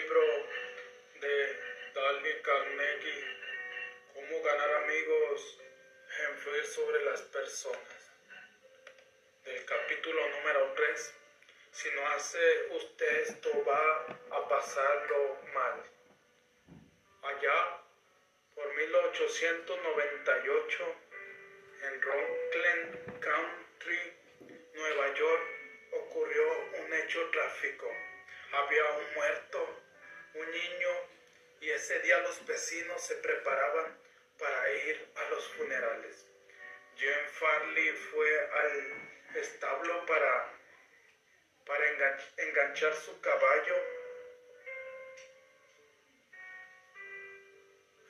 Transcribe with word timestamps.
libro 0.00 0.24
de 1.20 1.36
Dale 1.94 2.42
Carnegie, 2.42 3.24
Cómo 4.14 4.42
ganar 4.42 4.74
amigos 4.84 5.58
e 6.18 6.22
influir 6.32 6.64
sobre 6.64 7.04
las 7.04 7.22
personas. 7.22 8.12
Del 9.44 9.64
capítulo 9.66 10.28
número 10.28 10.72
3. 10.74 11.14
Si 11.72 11.90
no 11.90 12.06
hace 12.08 12.68
usted 12.70 13.20
esto 13.28 13.64
va 13.64 14.06
a 14.38 14.48
pasarlo 14.48 15.38
mal. 15.52 15.84
Allá 17.22 17.82
por 18.54 18.74
1898 18.74 20.94
en 21.82 22.02
Rockland 22.02 23.20
Country, 23.20 24.16
Nueva 24.72 25.14
York, 25.14 25.42
ocurrió 25.92 26.44
un 26.84 26.92
hecho 26.94 27.30
tráfico. 27.30 27.86
Había 28.52 28.84
un 28.98 29.14
muerto, 29.14 29.80
un 30.34 30.50
niño, 30.50 30.88
y 31.60 31.70
ese 31.70 31.98
día 32.00 32.18
los 32.20 32.44
vecinos 32.46 33.02
se 33.02 33.16
preparaban 33.16 33.98
para 34.38 34.70
ir 34.72 35.08
a 35.16 35.24
los 35.30 35.48
funerales. 35.54 36.26
Jim 36.96 37.26
Farley 37.38 37.90
fue 37.92 38.50
al 38.50 39.36
establo 39.36 40.06
para, 40.06 40.52
para 41.66 42.12
enganchar 42.36 42.94
su 42.94 43.20
caballo 43.20 43.74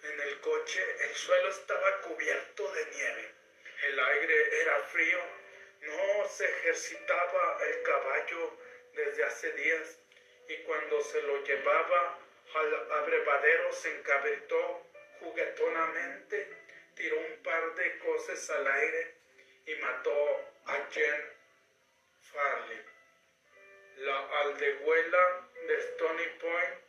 en 0.02 0.20
el 0.20 0.40
coche. 0.40 0.80
El 1.00 1.14
suelo 1.14 1.48
estaba 1.50 2.00
cubierto 2.02 2.72
de 2.72 2.86
nieve. 2.86 3.34
El 3.82 3.98
aire 3.98 4.62
era 4.62 4.82
frío. 4.84 5.18
No 5.80 6.28
se 6.28 6.44
ejercitaba 6.44 7.58
el 7.64 7.82
caballo 7.82 8.58
desde 8.92 9.24
hace 9.24 9.52
días 9.52 9.99
y 10.50 10.56
cuando 10.64 11.00
se 11.00 11.22
lo 11.22 11.44
llevaba 11.44 12.18
al 12.54 12.92
abrevadero 12.92 13.72
se 13.72 13.96
encabritó 13.96 14.84
juguetonamente, 15.20 16.48
tiró 16.96 17.18
un 17.18 17.40
par 17.44 17.72
de 17.76 17.98
cosas 17.98 18.50
al 18.50 18.66
aire 18.66 19.14
y 19.66 19.74
mató 19.76 20.50
a 20.66 20.88
Jen 20.90 21.32
Farley. 22.32 22.82
La 23.98 24.40
aldehuela 24.40 25.48
de 25.68 25.74
Stony 25.76 26.26
Point 26.40 26.80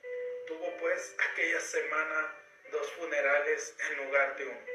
tuvo 0.48 0.78
pues 0.78 1.16
aquella 1.30 1.60
semana 1.60 2.36
dos 2.72 2.92
funerales 2.94 3.76
en 3.92 4.06
lugar 4.06 4.38
de 4.38 4.46
uno. 4.46 4.66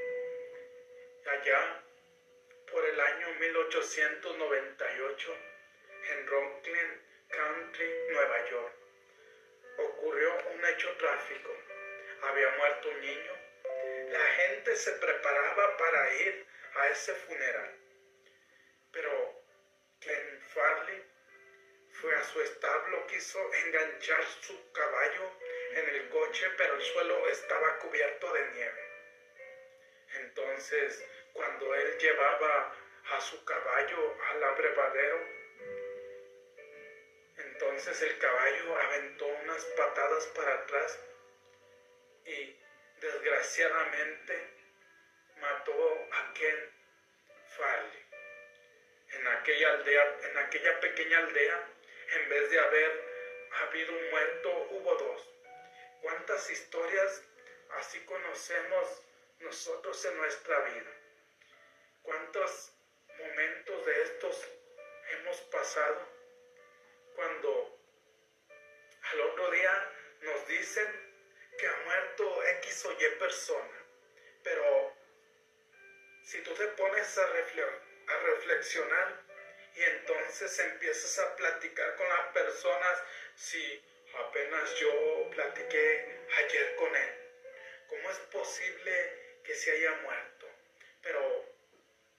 Allá, 1.27 1.83
por 2.71 2.85
el 2.85 3.01
año 3.01 3.35
1898, 3.41 5.37
en 6.09 6.27
Rockland 6.29 7.06
Country, 7.29 7.91
Nueva 8.11 8.51
York, 8.51 8.75
ocurrió 9.79 10.35
un 10.55 10.65
hecho 10.65 10.91
trágico. 10.97 11.51
Había 12.23 12.49
muerto 12.51 12.89
un 12.89 13.01
niño. 13.01 13.33
La 14.11 14.25
gente 14.25 14.77
se 14.77 14.93
preparaba 14.93 15.77
para 15.77 16.15
ir 16.15 16.47
a 16.75 16.89
ese 16.89 17.15
funeral. 17.15 17.75
Pero 18.93 19.43
Ken 20.01 20.41
Farley 20.55 21.03
fue 22.01 22.15
a 22.15 22.25
su 22.25 22.41
establo, 22.41 23.07
quiso 23.07 23.39
enganchar 23.65 24.25
su 24.41 24.73
caballo 24.73 25.31
en 25.73 25.89
el 25.89 26.09
coche, 26.09 26.51
pero 26.57 26.75
el 26.75 26.83
suelo 26.83 27.29
estaba 27.29 27.79
cubierto 27.79 28.33
de 28.33 28.51
nieve. 28.53 28.87
Entonces, 30.21 31.05
cuando 31.33 31.75
él 31.75 31.99
llevaba 31.99 32.75
a 33.11 33.21
su 33.21 33.45
caballo 33.45 34.17
al 34.31 34.45
abrevadero, 34.45 35.46
entonces 37.59 38.03
el 38.03 38.19
caballo 38.19 38.77
aventó 38.77 39.27
unas 39.27 39.65
patadas 39.65 40.27
para 40.35 40.55
atrás 40.57 40.99
y 42.27 42.55
desgraciadamente 43.01 44.49
mató 45.41 46.09
a 46.13 46.35
Ken 46.35 46.71
Farley. 47.57 48.05
En 49.09 49.27
aquella 49.29 49.71
aldea, 49.71 50.19
en 50.23 50.37
aquella 50.37 50.81
pequeña 50.81 51.19
aldea, 51.19 51.69
en 52.11 52.29
vez 52.29 52.51
de 52.51 52.59
haber 52.59 53.05
habido 53.63 53.93
un 53.93 54.11
muerto, 54.11 54.69
hubo 54.73 54.95
dos. 54.97 55.31
¿Cuántas 56.03 56.51
historias 56.51 57.23
así 57.79 58.05
conocemos 58.05 59.03
nosotros 59.41 60.05
en 60.05 60.17
nuestra 60.19 60.61
vida? 60.61 60.93
¿Cuántos 62.03 62.73
momentos 63.19 63.87
de 63.87 64.03
estos 64.03 64.47
hemos 65.11 65.41
pasado 65.41 66.16
cuando 67.17 67.79
al 69.03 69.21
otro 69.21 69.51
día 69.51 69.93
nos 70.21 70.47
dicen 70.47 70.87
que 71.59 71.67
ha 71.67 71.77
muerto 71.85 72.45
X 72.45 72.85
o 72.87 72.93
Y 72.93 73.19
persona? 73.19 73.85
Pero 74.45 74.95
si 76.25 76.41
tú 76.43 76.55
te 76.55 76.67
pones 76.69 77.19
a, 77.19 77.27
reflexionar 78.23 79.23
y 79.75 79.83
entonces 79.83 80.59
empiezas 80.61 81.19
a 81.19 81.35
platicar 81.37 81.97
con 81.97 82.09
las 82.09 82.27
personas, 82.29 83.03
si 83.35 83.83
Apenas 84.15 84.75
yo 84.77 85.31
platiqué 85.31 86.27
ayer 86.39 86.77
con 86.77 86.95
él. 86.97 87.15
¿Cómo 87.89 88.11
es 88.11 88.19
posible 88.33 89.41
que 89.45 89.55
se 89.55 89.73
haya 89.73 89.93
muerto? 90.03 90.47
Pero 91.03 91.45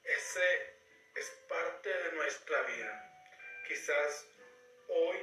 ese 0.03 0.75
es 1.15 1.29
parte 1.47 1.89
de 1.89 2.11
nuestra 2.11 2.61
vida. 2.63 3.11
Quizás 3.67 4.27
hoy 4.87 5.17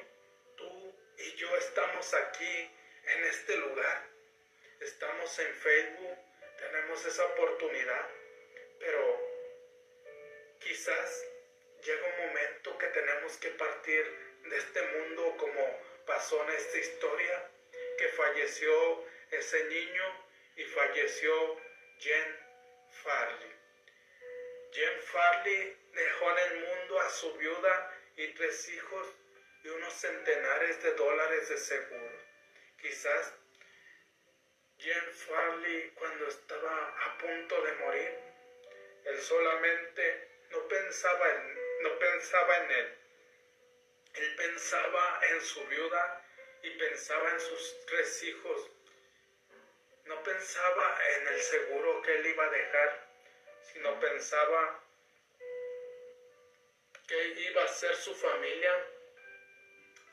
tú 0.56 0.94
y 1.18 1.34
yo 1.36 1.56
estamos 1.56 2.14
aquí 2.14 2.70
en 3.06 3.24
este 3.24 3.56
lugar. 3.56 4.06
Estamos 4.80 5.38
en 5.38 5.54
Facebook, 5.54 6.18
tenemos 6.58 7.04
esa 7.06 7.24
oportunidad, 7.26 8.08
pero 8.78 9.20
quizás 10.60 11.24
llega 11.82 12.06
un 12.06 12.26
momento 12.26 12.78
que 12.78 12.86
tenemos 12.88 13.36
que 13.38 13.50
partir 13.50 14.04
de 14.44 14.56
este 14.56 14.82
mundo 14.82 15.36
como 15.38 15.80
pasó 16.06 16.42
en 16.44 16.50
esta 16.54 16.78
historia 16.78 17.50
que 17.98 18.08
falleció 18.08 19.04
ese 19.30 19.64
niño 19.64 20.26
y 20.56 20.64
falleció 20.64 21.56
Jen 21.98 22.38
Farley. 23.02 23.52
Jen 24.72 25.00
Farley 25.02 25.76
dejó 25.92 26.30
en 26.32 26.38
el 26.38 26.60
mundo 26.60 27.00
a 27.00 27.10
su 27.10 27.32
viuda 27.34 28.00
y 28.16 28.28
tres 28.34 28.68
hijos 28.68 29.14
y 29.64 29.68
unos 29.70 29.94
centenares 29.94 30.82
de 30.82 30.92
dólares 30.92 31.48
de 31.48 31.56
seguro. 31.56 32.18
Quizás 32.80 33.32
Jen 34.78 35.12
Farley 35.14 35.90
cuando 35.94 36.28
estaba 36.28 36.88
a 37.06 37.18
punto 37.18 37.62
de 37.62 37.72
morir, 37.72 38.18
él 39.04 39.20
solamente 39.22 40.28
no 40.50 40.68
pensaba 40.68 41.30
en, 41.30 41.82
no 41.82 41.98
pensaba 41.98 42.56
en 42.58 42.70
él, 42.70 42.98
él 44.14 44.36
pensaba 44.36 45.20
en 45.30 45.40
su 45.40 45.66
viuda 45.66 46.24
y 46.62 46.70
pensaba 46.70 47.30
en 47.30 47.40
sus 47.40 47.86
tres 47.86 48.22
hijos. 48.24 48.70
No 50.04 50.22
pensaba 50.22 50.98
en 51.16 51.28
el 51.28 51.40
seguro 51.40 52.02
que 52.02 52.14
él 52.14 52.26
iba 52.26 52.44
a 52.44 52.50
dejar, 52.50 53.08
sino 53.72 53.98
pensaba 53.98 54.84
que 57.08 57.26
iba 57.40 57.64
a 57.64 57.68
ser 57.68 57.94
su 57.96 58.14
familia 58.14 58.93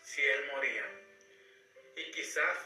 si 0.03 0.23
él 0.23 0.51
moría. 0.51 0.85
Y 1.95 2.11
quizás 2.11 2.57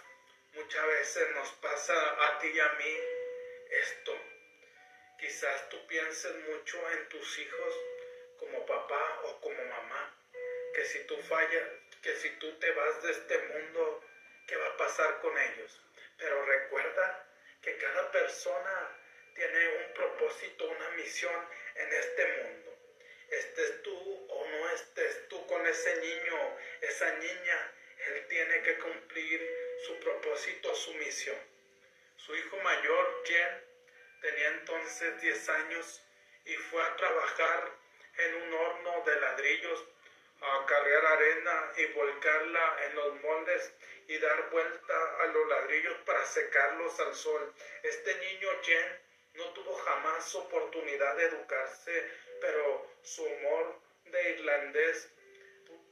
muchas 0.53 0.87
veces 0.87 1.29
nos 1.35 1.49
pasa 1.53 2.25
a 2.25 2.39
ti 2.39 2.47
y 2.47 2.59
a 2.59 2.69
mí 2.73 2.99
esto. 3.69 4.17
Quizás 5.19 5.69
tú 5.69 5.87
pienses 5.87 6.35
mucho 6.49 6.91
en 6.91 7.09
tus 7.09 7.39
hijos 7.39 7.75
como 8.39 8.65
papá 8.65 9.21
o 9.23 9.41
como 9.41 9.63
mamá 9.65 10.15
que 10.75 10.83
si 10.83 10.99
tú 11.05 11.17
fallas, 11.23 11.63
que 12.01 12.13
si 12.17 12.29
tú 12.31 12.51
te 12.59 12.69
vas 12.71 13.01
de 13.03 13.11
este 13.11 13.37
mundo, 13.39 14.03
¿qué 14.45 14.57
va 14.57 14.67
a 14.67 14.77
pasar 14.77 15.21
con 15.21 15.37
ellos? 15.37 15.81
Pero 16.17 16.45
recuerda 16.45 17.27
que 17.61 17.77
cada 17.77 18.11
persona 18.11 18.99
tiene 19.35 19.77
un 19.77 19.93
propósito, 19.93 20.67
una 20.69 20.89
misión 20.91 21.47
en 21.75 21.93
este 21.93 22.27
mundo. 22.27 22.64
Estés 23.37 23.81
tú 23.83 24.27
o 24.29 24.47
no 24.47 24.69
estés 24.69 25.27
tú 25.27 25.45
con 25.47 25.65
ese 25.67 25.95
niño, 25.97 26.57
esa 26.81 27.11
niña, 27.17 27.71
él 28.07 28.27
tiene 28.27 28.61
que 28.61 28.77
cumplir 28.79 29.39
su 29.85 29.99
propósito, 29.99 30.73
su 30.75 30.93
misión. 30.95 31.37
Su 32.17 32.35
hijo 32.35 32.57
mayor, 32.57 33.23
Jen, 33.25 33.63
tenía 34.21 34.47
entonces 34.49 35.21
10 35.21 35.49
años 35.49 36.01
y 36.45 36.53
fue 36.55 36.81
a 36.81 36.95
trabajar 36.95 37.71
en 38.17 38.35
un 38.35 38.53
horno 38.53 39.03
de 39.05 39.19
ladrillos 39.19 39.85
a 40.41 40.65
cargar 40.65 41.05
arena 41.05 41.73
y 41.77 41.85
volcarla 41.87 42.85
en 42.85 42.95
los 42.95 43.21
moldes 43.21 43.73
y 44.07 44.17
dar 44.17 44.49
vuelta 44.49 45.21
a 45.21 45.25
los 45.27 45.47
ladrillos 45.47 45.97
para 46.05 46.25
secarlos 46.25 46.99
al 46.99 47.15
sol. 47.15 47.53
Este 47.83 48.15
niño 48.15 48.49
Jen 48.63 49.04
no 49.35 49.45
tuvo 49.53 49.73
jamás 49.75 50.33
oportunidad 50.35 51.15
de 51.17 51.25
educarse, 51.25 52.11
pero 52.41 52.91
su 53.01 53.23
humor 53.23 53.79
de 54.05 54.29
irlandés 54.31 55.09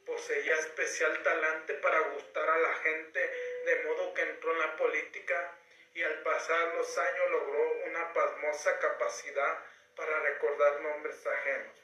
poseía 0.05 0.55
especial 0.55 1.23
talante 1.23 1.73
para 1.75 1.99
gustar 2.09 2.49
a 2.49 2.57
la 2.57 2.73
gente 2.75 3.19
de 3.65 3.83
modo 3.85 4.13
que 4.13 4.21
entró 4.21 4.51
en 4.51 4.59
la 4.59 4.75
política 4.75 5.57
y 5.93 6.01
al 6.01 6.21
pasar 6.23 6.75
los 6.75 6.97
años 6.97 7.31
logró 7.31 7.71
una 7.85 8.13
pasmosa 8.13 8.79
capacidad 8.79 9.59
para 9.95 10.19
recordar 10.19 10.81
nombres 10.81 11.25
ajenos. 11.25 11.77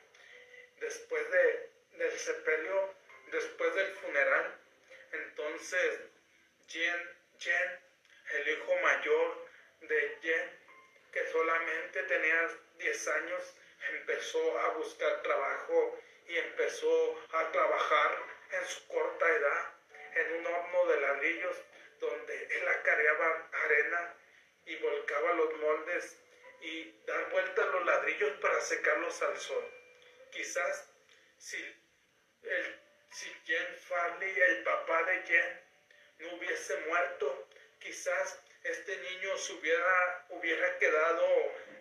Después 0.77 1.29
de, 1.31 1.69
del 1.97 2.19
sepelio, 2.19 2.94
después 3.31 3.75
del 3.75 3.91
funeral, 3.97 4.56
entonces 5.11 6.00
Jen, 6.67 7.09
Jen, 7.39 7.79
el 8.31 8.50
hijo 8.50 8.75
mayor 8.77 9.45
de 9.81 10.17
Jen, 10.21 10.58
que 11.11 11.25
solamente 11.31 12.03
tenía 12.03 12.50
10 12.77 13.07
años, 13.07 13.53
empezó 13.91 14.59
a 14.59 14.69
buscar 14.73 15.21
trabajo 15.21 16.00
y 16.27 16.38
empezó 16.38 17.23
a 17.31 17.51
trabajar 17.51 18.17
en 18.51 18.65
su 18.67 18.88
corta 18.88 19.27
edad 19.27 19.73
en 20.15 20.33
un 20.39 20.45
horno 20.47 20.85
de 20.85 21.01
ladrillos 21.01 21.57
donde 22.00 22.57
él 22.57 22.67
acarreaba 22.67 23.50
arena 23.51 24.15
y 24.65 24.75
volcaba 24.77 25.33
los 25.33 25.53
moldes 25.59 26.17
y 26.61 26.91
dar 27.06 27.29
vueltas 27.31 27.65
los 27.67 27.85
ladrillos 27.85 28.31
para 28.39 28.61
secarlos 28.61 29.21
al 29.21 29.38
sol. 29.38 29.63
Quizás 30.31 30.89
si, 31.38 31.57
el, 32.44 32.79
si 33.11 33.29
Jen 33.45 33.75
Farley, 33.88 34.39
el 34.39 34.63
papá 34.63 35.03
de 35.03 35.21
Jen, 35.23 35.61
no 36.19 36.35
hubiese 36.35 36.77
muerto, 36.81 37.47
quizás 37.79 38.39
este 38.63 38.97
niño 38.97 39.38
se 39.38 39.53
hubiera, 39.53 40.25
hubiera 40.29 40.77
quedado 40.77 41.25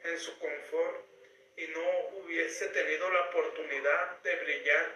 en 0.04 0.18
su 0.18 0.38
confort 0.38 1.04
y 1.56 1.66
no 1.68 1.98
hubiese 2.20 2.68
tenido 2.68 3.10
la 3.10 3.22
oportunidad 3.22 4.18
de 4.22 4.36
brillar, 4.36 4.94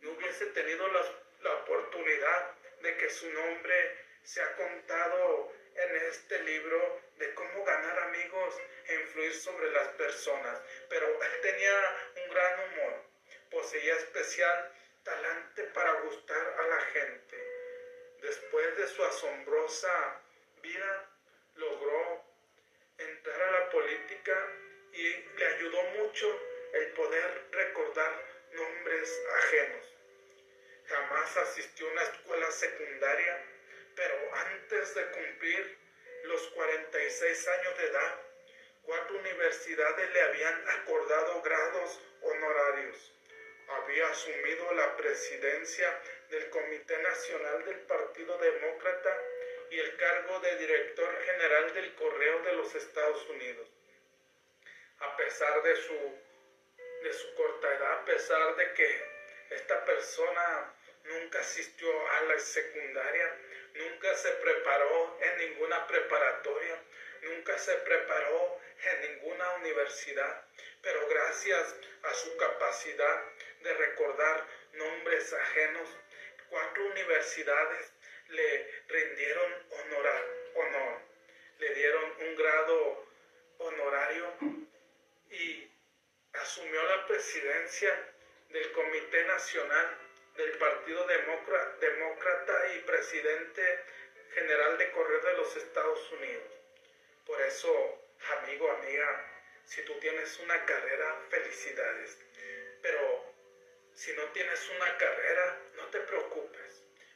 no 0.00 0.10
hubiese 0.12 0.46
tenido 0.46 0.88
la, 0.88 1.02
la 1.42 1.54
oportunidad 1.56 2.54
de 2.80 2.96
que 2.96 3.10
su 3.10 3.30
nombre 3.30 3.98
se 4.22 4.40
ha 4.40 4.56
contado 4.56 5.52
en 5.74 5.96
este 6.08 6.38
libro 6.42 7.02
de 7.18 7.34
cómo 7.34 7.64
ganar 7.64 7.98
amigos 8.00 8.54
e 8.86 8.94
influir 8.94 9.34
sobre 9.34 9.70
las 9.72 9.88
personas. 9.88 10.60
Pero 10.88 11.06
él 11.06 11.40
tenía 11.42 11.96
un 12.24 12.32
gran 12.32 12.60
humor, 12.60 13.02
poseía 13.50 13.94
especial 13.96 14.72
talante 15.02 15.64
para 15.64 15.92
gustar 16.00 16.54
a 16.58 16.66
la 16.66 16.80
gente. 16.80 17.36
Después 18.22 18.76
de 18.78 18.88
su 18.88 19.04
asombrosa 19.04 20.23
vida, 20.64 21.10
logró 21.56 22.24
entrar 22.96 23.42
a 23.42 23.60
la 23.60 23.70
política 23.70 24.48
y 24.92 25.08
le 25.38 25.46
ayudó 25.46 25.82
mucho 25.98 26.40
el 26.72 26.86
poder 26.92 27.44
recordar 27.52 28.12
nombres 28.52 29.22
ajenos. 29.36 29.86
Jamás 30.86 31.36
asistió 31.36 31.86
a 31.86 31.92
una 31.92 32.02
escuela 32.02 32.50
secundaria, 32.50 33.44
pero 33.94 34.14
antes 34.34 34.94
de 34.94 35.06
cumplir 35.10 35.78
los 36.24 36.48
46 36.48 37.48
años 37.48 37.78
de 37.78 37.86
edad, 37.86 38.20
cuatro 38.82 39.18
universidades 39.18 40.10
le 40.12 40.20
habían 40.22 40.68
acordado 40.70 41.42
grados 41.42 42.00
honorarios. 42.22 43.12
Había 43.68 44.08
asumido 44.08 44.72
la 44.74 44.96
presidencia 44.96 46.00
del 46.30 46.48
Comité 46.50 46.98
Nacional 47.02 47.64
del 47.64 47.80
Partido 47.80 48.38
Demócrata 48.38 49.22
y 49.74 49.80
el 49.80 49.96
cargo 49.96 50.38
de 50.38 50.56
director 50.56 51.22
general 51.24 51.74
del 51.74 51.94
Correo 51.96 52.42
de 52.42 52.52
los 52.52 52.72
Estados 52.76 53.28
Unidos. 53.28 53.68
A 55.00 55.16
pesar 55.16 55.62
de 55.64 55.74
su, 55.74 56.18
de 57.02 57.12
su 57.12 57.34
corta 57.34 57.74
edad, 57.74 57.92
a 57.94 58.04
pesar 58.04 58.54
de 58.54 58.72
que 58.74 59.04
esta 59.50 59.84
persona 59.84 60.72
nunca 61.02 61.40
asistió 61.40 61.88
a 62.08 62.20
la 62.22 62.38
secundaria, 62.38 63.36
nunca 63.74 64.14
se 64.14 64.30
preparó 64.30 65.18
en 65.20 65.38
ninguna 65.38 65.84
preparatoria, 65.88 66.80
nunca 67.22 67.58
se 67.58 67.74
preparó 67.78 68.60
en 68.84 69.00
ninguna 69.10 69.54
universidad, 69.54 70.46
pero 70.82 71.08
gracias 71.08 71.74
a 72.04 72.14
su 72.14 72.36
capacidad 72.36 73.24
de 73.60 73.74
recordar 73.74 74.46
nombres 74.74 75.32
ajenos, 75.32 75.88
cuatro 76.48 76.86
universidades 76.86 77.93
le 78.28 78.82
rindieron 78.88 79.52
honor, 80.54 81.00
le 81.58 81.74
dieron 81.74 82.04
un 82.20 82.36
grado 82.36 83.06
honorario 83.58 84.34
y 85.30 85.70
asumió 86.32 86.82
la 86.84 87.06
presidencia 87.06 88.12
del 88.50 88.72
Comité 88.72 89.24
Nacional 89.24 89.98
del 90.36 90.58
Partido 90.58 91.06
Demócrata 91.06 92.74
y 92.74 92.80
presidente 92.80 93.84
general 94.34 94.78
de 94.78 94.90
Correo 94.90 95.20
de 95.20 95.32
los 95.34 95.56
Estados 95.56 96.12
Unidos. 96.12 96.52
Por 97.24 97.40
eso, 97.40 98.02
amigo, 98.42 98.70
amiga, 98.70 99.34
si 99.64 99.82
tú 99.82 99.94
tienes 100.00 100.38
una 100.40 100.64
carrera, 100.66 101.20
felicidades. 101.30 102.18
Pero 102.82 103.32
si 103.94 104.12
no 104.12 104.24
tienes 104.32 104.68
una 104.70 104.98
carrera, 104.98 105.58
no 105.76 105.86
te 105.86 106.00
preocupes. 106.00 106.63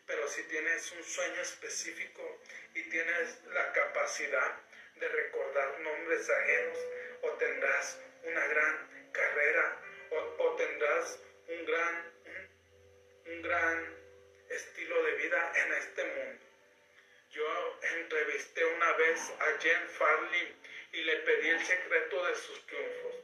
Pero 0.08 0.26
si 0.26 0.42
tienes 0.44 0.90
un 0.92 1.04
sueño 1.04 1.42
específico 1.42 2.40
y 2.74 2.82
tienes 2.88 3.44
la 3.44 3.72
capacidad 3.72 4.56
de 4.96 5.06
recordar 5.06 5.80
nombres 5.80 6.28
ajenos, 6.30 6.78
o 7.22 7.30
tendrás 7.32 8.00
una 8.22 8.46
gran 8.46 9.10
carrera, 9.12 9.80
o, 10.10 10.56
tendrás 10.56 11.20
un 11.48 11.64
gran 11.66 12.12
un 13.26 13.42
gran 13.42 13.96
estilo 14.48 15.02
de 15.02 15.12
vida 15.12 15.52
en 15.54 15.72
este 15.74 16.04
mundo. 16.04 16.44
Yo 17.30 17.78
entrevisté 17.82 18.64
una 18.64 18.92
vez 18.94 19.20
a 19.38 19.60
Jen 19.60 19.88
Farley 19.90 20.56
y 20.92 21.02
le 21.02 21.16
pedí 21.16 21.48
el 21.50 21.60
secreto 21.60 22.26
de 22.26 22.34
sus 22.34 22.66
triunfos. 22.66 23.14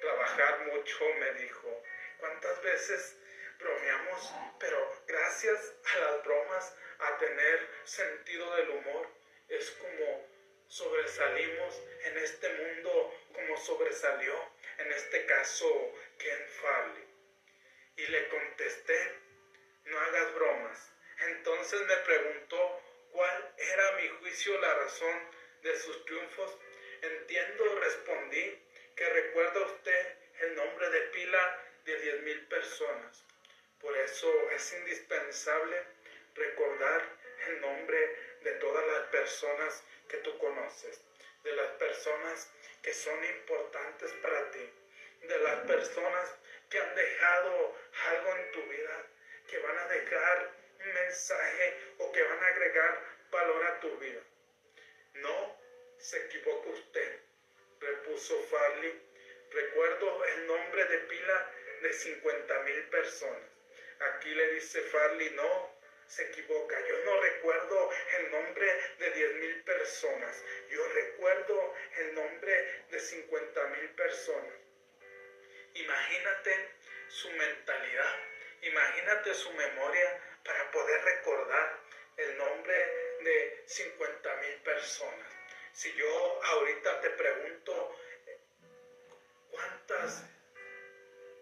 Trabajar 0.00 0.66
mucho, 0.66 1.14
me 1.18 1.32
dijo. 1.40 1.82
¿Cuántas 2.18 2.62
veces 2.62 3.16
bromeamos? 3.58 4.32
Pero 4.58 5.02
gracias 5.06 5.74
a 5.94 5.98
las 5.98 6.24
bromas, 6.24 6.76
a 6.98 7.18
tener 7.18 7.68
sentido 7.84 8.56
del 8.56 8.70
humor, 8.70 9.08
es 9.48 9.70
como 9.72 10.26
sobresalimos 10.68 11.82
en 12.04 12.18
este 12.18 12.48
mundo, 12.48 13.14
como 13.32 13.56
sobresalió 13.56 14.34
en 14.78 14.92
este 14.92 15.26
caso 15.26 15.94
Ken 16.18 16.48
Farley. 16.60 17.04
Y 17.96 18.06
le 18.08 18.28
contesté 18.28 19.26
no 19.86 19.98
hagas 19.98 20.34
bromas. 20.34 20.92
Entonces 21.28 21.80
me 21.82 21.96
preguntó 21.96 22.82
cuál 23.12 23.54
era 23.56 23.88
a 23.88 23.92
mi 23.92 24.08
juicio 24.20 24.60
la 24.60 24.74
razón 24.74 25.30
de 25.62 25.78
sus 25.78 26.04
triunfos. 26.04 26.58
Entiendo, 27.02 27.78
respondí, 27.80 28.62
que 28.94 29.08
recuerda 29.08 29.60
usted 29.60 30.16
el 30.40 30.54
nombre 30.56 30.90
de 30.90 31.00
pila 31.00 31.62
de 31.84 32.00
diez 32.00 32.22
mil 32.22 32.46
personas. 32.48 33.24
Por 33.80 33.96
eso 33.96 34.50
es 34.50 34.72
indispensable 34.72 35.82
recordar 36.34 37.02
el 37.48 37.60
nombre 37.60 38.16
de 38.42 38.52
todas 38.52 38.86
las 38.86 39.08
personas 39.08 39.84
que 40.08 40.18
tú 40.18 40.36
conoces, 40.38 41.00
de 41.44 41.52
las 41.52 41.68
personas 41.72 42.50
que 42.82 42.92
son 42.92 43.24
importantes 43.24 44.12
para 44.22 44.50
ti, 44.50 44.70
de 45.22 45.38
las 45.38 45.66
personas 45.66 46.34
que 46.70 46.78
han 46.78 46.94
dejado 46.94 47.76
algo 48.10 48.36
en 48.36 48.52
tu 48.52 48.62
vida, 48.64 49.06
que 49.48 49.58
van 49.58 49.78
a 49.78 49.88
dejar 49.88 50.50
un 50.84 50.92
mensaje 50.94 51.76
o 51.98 52.12
que 52.12 52.22
van 52.22 52.42
a 52.42 52.46
agregar 52.48 53.00
valor 53.30 53.66
a 53.66 53.80
tu 53.80 53.96
vida. 53.98 54.20
No 55.14 55.56
se 55.98 56.24
equivoca 56.26 56.68
usted, 56.70 57.20
repuso 57.80 58.42
Farley. 58.44 59.02
Recuerdo 59.50 60.24
el 60.24 60.46
nombre 60.46 60.84
de 60.84 60.98
pila 60.98 61.52
de 61.82 61.92
50 61.92 62.62
mil 62.62 62.82
personas. 62.88 63.55
Aquí 64.00 64.34
le 64.34 64.52
dice 64.54 64.80
Farley, 64.82 65.30
no, 65.30 65.80
se 66.06 66.24
equivoca. 66.24 66.76
Yo 66.86 67.04
no 67.04 67.20
recuerdo 67.20 67.90
el 68.18 68.30
nombre 68.30 68.66
de 68.98 69.10
10 69.10 69.34
mil 69.36 69.64
personas. 69.64 70.44
Yo 70.70 70.86
recuerdo 70.88 71.74
el 71.98 72.14
nombre 72.14 72.84
de 72.90 73.00
50 73.00 73.66
mil 73.68 73.90
personas. 73.90 74.54
Imagínate 75.74 76.70
su 77.08 77.30
mentalidad 77.30 78.36
Imagínate 78.62 79.34
su 79.34 79.52
memoria 79.52 80.20
para 80.44 80.70
poder 80.70 81.00
recordar 81.04 81.78
el 82.16 82.36
nombre 82.38 82.74
de 83.20 83.62
50 83.66 84.36
mil 84.36 84.54
personas. 84.62 85.32
Si 85.72 85.92
yo 85.94 86.42
ahorita 86.42 87.00
te 87.00 87.10
pregunto, 87.10 87.96
¿cuántas, 89.50 90.24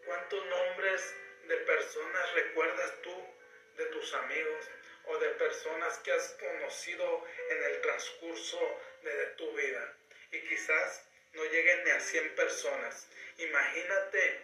¿cuántos 0.04 0.46
nombres 0.46 1.14
de 1.48 1.56
personas 1.58 2.34
recuerdas 2.34 3.02
tú 3.02 3.34
de 3.76 3.86
tus 3.86 4.14
amigos 4.14 4.70
o 5.06 5.18
de 5.18 5.28
personas 5.30 5.98
que 5.98 6.12
has 6.12 6.28
conocido 6.40 7.24
en 7.50 7.64
el 7.64 7.80
transcurso 7.80 8.60
de 9.02 9.26
tu 9.36 9.52
vida? 9.52 9.96
Y 10.32 10.40
quizás 10.40 11.08
no 11.32 11.44
lleguen 11.44 11.84
ni 11.84 11.90
a 11.90 12.00
100 12.00 12.34
personas. 12.34 13.08
Imagínate 13.38 14.40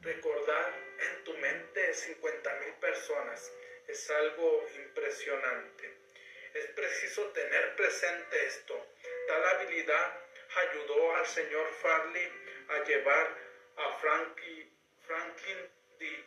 recordar 0.00 0.74
en 0.98 1.24
tu 1.24 1.36
mente 1.38 1.94
50 1.94 2.54
mil 2.60 2.74
personas 2.74 3.52
es 3.88 4.10
algo 4.10 4.66
impresionante. 4.76 5.92
Es 6.54 6.66
preciso 6.68 7.26
tener 7.32 7.76
presente 7.76 8.46
esto. 8.46 8.86
Tal 9.26 9.44
habilidad 9.44 10.20
ayudó 10.56 11.16
al 11.16 11.26
señor 11.26 11.68
Farley 11.82 12.30
a 12.68 12.84
llevar 12.84 13.36
a 13.76 13.98
Franklin 13.98 15.70
D. 15.98 16.23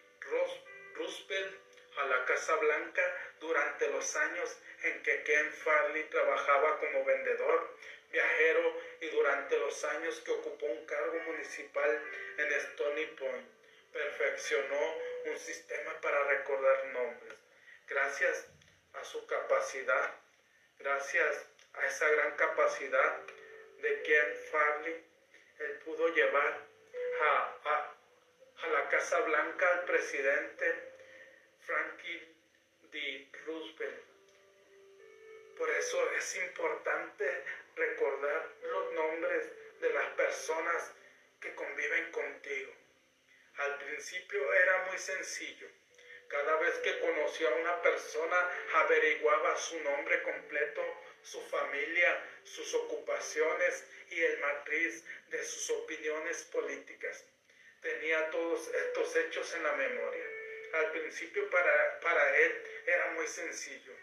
Roosevelt 0.96 1.56
a 1.98 2.06
la 2.06 2.26
Casa 2.26 2.56
Blanca 2.56 3.02
durante 3.40 3.88
los 3.90 4.16
años 4.16 4.58
en 4.84 5.02
que 5.02 5.24
Ken 5.24 5.52
Farley 5.52 6.04
trabajaba 6.10 6.80
como 6.80 7.04
vendedor, 7.06 7.76
viajero 8.12 8.82
y 9.02 9.10
durante 9.10 9.58
los 9.58 9.84
años 9.84 10.20
que 10.22 10.32
ocupó 10.32 10.66
un 10.68 10.86
cargo 10.86 11.20
municipal 11.22 12.02
en 12.38 12.52
Stony 12.54 13.06
Point. 13.18 13.48
Perfeccionó 13.92 14.96
un 15.26 15.38
sistema 15.38 16.00
para 16.02 16.24
recordar 16.26 16.86
nombres. 16.86 17.36
Gracias 17.88 18.48
a 18.94 19.04
su 19.04 19.26
capacidad, 19.26 20.14
gracias 20.78 21.46
a 21.74 21.86
esa 21.86 22.10
gran 22.10 22.36
capacidad 22.36 23.22
de 23.82 24.02
Ken 24.04 24.36
Farley, 24.52 25.04
él 25.60 25.80
pudo 25.84 26.08
llevar 26.10 26.60
a, 27.22 27.56
a 27.64 27.97
la 28.66 28.90
Casa 28.90 29.20
Blanca 29.20 29.72
al 29.72 29.86
presidente 29.86 30.94
Franklin 31.60 32.36
D. 32.92 33.30
Roosevelt. 33.46 34.04
Por 35.58 35.70
eso 35.70 36.12
es 36.14 36.36
importante 36.38 37.44
recordar 37.76 38.50
los 38.64 38.94
nombres 38.94 39.52
de 39.80 39.94
las 39.94 40.08
personas 40.16 40.92
que 41.40 41.54
conviven 41.56 42.12
contigo. 42.12 42.74
Al 43.58 43.78
principio 43.78 44.54
era 44.54 44.86
muy 44.86 44.98
sencillo. 44.98 45.68
Cada 46.28 46.58
vez 46.58 46.76
que 46.80 47.00
conocía 47.00 47.50
a 47.50 47.56
una 47.56 47.82
persona 47.82 48.52
averiguaba 48.74 49.56
su 49.56 49.80
nombre 49.80 50.22
completo, 50.24 50.82
su 51.22 51.42
familia, 51.48 52.22
sus 52.44 52.74
ocupaciones 52.74 53.86
y 54.10 54.20
el 54.20 54.40
matriz 54.40 55.06
de 55.30 55.44
sus 55.44 55.70
opiniones 55.70 56.44
políticas. 56.46 57.26
Tenía 57.82 58.30
todos 58.32 58.68
estos 58.74 59.16
hechos 59.16 59.54
en 59.54 59.64
la 59.64 59.74
memoria. 59.74 60.24
Al 60.74 60.92
principio 60.92 61.50
para, 61.50 62.00
para 62.02 62.38
él 62.38 62.64
era 62.86 63.12
muy 63.12 63.28
sencillo, 63.28 63.94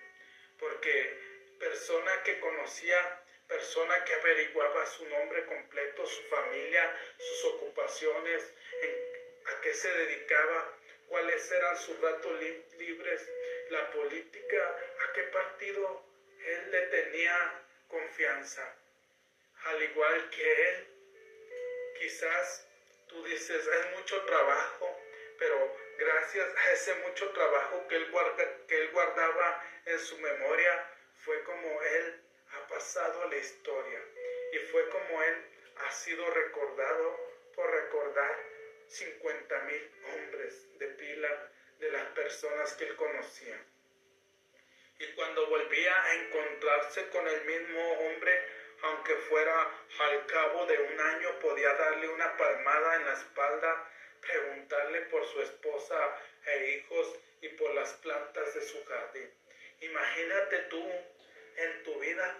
porque 0.58 1.18
persona 1.58 2.22
que 2.22 2.40
conocía, 2.40 3.20
persona 3.48 4.04
que 4.04 4.14
averiguaba 4.14 4.86
su 4.86 5.06
nombre 5.06 5.44
completo, 5.46 6.06
su 6.06 6.22
familia, 6.24 6.96
sus 7.18 7.44
ocupaciones, 7.52 8.52
a 9.46 9.60
qué 9.60 9.74
se 9.74 9.90
dedicaba, 9.90 10.78
cuáles 11.08 11.50
eran 11.52 11.76
sus 11.76 12.00
ratos 12.00 12.40
libres, 12.78 13.28
la 13.70 13.90
política, 13.90 14.76
a 15.08 15.12
qué 15.12 15.22
partido 15.24 16.04
él 16.44 16.70
le 16.70 16.80
tenía 16.86 17.62
confianza. 17.88 18.76
Al 19.64 19.82
igual 19.82 20.30
que 20.30 20.68
él, 20.68 20.86
quizás 21.98 22.66
tú 23.14 23.24
dices, 23.24 23.64
es 23.64 23.96
mucho 23.96 24.20
trabajo, 24.24 25.00
pero 25.38 25.76
gracias 25.98 26.48
a 26.56 26.72
ese 26.72 26.94
mucho 27.06 27.30
trabajo 27.30 27.86
que 27.86 27.94
él, 27.94 28.12
que 28.66 28.76
él 28.76 28.90
guardaba 28.90 29.64
en 29.86 29.98
su 30.00 30.18
memoria, 30.18 30.90
fue 31.18 31.42
como 31.44 31.82
él 31.82 32.20
ha 32.50 32.66
pasado 32.66 33.22
a 33.22 33.26
la 33.26 33.36
historia 33.36 34.00
y 34.52 34.58
fue 34.70 34.88
como 34.90 35.22
él 35.22 35.44
ha 35.76 35.90
sido 35.92 36.28
recordado 36.28 37.16
por 37.54 37.70
recordar 37.70 38.36
50 38.88 39.60
mil 39.60 39.90
hombres 40.12 40.78
de 40.78 40.86
pila 40.88 41.50
de 41.78 41.90
las 41.92 42.06
personas 42.10 42.72
que 42.74 42.84
él 42.84 42.96
conocía. 42.96 43.64
Y 44.98 45.06
cuando 45.14 45.46
volvía 45.46 46.02
a 46.02 46.14
encontrarse 46.14 47.08
con 47.10 47.26
el 47.28 47.44
mismo 47.44 47.92
hombre, 47.92 48.53
aunque 48.84 49.14
fuera 49.28 49.70
al 49.98 50.26
cabo 50.26 50.66
de 50.66 50.78
un 50.78 51.00
año, 51.00 51.40
podía 51.40 51.72
darle 51.74 52.08
una 52.08 52.36
palmada 52.36 52.96
en 52.96 53.04
la 53.06 53.12
espalda, 53.14 53.90
preguntarle 54.20 55.00
por 55.02 55.24
su 55.26 55.40
esposa 55.40 56.18
e 56.46 56.70
hijos 56.72 57.18
y 57.40 57.48
por 57.48 57.72
las 57.74 57.94
plantas 57.94 58.54
de 58.54 58.62
su 58.62 58.84
jardín. 58.84 59.32
Imagínate 59.80 60.58
tú 60.70 60.86
en 61.56 61.82
tu 61.82 61.98
vida, 61.98 62.38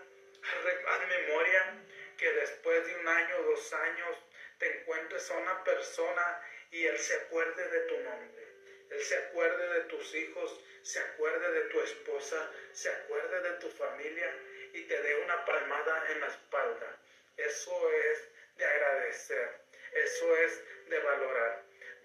haz 0.89 1.09
memoria 1.09 1.83
que 2.19 2.31
después 2.33 2.87
de 2.87 2.95
un 2.97 3.09
año, 3.09 3.43
dos 3.43 3.73
años, 3.73 4.17
te 4.59 4.81
encuentres 4.81 5.31
a 5.31 5.39
una 5.39 5.65
persona 5.65 6.43
y 6.71 6.85
él 6.87 6.99
se 6.99 7.15
acuerde 7.15 7.69
de 7.69 7.81
tu 7.81 7.99
nombre. 8.01 8.45
Él 8.91 9.01
se 9.01 9.17
acuerde 9.17 9.75
de 9.75 9.81
tus 9.85 10.15
hijos, 10.15 10.61
se 10.83 11.01
acuerde 11.01 11.53
de 11.53 11.61
tu 11.71 11.81
esposa, 11.81 12.51
se 12.73 12.91
acuerde 12.91 13.41
de 13.41 13.59
tu 13.59 13.71
familia 13.71 14.33
y 14.75 14.83
te 14.83 15.03
dé 15.03 15.15
una 15.23 15.45
palmada 15.45 16.05
en 16.11 16.21
la 16.21 16.27
espalda. 16.27 16.99
Eso 17.37 17.91
es 17.91 18.29
de 18.57 18.67
agradecer, 18.67 19.61
eso 19.93 20.37
es 20.37 20.63
de 20.89 20.99
valorar. 20.99 21.63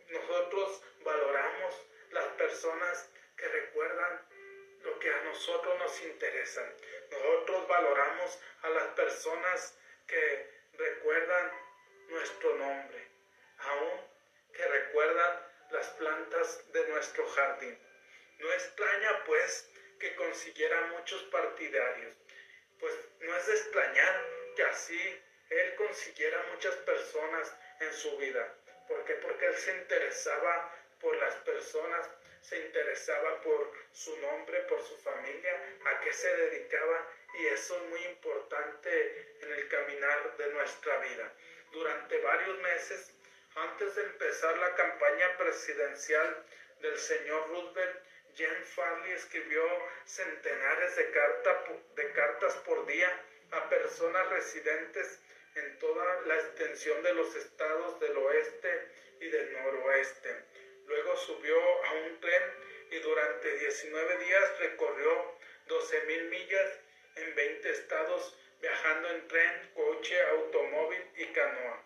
Nosotros 0.10 0.84
valoramos 1.04 1.76
las 2.12 2.26
personas 2.34 3.10
que 3.36 3.48
recuerdan 3.48 4.22
lo 4.84 5.00
que 5.00 5.12
a 5.12 5.22
nosotros 5.24 5.80
nos 5.80 6.02
interesa. 6.04 6.62
Nosotros 7.10 7.68
valoramos 7.68 8.40
a 8.62 8.70
las 8.70 8.88
personas 8.90 9.78
que 10.08 10.48
recuerdan 10.74 11.52
nuestro 12.08 12.56
nombre, 12.56 13.08
aún 13.58 14.00
que 14.54 14.66
recuerdan 14.66 15.40
las 15.72 15.88
plantas 15.90 16.72
de 16.72 16.88
nuestro 16.88 17.28
jardín. 17.30 17.78
No 18.38 18.52
extraña 18.54 19.24
pues 19.26 19.70
que 20.00 20.16
consiguiera 20.16 20.82
muchos 20.98 21.24
partidarios, 21.24 22.16
pues 22.80 22.94
no 23.20 23.36
es 23.36 23.48
de 23.48 23.54
extrañar 23.54 24.26
que 24.56 24.64
así 24.64 25.22
él 25.50 25.76
consiguiera 25.76 26.44
muchas 26.52 26.76
personas 26.78 27.54
en 27.80 27.94
su 27.94 28.18
vida. 28.18 28.56
¿Por 28.88 29.04
qué? 29.06 29.14
Porque 29.16 29.46
él 29.46 29.56
se 29.56 29.72
interesaba 29.78 30.76
por 31.00 31.16
las 31.18 31.36
personas, 31.36 32.10
se 32.42 32.58
interesaba 32.60 33.42
por 33.42 33.72
su 33.92 34.16
nombre, 34.18 34.60
por 34.62 34.82
su 34.84 34.98
familia, 34.98 35.78
a 35.86 36.00
qué 36.02 36.14
se 36.14 36.36
dedicaba 36.36 37.08
y 37.40 37.46
eso 37.48 37.76
es 37.76 37.90
muy 37.90 38.04
importante 38.06 39.38
en 39.42 39.52
el 39.52 39.68
caminar 39.68 40.38
de 40.38 40.48
nuestra 40.54 40.98
vida. 41.00 41.34
Durante 41.72 42.18
varios 42.20 42.58
meses, 42.60 43.14
antes 43.56 43.96
de 43.96 44.04
empezar 44.04 44.58
la 44.58 44.76
campaña 44.76 45.38
presidencial 45.38 46.46
del 46.82 46.98
señor 46.98 47.50
Roosevelt, 47.50 48.09
Jen 48.40 48.64
Farley 48.64 49.12
escribió 49.12 49.62
centenares 50.06 50.96
de, 50.96 51.04
de 51.96 52.14
cartas 52.14 52.56
por 52.64 52.86
día 52.86 53.12
a 53.52 53.68
personas 53.68 54.30
residentes 54.30 55.20
en 55.56 55.78
toda 55.78 56.22
la 56.22 56.36
extensión 56.36 57.04
de 57.04 57.14
los 57.16 57.36
estados 57.36 58.00
del 58.00 58.16
oeste 58.16 58.88
y 59.20 59.28
del 59.28 59.52
noroeste. 59.52 60.34
Luego 60.86 61.18
subió 61.18 61.84
a 61.84 61.92
un 61.96 62.22
tren 62.22 62.44
y 62.92 63.00
durante 63.00 63.58
19 63.58 64.24
días 64.24 64.60
recorrió 64.60 65.36
12 65.68 66.02
mil 66.06 66.24
millas 66.30 66.80
en 67.18 67.36
20 67.36 67.70
estados 67.72 68.40
viajando 68.62 69.10
en 69.10 69.28
tren, 69.28 69.70
coche, 69.74 70.22
automóvil 70.28 71.04
y 71.18 71.26
canoa. 71.34 71.84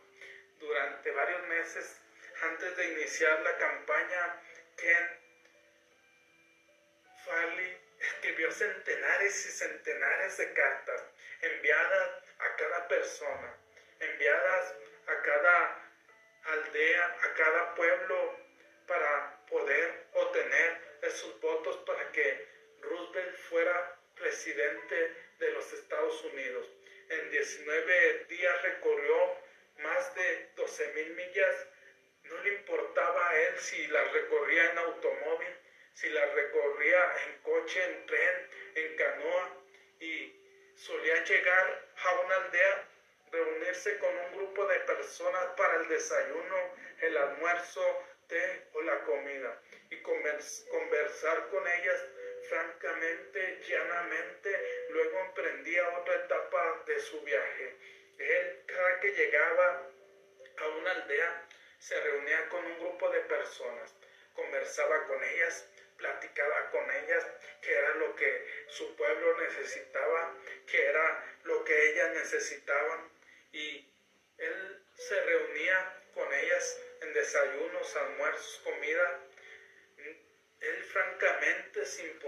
Durante 0.59 1.09
varios 1.09 1.47
meses 1.47 1.99
antes 2.43 2.77
de 2.77 2.85
iniciar 2.93 3.41
la 3.41 3.57
campaña, 3.57 4.39
Ken 4.77 5.22
Farley 7.25 7.77
escribió 7.99 8.51
centenares 8.51 9.45
y 9.45 9.51
centenares 9.51 10.37
de 10.37 10.53
cartas 10.53 11.03
enviadas 11.41 12.09
a 12.39 12.55
cada 12.55 12.87
persona, 12.87 13.57
enviadas 13.99 14.75
a 15.07 15.21
cada 15.21 15.89
aldea, 16.43 17.17
a 17.23 17.33
cada 17.33 17.75
pueblo, 17.75 18.37
para 18.87 19.45
poder 19.47 20.07
obtener 20.13 20.77
esos 21.01 21.39
votos 21.39 21.77
para 21.85 22.11
que 22.11 22.47
Roosevelt 22.81 23.35
fuera 23.49 23.97
presidente 24.15 25.15
de 25.39 25.51
los 25.51 25.71
Estados 25.73 26.23
Unidos. 26.25 26.69
En 27.09 27.29
19 27.31 28.25
días 28.25 28.61
recorrió 28.63 29.37
más 29.79 30.15
de 30.15 30.49
12 30.55 30.93
mil 30.93 31.09
millas. 31.15 31.67
No 32.23 32.37
le 32.43 32.53
importaba 32.53 33.29
a 33.29 33.39
él 33.41 33.57
si 33.59 33.87
las 33.87 34.11
recorría 34.11 34.71
en 34.71 34.77
automóvil, 34.77 35.57
si 35.93 36.09
las 36.09 36.33
recorría 36.33 37.13
en 37.25 37.41
coche, 37.41 37.83
en 37.83 38.05
tren, 38.05 38.49
en 38.75 38.95
canoa. 38.95 39.57
Y 39.99 40.33
solía 40.75 41.23
llegar 41.23 41.87
a 41.95 42.13
una 42.21 42.35
aldea, 42.35 42.89
reunirse 43.31 43.97
con 43.99 44.15
un 44.15 44.37
grupo 44.37 44.65
de 44.67 44.79
personas 44.81 45.45
para 45.57 45.81
el 45.81 45.87
desayuno, 45.87 46.75
el 47.01 47.17
almuerzo, 47.17 48.05
té 48.27 48.67
o 48.73 48.81
la 48.81 49.03
comida. 49.03 49.61
Y 49.89 50.01
conversar 50.01 51.49
con 51.49 51.67
ellas 51.67 52.03
francamente, 52.49 53.61
llanamente, 53.67 54.87
luego 54.89 55.19
emprendía 55.19 55.97
otra 55.99 56.15
etapa 56.15 56.83
de 56.85 56.99
su 56.99 57.21
viaje. 57.21 57.75
Él, 58.17 58.63
cada 58.67 58.99
que 58.99 59.11
llegaba 59.11 59.89
a 60.57 60.67
una 60.67 60.91
aldea, 60.91 61.47
se 61.79 61.99
reunía 61.99 62.47
con 62.49 62.65
un 62.65 62.79
grupo 62.79 63.09
de 63.09 63.19
personas, 63.21 63.95
conversaba 64.33 65.05
con 65.07 65.23
ellas, 65.23 65.67
platicaba 66.03 66.69
con 66.69 66.91
ellas, 66.91 67.25
que 67.61 67.73
era 67.73 67.95
lo 67.95 68.13
que 68.15 68.45
su 68.67 68.93
pueblo 68.97 69.39
necesitaba, 69.39 70.35
que 70.67 70.85
era 70.85 71.37
lo 71.45 71.63
que 71.63 71.91
ellas 71.91 72.11
necesitaban. 72.13 73.09
Y 73.53 73.89
él 74.37 74.83
se 74.97 75.23
reunía 75.23 76.01
con 76.13 76.33
ellas 76.33 76.81
en 77.01 77.13
desayunos, 77.13 77.95
almuerzos, 77.95 78.61
comida. 78.65 79.19
Él 80.59 80.83
francamente 80.91 81.85
se, 81.85 82.19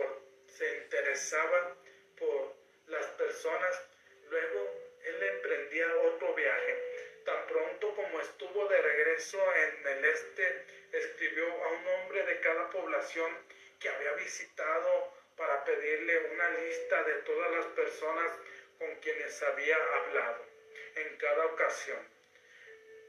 se 0.48 0.78
interesaba 0.78 1.76
por 2.18 2.56
las 2.88 3.06
personas. 3.08 3.82
Luego 4.30 4.74
él 5.04 5.24
emprendía 5.24 5.96
otro 5.98 6.34
viaje. 6.34 7.22
Tan 7.26 7.46
pronto 7.48 7.94
como 7.96 8.22
estuvo 8.22 8.68
de 8.70 8.82
regreso 8.82 9.40
en 9.56 9.88
el 9.88 10.06
este, 10.06 10.66
escribió 10.94 11.46
a 11.66 11.68
un 11.70 11.88
hombre 11.88 12.24
de 12.24 12.40
cada 12.40 12.70
población 12.70 13.45
que 13.80 13.90
había 13.90 14.14
visitado 14.14 15.14
para 15.38 15.64
pedirle 15.66 16.18
una 16.34 16.50
lista 16.52 17.04
de 17.04 17.14
todas 17.24 17.52
las 17.52 17.66
personas 17.68 18.32
con 18.78 18.96
quienes 18.96 19.42
había 19.44 19.78
hablado 19.96 20.46
en 20.96 21.18
cada 21.18 21.46
ocasión. 21.46 22.00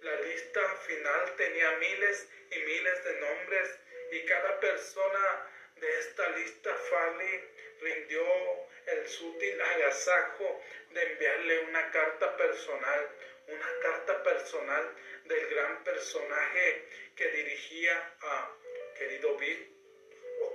La 0.02 0.20
lista 0.20 0.60
final 0.86 1.36
tenía 1.36 1.70
miles 1.78 2.28
y 2.50 2.58
miles 2.58 3.04
de 3.04 3.20
nombres 3.20 3.78
y 4.12 4.24
cada 4.24 4.60
persona 4.60 5.50
de 5.76 5.98
esta 5.98 6.28
lista 6.30 6.74
Farley 6.74 7.44
rindió 7.80 8.24
el 8.86 9.08
sutil 9.08 9.60
agasajo 9.60 10.62
de 10.90 11.02
enviarle 11.02 11.58
una 11.60 11.90
carta 11.90 12.36
personal, 12.36 13.08
una 13.48 13.80
carta 13.82 14.22
personal 14.22 14.94
del 15.24 15.46
gran 15.48 15.84
personaje 15.84 16.84
que 17.16 17.28
dirigía 17.28 18.14
a 18.20 18.52
querido 18.96 19.36
Bill 19.36 19.75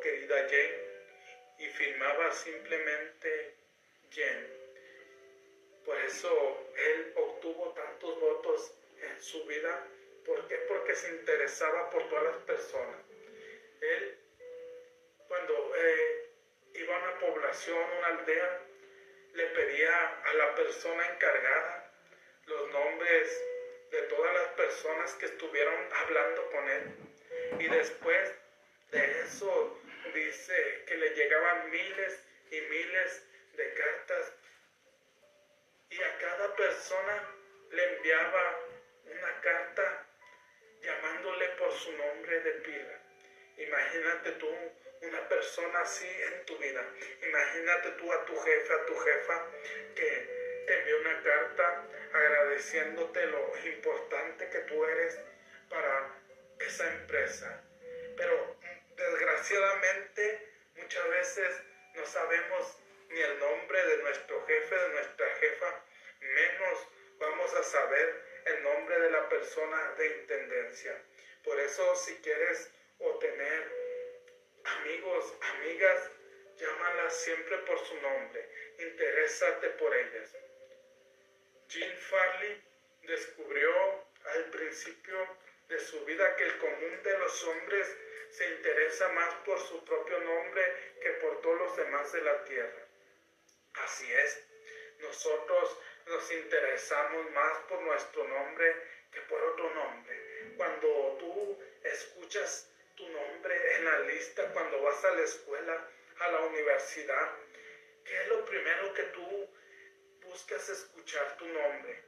querida 0.01 0.47
Jane 0.49 0.91
y 1.59 1.65
firmaba 1.67 2.31
simplemente 2.31 3.55
Jen. 4.09 4.61
Por 5.85 5.97
eso 5.99 6.69
él 6.75 7.13
obtuvo 7.15 7.73
tantos 7.73 8.19
votos 8.19 8.73
en 9.01 9.21
su 9.21 9.45
vida. 9.45 9.87
¿Por 10.25 10.47
qué? 10.47 10.55
Porque 10.67 10.95
se 10.95 11.09
interesaba 11.09 11.89
por 11.89 12.07
todas 12.09 12.23
las 12.25 12.37
personas. 12.37 12.97
Él, 13.81 14.17
cuando 15.27 15.73
eh, 15.75 16.29
iba 16.73 16.95
a 16.95 16.99
una 16.99 17.19
población, 17.19 17.77
una 17.97 18.07
aldea, 18.07 18.59
le 19.33 19.45
pedía 19.47 20.21
a 20.23 20.33
la 20.33 20.55
persona 20.55 21.07
encargada 21.13 21.91
los 22.45 22.69
nombres 22.71 23.43
de 23.91 24.01
todas 24.03 24.33
las 24.33 24.47
personas 24.53 25.13
que 25.15 25.25
estuvieron 25.25 25.75
hablando 25.93 26.49
con 26.49 26.69
él. 26.69 26.83
Y 27.59 27.67
después 27.67 28.33
de 28.91 29.21
eso 29.21 29.80
dice 30.09 30.83
que 30.87 30.95
le 30.95 31.09
llegaban 31.11 31.69
miles 31.69 32.23
y 32.51 32.61
miles 32.61 33.23
de 33.53 33.73
cartas 33.73 34.33
y 35.89 36.01
a 36.01 36.17
cada 36.17 36.55
persona 36.55 37.35
le 37.71 37.95
enviaba 37.95 38.59
una 39.05 39.41
carta 39.41 40.07
llamándole 40.81 41.47
por 41.49 41.71
su 41.73 41.91
nombre 41.93 42.39
de 42.41 42.51
pila. 42.51 42.99
Imagínate 43.57 44.31
tú 44.33 44.49
una 45.01 45.27
persona 45.27 45.81
así 45.81 46.07
en 46.07 46.45
tu 46.45 46.57
vida. 46.57 46.83
Imagínate 47.21 47.91
tú 47.91 48.11
a 48.11 48.25
tu 48.25 48.35
jefe, 48.37 48.73
a 48.73 48.85
tu 48.85 48.95
jefa 48.95 49.47
que 49.95 50.63
te 50.67 50.79
envió 50.79 50.99
una 51.01 51.23
carta 51.23 51.87
agradeciéndote 52.13 53.25
lo 53.27 53.57
importante 53.65 54.49
que 54.49 54.59
tú 54.59 54.85
eres 54.85 55.19
para 55.69 56.15
esa 56.59 56.87
empresa. 56.93 57.63
Pero 58.15 58.55
desgraciadamente 59.01 60.47
muchas 60.75 61.09
veces 61.09 61.63
no 61.95 62.05
sabemos 62.05 62.77
ni 63.09 63.19
el 63.19 63.39
nombre 63.39 63.85
de 63.85 63.97
nuestro 64.03 64.45
jefe, 64.45 64.75
de 64.75 64.89
nuestra 64.89 65.35
jefa, 65.35 65.83
menos 66.19 66.87
vamos 67.19 67.53
a 67.53 67.63
saber 67.63 68.23
el 68.45 68.63
nombre 68.63 68.99
de 68.99 69.11
la 69.11 69.29
persona 69.29 69.93
de 69.97 70.07
intendencia. 70.19 70.97
Por 71.43 71.59
eso 71.59 71.95
si 71.95 72.15
quieres 72.17 72.71
obtener 72.99 73.71
amigos, 74.63 75.33
amigas, 75.41 76.09
llámalas 76.57 77.15
siempre 77.21 77.57
por 77.59 77.79
su 77.85 77.95
nombre, 78.01 78.49
interésate 78.79 79.69
por 79.71 79.93
ellas. 79.93 80.35
Jean 81.67 81.97
Farley 81.97 82.63
descubrió 83.03 84.05
al 84.25 84.45
principio 84.51 85.37
de 85.71 85.79
su 85.79 86.03
vida 86.03 86.35
que 86.35 86.43
el 86.43 86.57
común 86.57 87.01
de 87.01 87.17
los 87.17 87.43
hombres 87.45 87.97
se 88.29 88.45
interesa 88.55 89.07
más 89.13 89.33
por 89.45 89.57
su 89.57 89.83
propio 89.85 90.19
nombre 90.19 90.95
que 91.01 91.09
por 91.11 91.39
todos 91.39 91.59
los 91.59 91.77
demás 91.77 92.11
de 92.11 92.21
la 92.21 92.43
tierra. 92.43 92.87
Así 93.75 94.11
es, 94.11 94.43
nosotros 94.99 95.77
nos 96.07 96.31
interesamos 96.33 97.31
más 97.31 97.57
por 97.69 97.81
nuestro 97.83 98.27
nombre 98.27 98.75
que 99.13 99.21
por 99.21 99.41
otro 99.41 99.73
nombre. 99.73 100.53
Cuando 100.57 101.17
tú 101.19 101.57
escuchas 101.83 102.69
tu 102.95 103.07
nombre 103.07 103.75
en 103.77 103.85
la 103.85 103.99
lista, 103.99 104.51
cuando 104.51 104.81
vas 104.81 105.03
a 105.05 105.11
la 105.11 105.21
escuela, 105.21 105.89
a 106.19 106.31
la 106.31 106.39
universidad, 106.41 107.31
¿qué 108.03 108.21
es 108.21 108.27
lo 108.27 108.43
primero 108.43 108.93
que 108.93 109.03
tú 109.03 109.49
buscas 110.19 110.67
escuchar 110.67 111.37
tu 111.37 111.45
nombre? 111.47 112.03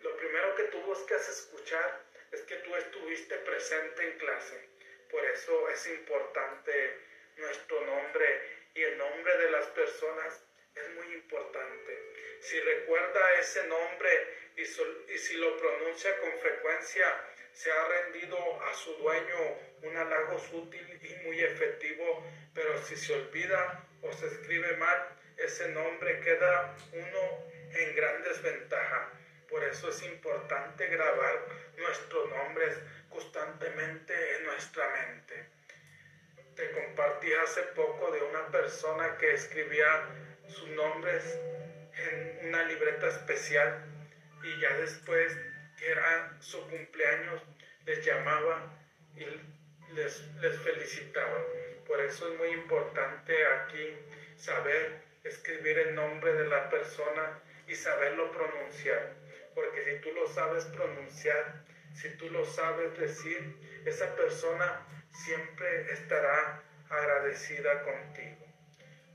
Lo 0.00 0.16
primero 0.16 0.54
que 0.54 0.64
tú 0.64 0.80
buscas 0.82 1.28
escuchar 1.28 2.07
es 2.32 2.42
que 2.42 2.56
tú 2.56 2.74
estuviste 2.76 3.36
presente 3.38 4.02
en 4.02 4.18
clase 4.18 4.68
por 5.10 5.24
eso 5.24 5.68
es 5.70 5.86
importante 5.86 6.98
nuestro 7.36 7.80
nombre 7.86 8.42
y 8.74 8.82
el 8.82 8.98
nombre 8.98 9.38
de 9.38 9.50
las 9.50 9.66
personas 9.68 10.44
es 10.74 10.94
muy 10.94 11.14
importante. 11.14 12.38
Si 12.40 12.60
recuerda 12.60 13.38
ese 13.40 13.66
nombre 13.66 14.10
y, 14.56 14.64
si 14.64 15.36
lo 15.36 15.56
pronuncia 15.56 16.18
con 16.18 16.38
frecuencia, 16.38 17.06
se 17.52 17.72
ha 17.72 17.88
rendido 17.88 18.62
a 18.62 18.74
su 18.74 18.92
dueño 18.96 19.58
un 19.82 19.96
halago 19.96 20.36
útil 20.52 21.00
y 21.02 21.26
muy 21.26 21.40
efectivo, 21.40 22.24
pero 22.54 22.78
si 22.82 22.94
se 22.96 23.14
olvida 23.14 23.88
o 24.02 24.12
se 24.12 24.26
escribe 24.26 24.76
mal, 24.76 25.16
ese 25.38 25.68
nombre 25.70 26.20
queda 26.20 26.76
uno 26.92 27.44
en 27.72 27.96
gran 27.96 28.22
desventaja. 28.22 29.17
Por 29.48 29.64
eso 29.64 29.88
es 29.88 30.02
importante 30.02 30.86
grabar 30.86 31.46
nuestros 31.76 32.30
nombres 32.30 32.78
constantemente 33.08 34.36
en 34.36 34.44
nuestra 34.44 34.88
mente. 34.90 35.46
Te 36.54 36.70
compartí 36.72 37.32
hace 37.32 37.62
poco 37.74 38.10
de 38.10 38.22
una 38.22 38.48
persona 38.48 39.16
que 39.16 39.32
escribía 39.32 40.06
sus 40.48 40.68
nombres 40.70 41.38
en 41.96 42.48
una 42.48 42.64
libreta 42.64 43.08
especial 43.08 43.84
y 44.42 44.60
ya 44.60 44.76
después 44.76 45.36
que 45.78 45.90
era 45.90 46.36
su 46.40 46.60
cumpleaños 46.68 47.42
les 47.86 48.04
llamaba 48.04 48.70
y 49.16 49.24
les, 49.94 50.20
les 50.40 50.60
felicitaba. 50.60 51.42
Por 51.86 52.00
eso 52.00 52.30
es 52.30 52.38
muy 52.38 52.48
importante 52.48 53.34
aquí 53.46 53.96
saber 54.36 55.00
escribir 55.24 55.78
el 55.78 55.94
nombre 55.94 56.32
de 56.34 56.48
la 56.48 56.68
persona 56.68 57.40
y 57.66 57.74
saberlo 57.74 58.30
pronunciar. 58.30 59.27
Porque 59.58 59.82
si 59.82 60.00
tú 60.02 60.12
lo 60.12 60.28
sabes 60.28 60.66
pronunciar, 60.66 61.64
si 61.92 62.10
tú 62.10 62.30
lo 62.30 62.44
sabes 62.44 62.96
decir, 62.96 63.56
esa 63.84 64.14
persona 64.14 64.86
siempre 65.10 65.92
estará 65.92 66.62
agradecida 66.88 67.82
contigo. 67.82 68.46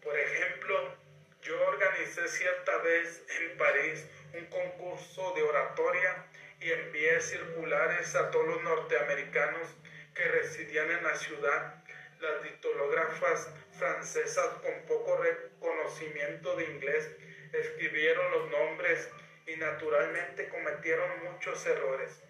Por 0.01 0.19
ejemplo, 0.19 0.97
yo 1.43 1.65
organicé 1.65 2.27
cierta 2.27 2.77
vez 2.79 3.23
en 3.39 3.58
París 3.58 4.06
un 4.34 4.45
concurso 4.47 5.34
de 5.34 5.43
oratoria 5.43 6.25
y 6.60 6.69
envié 6.71 7.21
circulares 7.21 8.13
a 8.15 8.29
todos 8.29 8.45
los 8.45 8.63
norteamericanos 8.63 9.69
que 10.13 10.27
residían 10.27 10.91
en 10.91 11.03
la 11.06 11.15
ciudad. 11.15 11.86
Las 12.19 12.43
ditológrafas 12.43 13.49
francesas 13.79 14.47
con 14.62 14.73
poco 14.88 15.15
reconocimiento 15.15 16.58
de 16.58 16.65
inglés 16.65 17.10
escribieron 17.53 18.29
los 18.32 18.49
nombres 18.49 19.10
y 19.45 19.56
naturalmente 19.58 20.47
cometieron 20.49 21.23
muchos 21.23 21.65
errores 21.65 22.23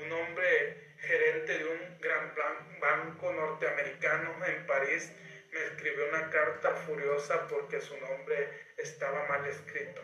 un 0.00 0.12
hombre 0.12 0.94
gerente 1.00 1.58
de 1.58 1.64
un 1.64 1.98
gran 2.00 2.34
banco 2.80 3.32
norteamericano 3.32 4.44
en 4.46 4.66
París 4.66 5.12
me 5.52 5.64
escribió 5.64 6.08
una 6.08 6.30
carta 6.30 6.72
furiosa 6.86 7.48
porque 7.48 7.80
su 7.80 7.96
nombre 7.98 8.50
estaba 8.76 9.26
mal 9.26 9.46
escrito. 9.46 10.02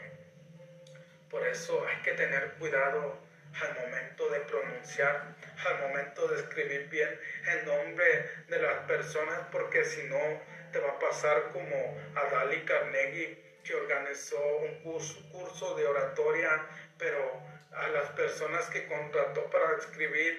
Por 1.31 1.47
eso 1.47 1.85
hay 1.87 2.03
que 2.03 2.13
tener 2.13 2.53
cuidado 2.55 3.19
al 3.61 3.75
momento 3.75 4.29
de 4.31 4.41
pronunciar, 4.41 5.37
al 5.67 5.81
momento 5.81 6.29
de 6.29 6.41
escribir 6.41 6.89
bien 6.89 7.21
el 7.47 7.67
nombre 7.67 8.31
de 8.49 8.59
las 8.59 8.79
personas, 8.87 9.41
porque 9.53 9.85
si 9.85 10.03
no 10.05 10.41
te 10.73 10.79
va 10.79 10.93
a 10.93 10.99
pasar 10.99 11.51
como 11.53 11.99
a 12.17 12.25
Dali 12.31 12.65
Carnegie, 12.65 13.44
que 13.65 13.75
organizó 13.75 14.39
un 14.59 14.81
curso, 14.83 15.75
de 15.77 15.87
oratoria, 15.87 16.69
pero 16.99 17.43
a 17.73 17.89
las 17.89 18.11
personas 18.11 18.69
que 18.71 18.87
contrató 18.87 19.51
para 19.51 19.79
escribir 19.79 20.39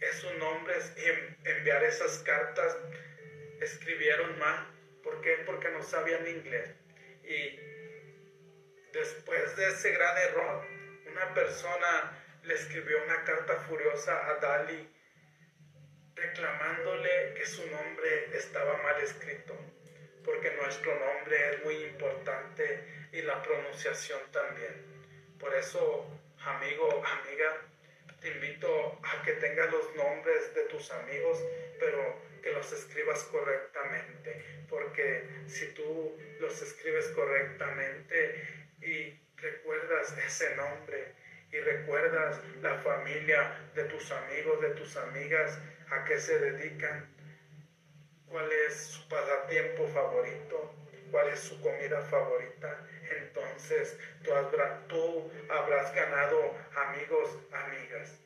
esos 0.00 0.36
nombres 0.36 0.92
y 0.96 1.48
enviar 1.48 1.82
esas 1.82 2.18
cartas, 2.18 2.76
escribieron 3.60 4.38
mal. 4.38 4.66
¿Por 5.02 5.20
qué? 5.22 5.42
Porque 5.46 5.70
no 5.70 5.82
sabían 5.82 6.26
inglés. 6.26 6.70
Y 7.24 7.58
después 8.92 9.56
de 9.56 9.68
ese 9.68 9.92
gran 9.92 10.16
error, 10.18 10.64
una 11.10 11.34
persona 11.34 12.22
le 12.44 12.54
escribió 12.54 13.02
una 13.04 13.24
carta 13.24 13.56
furiosa 13.68 14.28
a 14.28 14.34
Dali 14.34 14.96
reclamándole 16.14 17.34
que 17.34 17.46
su 17.46 17.66
nombre 17.70 18.36
estaba 18.36 18.82
mal 18.82 19.00
escrito, 19.02 19.54
porque 20.26 20.50
nuestro 20.60 20.92
nombre 20.98 21.50
es 21.50 21.64
muy 21.64 21.76
importante 21.84 23.08
y 23.12 23.22
la 23.22 23.40
pronunciación 23.42 24.20
también. 24.32 24.74
Por 25.38 25.54
eso, 25.54 26.06
amigo, 26.44 27.02
amiga, 27.06 27.62
te 28.20 28.28
invito 28.28 28.98
a 29.04 29.22
que 29.22 29.32
tengas 29.34 29.70
los 29.70 29.94
nombres 29.94 30.52
de 30.54 30.62
tus 30.64 30.90
amigos, 30.90 31.42
pero 31.78 32.20
que 32.42 32.50
los 32.52 32.72
escribas 32.72 33.22
correctamente, 33.24 34.64
porque 34.68 35.28
si 35.46 35.66
tú 35.74 36.18
los 36.40 36.60
escribes 36.60 37.06
correctamente 37.08 38.66
y 38.82 39.18
recuerdas 39.36 40.16
ese 40.26 40.56
nombre 40.56 41.12
y 41.52 41.60
recuerdas 41.60 42.40
la 42.62 42.74
familia 42.78 43.70
de 43.74 43.84
tus 43.84 44.10
amigos, 44.10 44.60
de 44.60 44.70
tus 44.70 44.96
amigas, 44.96 45.58
a 45.90 46.04
qué 46.04 46.18
se 46.18 46.38
dedican, 46.38 47.15
cuál 48.28 48.50
es 48.52 48.74
su 48.74 49.08
pasatiempo 49.08 49.86
favorito, 49.88 50.74
cuál 51.10 51.28
es 51.28 51.40
su 51.40 51.60
comida 51.60 52.00
favorita, 52.02 52.86
entonces 53.10 53.96
tú, 54.88 55.30
habrás 55.48 55.94
ganado 55.94 56.54
amigos, 56.74 57.30
amigas. 57.52 58.18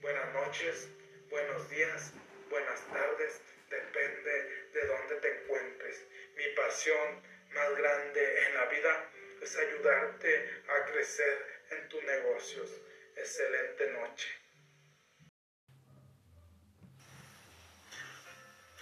Buenas 0.00 0.32
noches, 0.32 0.88
buenos 1.30 1.68
días, 1.70 2.12
buenas 2.48 2.80
tardes, 2.88 3.40
depende 3.68 4.66
de 4.72 4.86
dónde 4.86 5.16
te 5.16 5.42
encuentres. 5.42 6.04
Mi 6.36 6.46
pasión 6.54 7.22
más 7.52 7.76
grande 7.76 8.46
en 8.46 8.54
la 8.54 8.66
vida 8.66 9.10
es 9.40 9.56
ayudarte 9.56 10.62
a 10.68 10.84
crecer 10.90 11.60
en 11.70 11.88
tus 11.88 12.02
negocios. 12.04 12.80
Excelente 13.16 13.90
noche. 13.90 14.28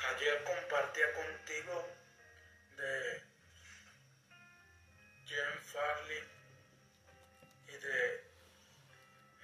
Ayer 0.00 0.44
compartía 0.44 1.12
contigo 1.12 1.88
de 2.76 3.22
Jen 5.26 5.62
Farley 5.64 6.22
y 7.66 7.72
de 7.72 8.28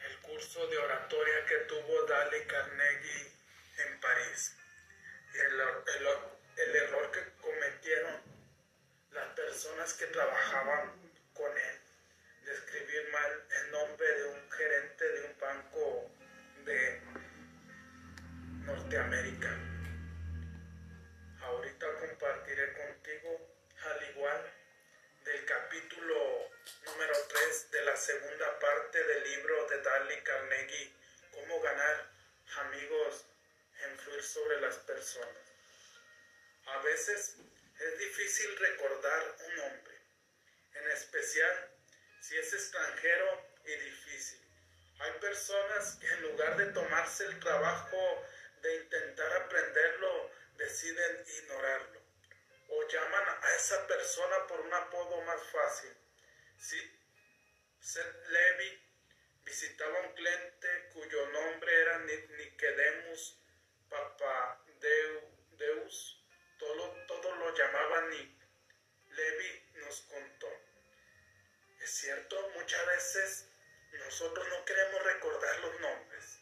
el 0.06 0.18
curso 0.20 0.66
de 0.68 0.78
oratoria 0.78 1.44
que 1.46 1.56
tuvo 1.66 2.06
Dale 2.06 2.46
Carnegie 2.46 3.32
en 3.78 4.00
París. 4.00 4.56
El, 5.34 5.60
el 6.56 6.76
error 6.76 7.10
que 7.10 7.32
cometieron 7.40 8.22
las 9.10 9.26
personas 9.34 9.92
que 9.94 10.06
trabajaban 10.06 10.92
con 11.34 11.50
él 11.58 11.80
de 12.44 12.54
escribir 12.54 13.08
mal 13.12 13.46
el 13.60 13.70
nombre 13.72 14.06
de 14.06 14.24
un 14.26 14.50
gerente 14.52 15.04
de 15.04 15.26
un 15.26 15.40
banco 15.40 16.10
de 16.64 17.00
Norteamérica. 18.66 19.73
Ahorita 21.44 21.86
compartiré 21.96 22.72
contigo 22.72 23.38
al 23.84 24.10
igual 24.10 24.50
del 25.24 25.44
capítulo 25.44 26.50
número 26.86 27.14
3 27.28 27.70
de 27.70 27.82
la 27.82 27.96
segunda 27.96 28.58
parte 28.58 29.04
del 29.04 29.24
libro 29.24 29.66
de 29.68 29.82
Dale 29.82 30.22
Carnegie, 30.22 30.92
Cómo 31.32 31.60
ganar 31.60 32.10
amigos 32.60 33.26
e 33.78 33.90
influir 33.90 34.22
sobre 34.22 34.60
las 34.62 34.76
personas. 34.76 35.44
A 36.66 36.78
veces 36.78 37.36
es 37.78 37.98
difícil 37.98 38.56
recordar 38.56 39.36
un 39.46 39.56
nombre, 39.56 39.98
en 40.76 40.90
especial 40.92 41.70
si 42.20 42.38
es 42.38 42.54
extranjero 42.54 43.46
y 43.66 43.76
difícil. 43.76 44.40
Hay 45.00 45.12
personas 45.20 45.96
que 45.96 46.08
en 46.08 46.22
lugar 46.22 46.56
de 46.56 46.66
tomarse 46.72 47.26
el 47.26 47.38
trabajo 47.40 48.24
de 48.62 48.76
intentar 48.76 49.30
aprenderlo, 49.42 50.30
deciden 50.56 51.24
ignorarlo 51.38 52.00
o 52.68 52.88
llaman 52.88 53.28
a 53.42 53.54
esa 53.54 53.86
persona 53.86 54.46
por 54.46 54.60
un 54.60 54.72
apodo 54.72 55.20
más 55.22 55.42
fácil. 55.50 55.96
Si 56.58 56.78
Seth 57.80 58.28
Levy 58.28 58.82
visitaba 59.44 59.98
a 59.98 60.02
un 60.02 60.14
cliente 60.14 60.88
cuyo 60.92 61.26
nombre 61.30 61.80
era 61.80 61.98
Nicodemus 61.98 63.38
Papadeus, 63.88 64.54
todo, 66.58 67.06
todo 67.06 67.34
lo 67.36 67.54
llamaban 67.54 68.10
Nick. 68.10 68.34
Levi 69.10 69.70
nos 69.74 70.00
contó. 70.02 70.48
Es 71.80 71.90
cierto, 71.90 72.50
muchas 72.54 72.86
veces 72.86 73.46
nosotros 73.92 74.48
no 74.48 74.64
queremos 74.64 75.02
recordar 75.04 75.60
los 75.60 75.80
nombres. 75.80 76.38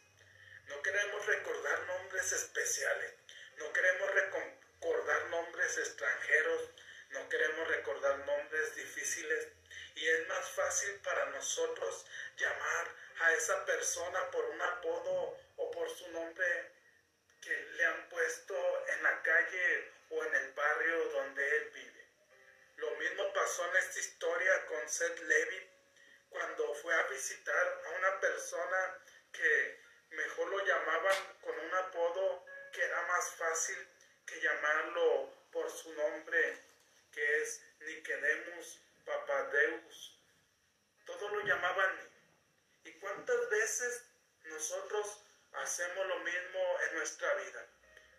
No 0.67 0.81
queremos 0.81 1.25
recordar 1.25 1.85
nombres 1.87 2.31
especiales. 2.31 3.13
No 3.57 3.71
queremos 3.73 4.11
recordar 4.13 5.25
nombres 5.29 5.77
extranjeros, 5.77 6.69
no 7.09 7.29
queremos 7.29 7.67
recordar 7.67 8.17
nombres 8.19 8.75
difíciles 8.75 9.47
y 9.95 10.07
es 10.07 10.27
más 10.27 10.49
fácil 10.51 10.99
para 11.03 11.25
nosotros 11.27 12.05
llamar 12.37 12.87
a 13.19 13.33
esa 13.33 13.65
persona 13.65 14.31
por 14.31 14.43
un 14.45 14.61
apodo 14.61 15.37
o 15.57 15.71
por 15.71 15.89
su 15.89 16.09
nombre 16.09 16.71
que 17.41 17.55
le 17.55 17.85
han 17.85 18.09
puesto 18.09 18.55
en 18.87 19.03
la 19.03 19.21
calle 19.21 19.91
o 20.09 20.23
en 20.23 20.35
el 20.35 20.51
barrio 20.53 21.09
donde 21.09 21.57
él 21.57 21.69
vive. 21.73 22.07
Lo 22.77 22.91
mismo 22.95 23.31
pasó 23.33 23.69
en 23.69 23.77
esta 23.77 23.99
historia 23.99 24.65
con 24.65 24.89
Seth 24.89 25.19
Levy 25.19 25.69
cuando 26.29 26.73
fue 26.75 26.93
a 26.95 27.03
visitar 27.03 27.81
a 27.85 27.89
una 27.91 28.19
persona 28.19 28.99
que 29.31 29.79
mejor 30.09 30.49
lo 30.49 30.65
llamaban 30.65 31.37
con 31.41 31.59
un 31.59 31.73
apodo 31.75 32.45
que 32.73 32.83
era 32.83 33.01
más 33.03 33.35
fácil 33.35 33.77
que 34.25 34.41
llamarlo 34.41 35.31
por 35.51 35.69
su 35.71 35.93
nombre, 35.93 36.57
que 37.11 37.41
es 37.41 37.61
Nicodemus 37.79 38.81
Papadeus. 39.05 40.19
Todos 41.05 41.31
lo 41.31 41.41
llamaban 41.41 42.13
¿Y 42.85 42.91
cuántas 42.93 43.49
veces 43.49 44.03
nosotros 44.43 45.23
hacemos 45.53 46.05
lo 46.07 46.19
mismo 46.19 46.59
en 46.87 46.95
nuestra 46.97 47.33
vida? 47.35 47.65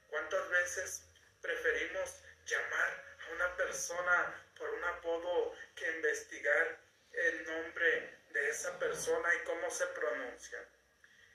¿Cuántas 0.09 0.49
veces 0.49 1.03
preferimos 1.43 2.23
llamar 2.47 3.19
a 3.27 3.33
una 3.33 3.57
persona 3.57 4.47
por 4.57 4.71
un 4.71 4.85
apodo 4.85 5.55
que 5.75 5.91
investigar 5.97 6.81
el 7.13 7.47
nombre 7.47 8.19
de 8.31 8.49
esa 8.49 8.79
persona 8.79 9.35
y 9.35 9.45
cómo 9.45 9.71
se 9.71 9.87
pronuncia? 9.89 10.65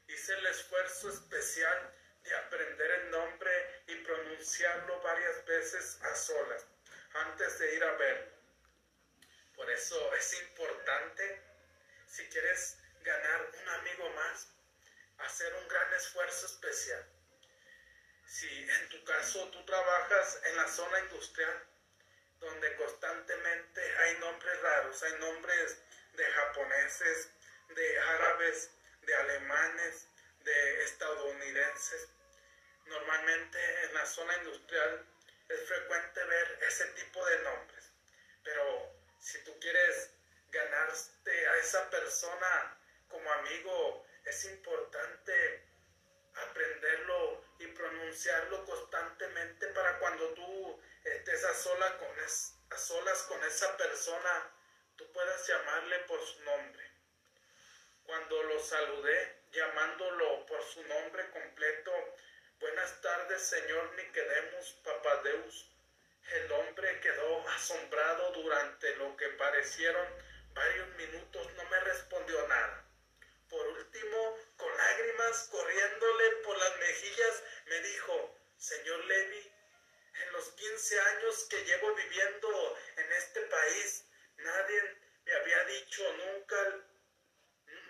Hice 0.07 0.33
el 0.33 0.47
esfuerzo 0.47 1.09
especial 1.09 1.93
de 2.29 2.35
aprender 2.35 2.91
el 2.91 3.11
nombre 3.11 3.83
y 3.87 3.95
pronunciarlo 3.95 5.01
varias 5.01 5.45
veces 5.45 5.99
a 6.03 6.15
solas 6.15 6.65
antes 7.13 7.57
de 7.57 7.75
ir 7.75 7.83
a 7.83 7.91
verlo. 7.93 8.31
Por 9.55 9.69
eso 9.71 10.15
es 10.15 10.41
importante, 10.41 11.41
si 12.07 12.23
quieres 12.29 12.77
ganar 13.01 13.51
un 13.61 13.69
amigo 13.69 14.09
más, 14.11 14.47
hacer 15.17 15.53
un 15.55 15.67
gran 15.67 15.93
esfuerzo 15.95 16.45
especial. 16.45 17.03
Si 18.25 18.47
en 18.47 18.89
tu 18.89 19.03
caso 19.03 19.49
tú 19.49 19.65
trabajas 19.65 20.39
en 20.45 20.55
la 20.55 20.67
zona 20.67 20.99
industrial, 20.99 21.65
donde 22.39 22.75
constantemente 22.75 23.97
hay 23.97 24.19
nombres 24.19 24.61
raros, 24.61 25.03
hay 25.03 25.13
nombres 25.19 25.77
de 26.13 26.25
japoneses, 26.25 27.31
de 27.69 27.99
árabes, 27.99 28.69
de 29.01 29.15
alemanes, 29.15 30.07
de 30.43 30.83
estadounidenses. 30.83 32.09
Normalmente 32.89 33.85
en 33.85 33.93
la 33.93 34.05
zona 34.05 34.35
industrial 34.37 35.05
es 35.47 35.67
frecuente 35.67 36.23
ver 36.23 36.59
ese 36.67 36.85
tipo 36.87 37.23
de 37.25 37.39
nombres, 37.43 37.91
pero 38.43 38.93
si 39.19 39.43
tú 39.43 39.59
quieres 39.59 40.11
ganarte 40.49 41.47
a 41.49 41.57
esa 41.57 41.89
persona 41.91 42.77
como 43.07 43.31
amigo, 43.31 44.05
es 44.25 44.45
importante 44.45 45.63
aprenderlo 46.33 47.43
y 47.59 47.67
pronunciarlo 47.67 48.65
constantemente 48.65 49.67
para 49.67 49.99
cuando 49.99 50.33
tú 50.33 50.81
estés 51.03 51.43
a, 51.43 51.53
solas 51.53 53.23
con 53.27 53.43
esa 53.43 53.77
persona, 53.77 54.51
tú 54.95 55.11
puedas 55.11 55.47
llamarle 55.47 55.99
por 55.99 56.19
su 56.25 56.41
nombre. 56.43 56.89
Cuando 58.03 58.43
lo 58.43 58.59
saludé, 58.59 59.43
llamándolo 59.51 60.45
por 60.45 60.63
su 60.63 60.83
nombre 60.83 61.29
completo. 61.31 61.91
Buenas 62.59 62.99
tardes, 62.99 63.41
señor 63.41 63.89
Nicodemus 63.95 64.71
Papadeus. 64.83 65.71
El 66.29 66.51
hombre 66.51 66.99
quedó 66.99 67.47
asombrado 67.51 68.33
durante 68.33 68.97
lo 68.97 69.15
que 69.15 69.29
parecieron 69.29 70.05
varios 70.53 70.89
minutos, 70.97 71.53
no 71.53 71.63
me 71.69 71.79
respondió 71.79 72.45
nada. 72.49 72.85
Por 73.49 73.65
último, 73.65 74.37
con 74.57 74.75
lágrimas 74.75 75.47
corriéndole 75.49 76.31
por 76.43 76.57
las 76.57 76.77
mejillas, 76.79 77.43
me 77.67 77.79
dijo, 77.79 78.35
señor 78.57 79.05
Levi, 79.05 79.51
en 80.21 80.33
los 80.33 80.49
15 80.49 80.99
años 80.99 81.47
que 81.49 81.63
llevo 81.63 81.95
viviendo 81.95 82.77
en 82.97 83.11
este 83.13 83.39
país, 83.43 84.03
nadie 84.35 84.97
me 85.23 85.33
había 85.33 85.63
dicho 85.63 86.03
nunca, 86.13 86.83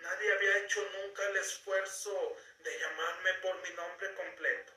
nadie 0.02 0.32
había 0.32 0.58
hecho 0.58 0.88
nunca 0.92 1.28
el 1.28 1.38
esfuerzo 1.38 2.36
de 2.62 2.78
llamarme 2.78 3.34
por 3.34 3.62
mi 3.62 3.70
nombre 3.74 4.14
completo. 4.14 4.72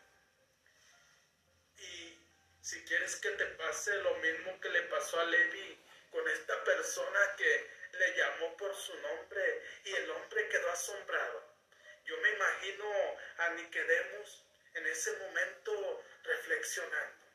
Y 1.77 2.17
si 2.61 2.83
quieres 2.85 3.15
que 3.17 3.29
te 3.31 3.45
pase 3.45 3.95
lo 3.97 4.15
mismo 4.15 4.59
que 4.61 4.69
le 4.69 4.83
pasó 4.83 5.19
a 5.19 5.25
Levi 5.25 5.77
con 6.11 6.27
esta 6.29 6.63
persona 6.63 7.35
que 7.37 7.69
le 7.93 8.15
llamó 8.15 8.55
por 8.57 8.75
su 8.75 8.97
nombre 8.99 9.63
y 9.83 9.93
el 9.93 10.09
hombre 10.11 10.47
quedó 10.49 10.71
asombrado. 10.71 11.53
Yo 12.05 12.17
me 12.17 12.31
imagino 12.31 13.17
a 13.37 13.49
Niquedemus 13.51 14.45
en 14.73 14.87
ese 14.87 15.17
momento 15.17 16.03
reflexionando, 16.23 17.25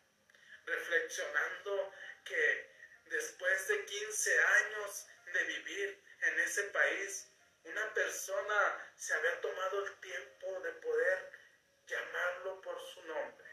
reflexionando 0.66 1.92
que 2.24 2.70
después 3.06 3.68
de 3.68 3.84
15 3.84 4.40
años 4.40 5.06
de 5.32 5.44
vivir 5.44 6.02
en 6.22 6.40
ese 6.40 6.64
país, 6.64 7.28
una 7.64 7.94
persona 7.94 8.92
se 8.96 9.14
había 9.14 9.40
tomado 9.40 9.84
el 9.84 10.00
tiempo 10.00 10.60
de 10.60 10.72
poder 10.72 11.30
llamarlo 11.86 12.60
por 12.60 12.80
su 12.80 13.02
nombre. 13.02 13.48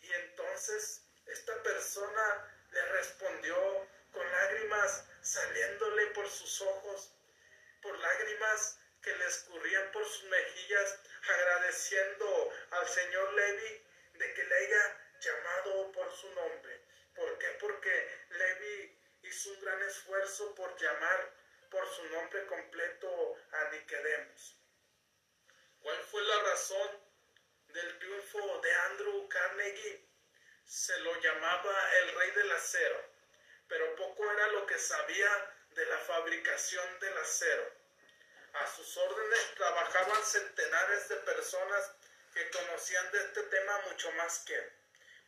Y 0.00 0.12
entonces 0.12 1.02
esta 1.26 1.62
persona 1.62 2.52
le 2.70 2.82
respondió 2.92 3.88
con 4.12 4.30
lágrimas 4.30 5.04
saliéndole 5.20 6.06
por 6.08 6.28
sus 6.28 6.60
ojos, 6.60 7.12
por 7.82 7.98
lágrimas 7.98 8.78
que 9.02 9.14
le 9.16 9.26
escurrían 9.26 9.90
por 9.92 10.04
sus 10.04 10.24
mejillas, 10.24 10.98
agradeciendo 11.28 12.52
al 12.70 12.88
señor 12.88 13.32
Levi 13.34 13.86
de 14.14 14.34
que 14.34 14.44
le 14.44 14.54
haya 14.56 15.00
llamado 15.20 15.92
por 15.92 16.12
su 16.12 16.28
nombre. 16.34 16.80
¿Por 17.14 17.38
qué? 17.38 17.46
Porque 17.60 18.26
Levi 18.30 18.98
hizo 19.22 19.50
un 19.50 19.60
gran 19.60 19.82
esfuerzo 19.82 20.54
por 20.54 20.76
llamar 20.76 21.32
por 21.70 21.88
su 21.94 22.04
nombre 22.10 22.46
completo 22.46 23.36
a 23.52 23.70
Niquedemus. 23.70 24.56
¿Cuál 25.80 25.98
fue 26.10 26.22
la 26.22 26.42
razón 26.42 26.90
del 27.68 27.98
triunfo 27.98 28.60
de 28.60 28.74
Andrew 28.74 29.28
Carnegie? 29.28 30.08
Se 30.64 30.98
lo 31.00 31.20
llamaba 31.20 31.94
el 31.94 32.14
rey 32.14 32.30
del 32.32 32.50
acero, 32.52 33.04
pero 33.68 33.94
poco 33.96 34.30
era 34.32 34.48
lo 34.48 34.66
que 34.66 34.78
sabía 34.78 35.54
de 35.70 35.86
la 35.86 35.98
fabricación 35.98 36.98
del 37.00 37.16
acero. 37.18 37.72
A 38.54 38.66
sus 38.74 38.96
órdenes 38.96 39.54
trabajaban 39.54 40.24
centenares 40.24 41.08
de 41.08 41.16
personas 41.16 41.92
que 42.32 42.50
conocían 42.50 43.12
de 43.12 43.18
este 43.18 43.42
tema 43.44 43.78
mucho 43.90 44.10
más 44.12 44.40
que 44.40 44.54
él. 44.54 44.72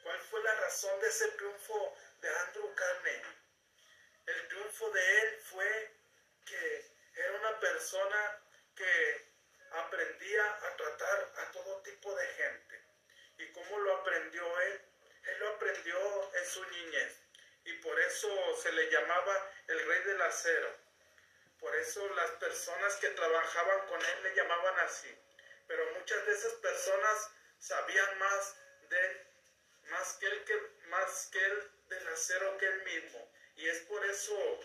¿Cuál 0.02 0.18
fue 0.22 0.42
la 0.42 0.54
razón 0.54 0.98
de 1.00 1.08
ese 1.08 1.28
triunfo 1.32 1.96
de 2.20 2.28
Andrew 2.28 2.74
Carnegie? 2.74 3.36
El 4.26 4.48
triunfo 4.48 4.90
de 4.90 5.20
él 5.20 5.40
fue 5.40 5.97
que 6.48 6.84
era 7.14 7.32
una 7.32 7.60
persona 7.60 8.42
que 8.74 9.28
aprendía 9.72 10.44
a 10.44 10.76
tratar 10.76 11.32
a 11.36 11.52
todo 11.52 11.82
tipo 11.82 12.14
de 12.14 12.26
gente. 12.26 12.82
¿Y 13.38 13.52
cómo 13.52 13.78
lo 13.80 13.96
aprendió 13.96 14.60
él? 14.60 14.80
Él 15.24 15.38
lo 15.40 15.48
aprendió 15.50 16.34
en 16.34 16.46
su 16.46 16.64
niñez. 16.64 17.20
Y 17.64 17.72
por 17.74 17.98
eso 18.00 18.56
se 18.62 18.72
le 18.72 18.90
llamaba 18.90 19.52
el 19.66 19.86
rey 19.86 20.02
del 20.04 20.22
acero. 20.22 20.74
Por 21.60 21.74
eso 21.76 22.08
las 22.14 22.30
personas 22.32 22.94
que 22.96 23.10
trabajaban 23.10 23.86
con 23.88 24.00
él 24.00 24.22
le 24.22 24.34
llamaban 24.34 24.78
así. 24.80 25.14
Pero 25.66 25.84
muchas 25.92 26.24
de 26.24 26.32
esas 26.32 26.52
personas 26.54 27.30
sabían 27.58 28.18
más 28.18 28.56
de 28.88 29.26
más 29.90 30.14
que 30.14 30.26
él, 30.26 30.44
que, 30.44 30.88
más 30.88 31.28
que 31.32 31.44
él 31.44 31.70
del 31.88 32.08
acero 32.08 32.56
que 32.58 32.66
él 32.66 32.82
mismo. 32.84 33.32
Y 33.56 33.68
es 33.68 33.80
por 33.80 34.04
eso, 34.06 34.60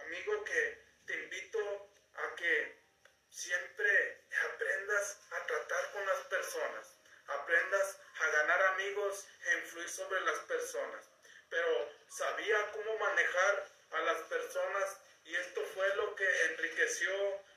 amigo, 0.00 0.44
que 0.44 0.87
te 1.08 1.14
invito 1.14 1.90
a 2.16 2.34
que 2.34 2.82
siempre 3.30 4.24
aprendas 4.52 5.18
a 5.30 5.46
tratar 5.46 5.92
con 5.92 6.06
las 6.06 6.20
personas, 6.26 6.96
aprendas 7.26 8.00
a 8.20 8.26
ganar 8.28 8.62
amigos 8.74 9.26
e 9.46 9.58
influir 9.60 9.88
sobre 9.88 10.20
las 10.20 10.38
personas. 10.40 11.08
Pero 11.48 11.92
sabía 12.08 12.72
cómo 12.72 12.98
manejar 12.98 13.68
a 13.90 14.00
las 14.00 14.18
personas 14.24 15.00
y 15.24 15.34
esto 15.34 15.64
fue 15.74 15.96
lo 15.96 16.14
que 16.14 16.44
enriqueció 16.52 17.10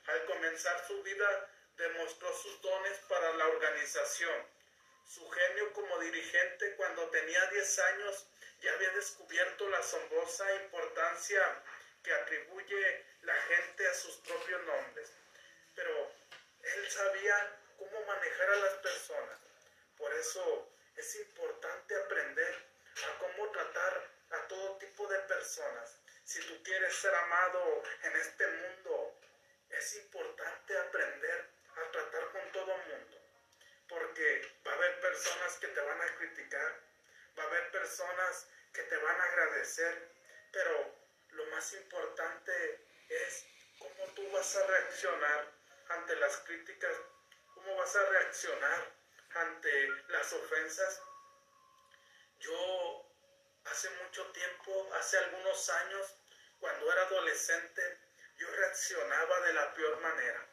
al 0.06 0.24
comenzar 0.24 0.86
su 0.86 1.02
vida, 1.02 1.50
demostró 1.76 2.34
sus 2.34 2.58
dones 2.62 2.98
para 3.06 3.34
la 3.34 3.48
organización. 3.48 4.46
Su 5.06 5.28
genio 5.28 5.74
como 5.74 5.98
dirigente 5.98 6.74
cuando 6.76 7.06
tenía 7.10 7.46
10 7.50 7.78
años 7.80 8.26
ya 8.62 8.72
había 8.72 8.90
descubierto 8.92 9.68
la 9.68 9.78
asombrosa 9.78 10.54
importancia 10.54 11.62
que 12.02 12.12
atribuye 12.12 13.04
la 13.22 13.34
gente 13.34 13.88
a 13.88 13.94
sus 13.94 14.16
propios 14.18 14.62
nombres. 14.62 15.12
Pero 15.74 16.12
él 16.62 16.90
sabía 16.90 17.56
cómo 17.78 18.04
manejar 18.04 18.50
a 18.50 18.56
las 18.56 18.74
personas. 18.74 19.38
Por 19.96 20.12
eso 20.14 20.68
es 20.96 21.16
importante 21.16 21.96
aprender 21.96 22.54
a 23.08 23.18
cómo 23.18 23.50
tratar 23.50 24.10
a 24.30 24.48
todo 24.48 24.76
tipo 24.78 25.06
de 25.08 25.18
personas. 25.20 25.98
Si 26.24 26.40
tú 26.46 26.62
quieres 26.62 26.94
ser 26.94 27.14
amado 27.14 27.82
en 28.02 28.16
este 28.16 28.46
mundo, 28.46 29.18
es 29.70 29.96
importante 29.96 30.78
aprender 30.78 31.50
a 31.76 31.90
tratar 31.90 32.32
con 32.32 32.52
todo 32.52 32.76
mundo. 32.76 33.18
Porque 33.88 34.54
va 34.66 34.72
a 34.72 34.74
haber 34.74 35.00
personas 35.00 35.56
que 35.56 35.68
te 35.68 35.80
van 35.80 36.00
a 36.00 36.16
criticar, 36.16 36.80
va 37.38 37.42
a 37.42 37.46
haber 37.46 37.70
personas 37.70 38.48
que 38.72 38.82
te 38.82 38.96
van 38.96 39.20
a 39.20 39.24
agradecer, 39.24 40.08
pero 40.52 41.01
lo 41.32 41.46
más 41.46 41.72
importante 41.72 42.84
es 43.08 43.46
cómo 43.78 44.04
tú 44.14 44.30
vas 44.32 44.56
a 44.56 44.66
reaccionar 44.66 45.52
ante 45.88 46.16
las 46.16 46.36
críticas, 46.38 46.96
cómo 47.54 47.76
vas 47.76 47.94
a 47.96 48.04
reaccionar 48.06 48.92
ante 49.34 49.88
las 50.08 50.32
ofensas. 50.32 51.02
Yo 52.38 53.06
hace 53.64 53.90
mucho 54.02 54.26
tiempo, 54.32 54.90
hace 54.94 55.18
algunos 55.18 55.68
años, 55.68 56.14
cuando 56.60 56.92
era 56.92 57.02
adolescente, 57.02 57.98
yo 58.36 58.50
reaccionaba 58.50 59.40
de 59.40 59.52
la 59.54 59.74
peor 59.74 60.00
manera. 60.00 60.48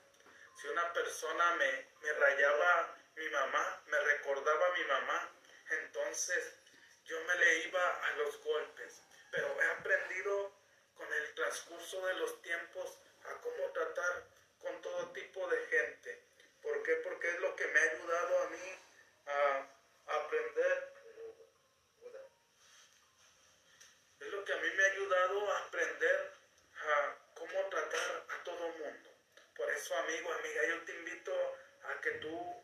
Si 0.61 0.67
una 0.67 0.91
persona 0.93 1.55
me, 1.55 1.87
me 2.01 2.13
rayaba 2.13 2.95
mi 3.15 3.29
mamá, 3.29 3.81
me 3.87 3.99
recordaba 3.99 4.67
a 4.67 4.71
mi 4.71 4.83
mamá, 4.85 5.31
entonces 5.69 6.55
yo 7.05 7.19
me 7.23 7.35
le 7.35 7.59
iba 7.67 8.05
a 8.05 8.11
los 8.17 8.41
golpes. 8.43 9.01
Pero 9.31 9.61
he 9.61 9.71
aprendido 9.71 10.58
con 10.99 11.13
el 11.13 11.33
transcurso 11.33 12.05
de 12.05 12.13
los 12.15 12.41
tiempos 12.41 12.97
a 13.23 13.33
cómo 13.39 13.71
tratar 13.71 14.25
con 14.61 14.81
todo 14.81 15.11
tipo 15.13 15.47
de 15.47 15.65
gente. 15.67 16.21
¿Por 16.61 16.83
qué? 16.83 16.95
Porque 16.97 17.29
es 17.29 17.39
lo 17.39 17.55
que 17.55 17.67
me 17.67 17.79
ha 17.79 17.83
ayudado 17.83 18.39
a 18.43 18.49
mí 18.49 18.75
a 19.27 20.15
aprender. 20.15 20.93
Es 24.19 24.27
lo 24.27 24.43
que 24.43 24.53
a 24.53 24.57
mí 24.57 24.69
me 24.75 24.83
ha 24.83 24.87
ayudado 24.87 25.51
a 25.51 25.59
aprender 25.59 26.33
a 26.75 27.15
cómo 27.33 27.69
tratar 27.69 28.25
a 28.29 28.43
todo 28.43 28.69
mundo. 28.69 29.09
Por 29.55 29.69
eso, 29.71 29.95
amigo, 29.95 30.33
amiga, 30.33 30.65
yo 30.67 30.83
te 30.83 30.91
invito 30.91 31.33
a 31.83 32.01
que 32.01 32.11
tú 32.11 32.63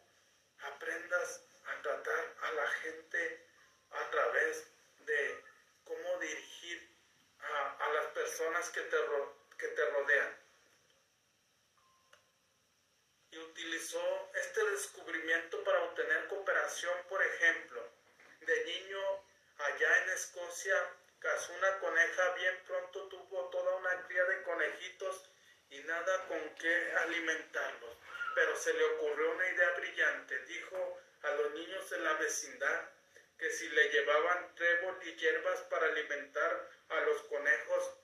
aprendas 0.60 1.42
a 1.68 1.82
tratar 1.82 2.36
a 2.42 2.52
la 2.52 2.68
gente 2.68 3.48
a 3.92 4.12
través 4.12 4.68
de 5.06 5.44
cómo 5.86 6.20
dirigir 6.20 6.96
a, 7.80 7.90
las 7.94 8.06
personas 8.26 8.70
que 8.72 8.82
te, 8.82 8.98
que 9.60 9.68
te 9.68 9.86
rodean. 9.92 10.38
Y 13.30 13.38
utilizó 13.38 14.32
este 14.34 14.66
descubrimiento 14.72 15.64
para 15.64 15.84
obtener 15.84 16.28
cooperación, 16.28 16.98
por 17.08 17.22
ejemplo, 17.22 17.88
de 18.40 18.66
niño 18.66 19.00
allá 19.60 20.04
en 20.04 20.10
Escocia, 20.10 20.76
cazó 21.20 21.54
una 21.54 21.78
coneja, 21.78 22.34
bien 22.34 22.64
pronto 22.66 23.08
tuvo 23.10 23.50
toda 23.50 23.76
una 23.76 24.08
cría 24.08 24.24
de 24.24 24.42
conejitos 24.42 25.30
y 25.70 25.80
nada 25.82 26.28
con 26.28 26.56
qué 26.56 26.94
alimentarlos. 27.04 27.96
Pero 28.34 28.56
se 28.56 28.74
le 28.74 28.86
ocurrió 28.86 29.34
una 29.34 29.48
idea 29.50 29.70
brillante. 29.78 30.40
Dijo 30.46 31.00
a 31.22 31.30
los 31.30 31.52
niños 31.54 31.90
de 31.92 32.00
la 32.00 32.14
vecindad 32.14 32.90
que 33.38 33.52
si 33.52 33.70
le 33.70 33.90
llevaban 33.90 34.56
trébol 34.56 34.98
y 35.04 35.16
hierbas 35.16 35.60
para 35.70 35.88
alimentar 35.88 36.70
a 36.90 37.00
los 37.02 37.22
conejos, 37.24 37.98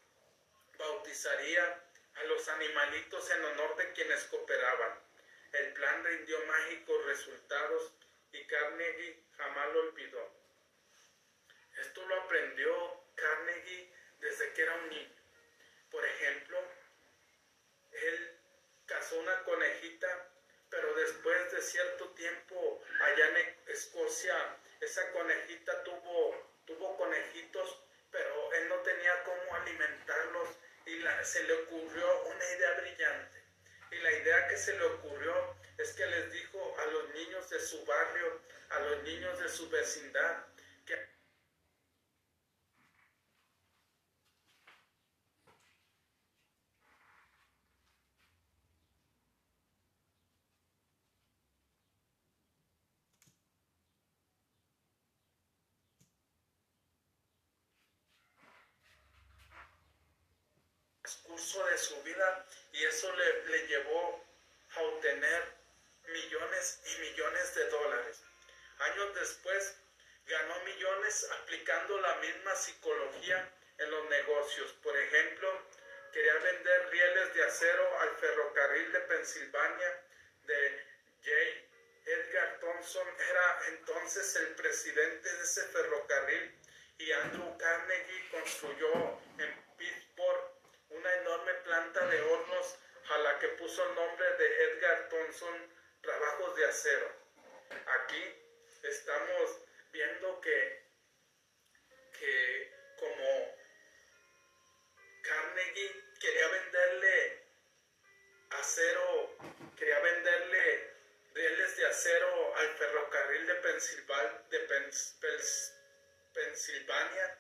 bautizaría 0.82 1.84
a 2.16 2.24
los 2.24 2.48
animalitos 2.50 3.30
en 3.32 3.46
honor 3.46 3.76
de 3.78 3.92
quienes 3.94 4.24
cooperaban. 4.26 5.00
El 5.54 5.74
plan 5.74 6.04
rindió 6.04 6.46
mágicos 6.46 7.06
resultados 7.06 7.94
y 8.34 8.46
Carnegie 8.48 9.24
jamás 9.38 9.74
lo 9.74 9.80
olvidó. 9.82 10.32
Esto 11.80 12.06
lo 12.06 12.22
aprendió 12.22 13.04
Carnegie 13.16 13.94
desde 14.20 14.54
que 14.54 14.62
era 14.62 14.76
un 14.76 14.90
niño. 14.90 15.16
Por 15.90 16.06
ejemplo, 16.06 16.58
él 17.92 18.38
cazó 18.86 19.20
una 19.20 19.44
conejita, 19.44 20.30
pero 20.70 20.94
después 20.96 21.52
de 21.52 21.62
cierto 21.62 22.10
tiempo 22.10 22.84
allá 23.02 23.28
en 23.30 23.58
Escocia 23.68 24.58
esa 24.80 25.12
conejita 25.12 25.84
tuvo, 25.84 26.52
tuvo 26.66 26.98
conejitos, 26.98 27.84
pero 28.10 28.54
él 28.54 28.70
no 28.70 28.76
tenía 28.78 29.24
cómo 29.24 29.56
alimentarlos 29.56 30.50
y 30.92 31.26
se 31.26 31.44
le 31.44 31.54
ocurrió 31.54 32.24
una 32.24 32.46
idea 32.58 32.82
brillante. 32.82 33.44
Y 33.92 33.96
la 34.00 34.12
idea 34.12 34.48
que 34.48 34.58
se 34.58 34.78
le 34.78 34.84
ocurrió 34.84 35.56
es 35.78 35.92
que 35.94 36.06
les 36.06 36.32
dijo 36.34 36.78
a 36.80 36.86
los 36.88 37.10
niños 37.14 37.50
de 37.50 37.60
su 37.60 37.86
barrio, 37.86 38.42
a 38.70 38.80
los 38.80 39.04
niños 39.04 39.40
de 39.40 39.50
su 39.50 39.70
vecindad, 39.70 40.46
curso 61.32 61.66
de 61.66 61.78
su 61.78 62.04
vida 62.22 62.46
y 62.74 62.84
eso 62.86 63.12
le, 63.16 63.44
le 63.46 63.68
llevó 63.68 64.24
a 64.76 64.82
obtener 64.82 65.44
millones 66.08 66.82
y 66.86 67.02
millones 67.02 67.56
de 67.56 67.70
dólares. 67.70 68.22
Años 68.80 69.16
después 69.16 69.76
ganó 70.26 70.60
millones 70.64 71.28
aplicando 71.42 72.00
la 72.00 72.16
misma 72.18 72.56
psicología 72.56 73.50
en 73.78 73.92
los 73.92 74.10
negocios. 74.10 74.72
Por 74.84 74.96
ejemplo, 74.98 75.68
quería 76.14 76.36
vender 76.36 76.90
rieles 76.90 77.34
de 77.34 77.44
acero 77.44 78.00
al 78.00 78.16
ferrocarril 78.18 78.92
de 78.92 79.00
Pensilvania 79.02 80.04
de 80.44 80.86
J. 81.24 81.32
Edgar 82.04 82.60
Thompson 82.60 83.08
era 83.30 83.62
entonces 83.68 84.36
el 84.36 84.56
presidente 84.56 85.32
de 85.32 85.44
ese 85.44 85.64
ferrocarril 85.68 86.60
y 86.98 87.12
Andrew 87.12 87.58
Carnegie 87.58 88.30
construyó 88.32 89.20
en 89.38 89.61
planta 91.72 92.06
de 92.06 92.22
hornos 92.22 92.76
a 93.12 93.18
la 93.20 93.40
que 93.40 93.48
puso 93.50 93.82
el 93.88 93.96
nombre 93.96 94.30
de 94.36 94.64
Edgar 94.66 95.08
Thompson 95.08 95.74
Trabajos 96.02 96.56
de 96.58 96.66
Acero. 96.66 97.10
Aquí 97.86 98.24
estamos 98.84 99.62
viendo 99.94 100.42
que, 100.42 100.84
que 102.20 102.74
como 103.00 103.56
Carnegie 105.24 105.96
quería 106.20 106.48
venderle 106.50 107.42
acero, 108.50 109.38
quería 109.78 110.00
venderle 110.00 110.94
rieles 111.34 111.78
de 111.78 111.88
acero 111.88 112.56
al 112.58 112.68
ferrocarril 112.76 113.48
de, 113.48 113.54
de 114.50 114.60
Pensilvania 116.34 117.38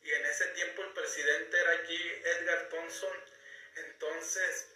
y 0.00 0.10
en 0.10 0.24
ese 0.24 0.46
tiempo 0.54 0.82
el 0.84 0.92
presidente 0.94 1.60
era 1.60 1.70
allí 1.72 2.22
Edgar 2.24 2.68
Thompson. 2.70 3.33
Entonces, 3.76 4.68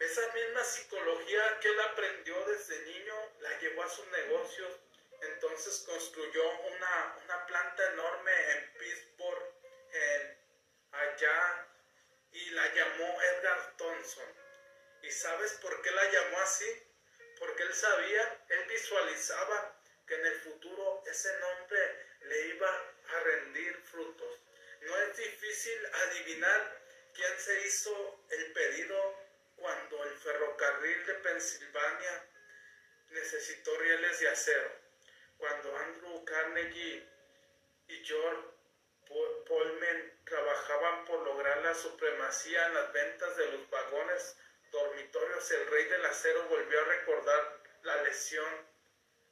esa 0.00 0.32
misma 0.32 0.64
psicología 0.64 1.58
que 1.60 1.68
él 1.68 1.80
aprendió 1.80 2.44
desde 2.46 2.80
niño 2.82 3.32
la 3.40 3.58
llevó 3.58 3.82
a 3.82 3.88
sus 3.88 4.06
negocios. 4.08 4.80
Entonces 5.20 5.82
construyó 5.84 6.48
una, 6.60 7.16
una 7.24 7.46
planta 7.46 7.92
enorme 7.92 8.52
en 8.52 8.72
Pittsburgh, 8.74 9.54
allá, 10.92 11.66
y 12.32 12.50
la 12.50 12.74
llamó 12.74 13.22
Edgar 13.22 13.76
Thompson. 13.76 14.24
¿Y 15.02 15.10
sabes 15.10 15.52
por 15.54 15.82
qué 15.82 15.90
la 15.90 16.04
llamó 16.10 16.40
así? 16.40 16.86
Porque 17.38 17.62
él 17.62 17.74
sabía, 17.74 18.44
él 18.48 18.64
visualizaba 18.68 19.80
que 20.06 20.14
en 20.14 20.26
el 20.26 20.40
futuro 20.40 21.02
ese 21.06 21.36
nombre 21.40 22.06
le 22.22 22.46
iba 22.48 22.68
a 23.08 23.20
rendir 23.20 23.76
frutos. 23.90 24.40
No 24.82 24.96
es 24.96 25.16
difícil 25.16 25.86
adivinar 25.86 26.77
quién 27.18 27.38
se 27.40 27.60
hizo 27.66 28.20
el 28.30 28.52
pedido 28.52 29.16
cuando 29.56 30.04
el 30.04 30.16
ferrocarril 30.18 31.04
de 31.06 31.14
Pensilvania 31.14 32.26
necesitó 33.10 33.76
rieles 33.76 34.20
de 34.20 34.28
acero. 34.28 34.70
Cuando 35.36 35.76
Andrew 35.76 36.24
Carnegie 36.24 37.04
y 37.88 38.04
George 38.04 38.42
Pullman 39.46 40.20
trabajaban 40.24 41.04
por 41.06 41.20
lograr 41.24 41.58
la 41.58 41.74
supremacía 41.74 42.66
en 42.66 42.74
las 42.74 42.92
ventas 42.92 43.36
de 43.36 43.46
los 43.46 43.68
vagones 43.68 44.36
dormitorios, 44.70 45.50
el 45.50 45.66
rey 45.66 45.84
del 45.86 46.04
acero 46.06 46.44
volvió 46.44 46.80
a 46.80 46.84
recordar 46.84 47.60
la 47.82 48.02
lesión 48.04 48.68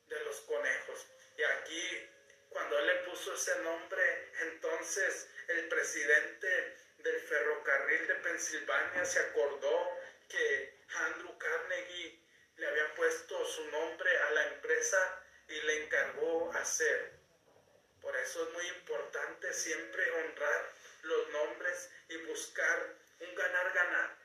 de 0.08 0.20
los 0.24 0.40
conejos. 0.40 1.06
Y 1.36 1.42
aquí, 1.44 2.08
cuando 2.48 2.78
él 2.80 2.86
le 2.86 2.94
puso 3.10 3.32
ese 3.32 3.56
nombre, 3.60 4.32
entonces 4.40 5.28
el 5.48 5.68
presidente 5.68 6.85
del 6.98 7.20
ferrocarril 7.20 8.06
de 8.06 8.14
Pensilvania 8.16 9.04
se 9.04 9.20
acordó 9.20 9.90
que 10.28 10.78
Andrew 10.94 11.36
Carnegie 11.38 12.20
le 12.56 12.66
había 12.66 12.94
puesto 12.94 13.44
su 13.46 13.64
nombre 13.70 14.18
a 14.18 14.30
la 14.30 14.46
empresa 14.48 15.22
y 15.48 15.60
le 15.60 15.84
encargó 15.84 16.52
hacer. 16.52 17.12
Por 18.00 18.16
eso 18.16 18.46
es 18.46 18.52
muy 18.54 18.66
importante 18.68 19.52
siempre 19.52 20.10
honrar 20.10 20.72
los 21.02 21.28
nombres 21.30 21.90
y 22.08 22.16
buscar 22.18 22.94
un 23.20 23.34
ganar-ganar. 23.34 24.16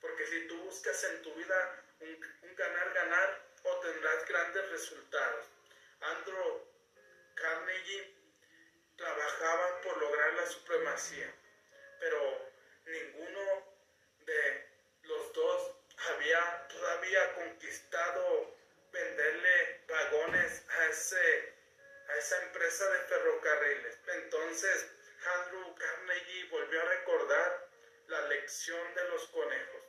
Porque 0.00 0.26
si 0.26 0.46
tú 0.46 0.58
buscas 0.62 1.04
en 1.04 1.22
tu 1.22 1.34
vida 1.34 1.84
un 2.00 2.56
ganar-ganar, 2.56 3.46
obtendrás 3.62 4.26
grandes 4.26 4.68
resultados. 4.70 5.46
Andrew 6.00 6.66
Carnegie 7.34 8.14
trabajaban 8.96 9.80
por 9.82 9.96
lograr 9.98 10.32
la 10.34 10.46
supremacía, 10.46 11.32
pero 12.00 12.50
ninguno 12.86 13.74
de 14.24 14.68
los 15.02 15.32
dos 15.32 15.76
había 16.10 16.68
todavía 16.68 17.34
conquistado 17.34 18.56
venderle 18.92 19.84
vagones 19.88 20.64
a, 20.68 20.86
ese, 20.86 21.54
a 22.08 22.15
esa 22.26 22.42
empresa 22.42 22.90
de 22.90 22.98
ferrocarriles. 23.02 23.98
Entonces 24.08 24.86
Andrew 25.36 25.74
Carnegie 25.76 26.48
volvió 26.50 26.82
a 26.82 26.84
recordar 26.84 27.68
la 28.08 28.20
lección 28.22 28.94
de 28.96 29.08
los 29.10 29.28
conejos. 29.28 29.82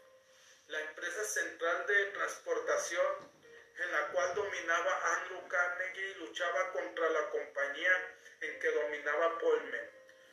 La 0.68 0.80
empresa 0.82 1.24
central 1.24 1.88
de 1.88 2.06
transportación 2.12 3.32
en 3.80 3.92
la 3.92 4.08
cual 4.10 4.36
dominaba 4.36 5.16
Andrew 5.16 5.48
Carnegie 5.48 6.16
luchaba 6.20 6.74
contra 6.74 7.10
la 7.10 7.30
compañía 7.32 8.16
en 8.42 8.60
que 8.60 8.72
dominaba 8.72 9.40
Pullman. 9.40 9.92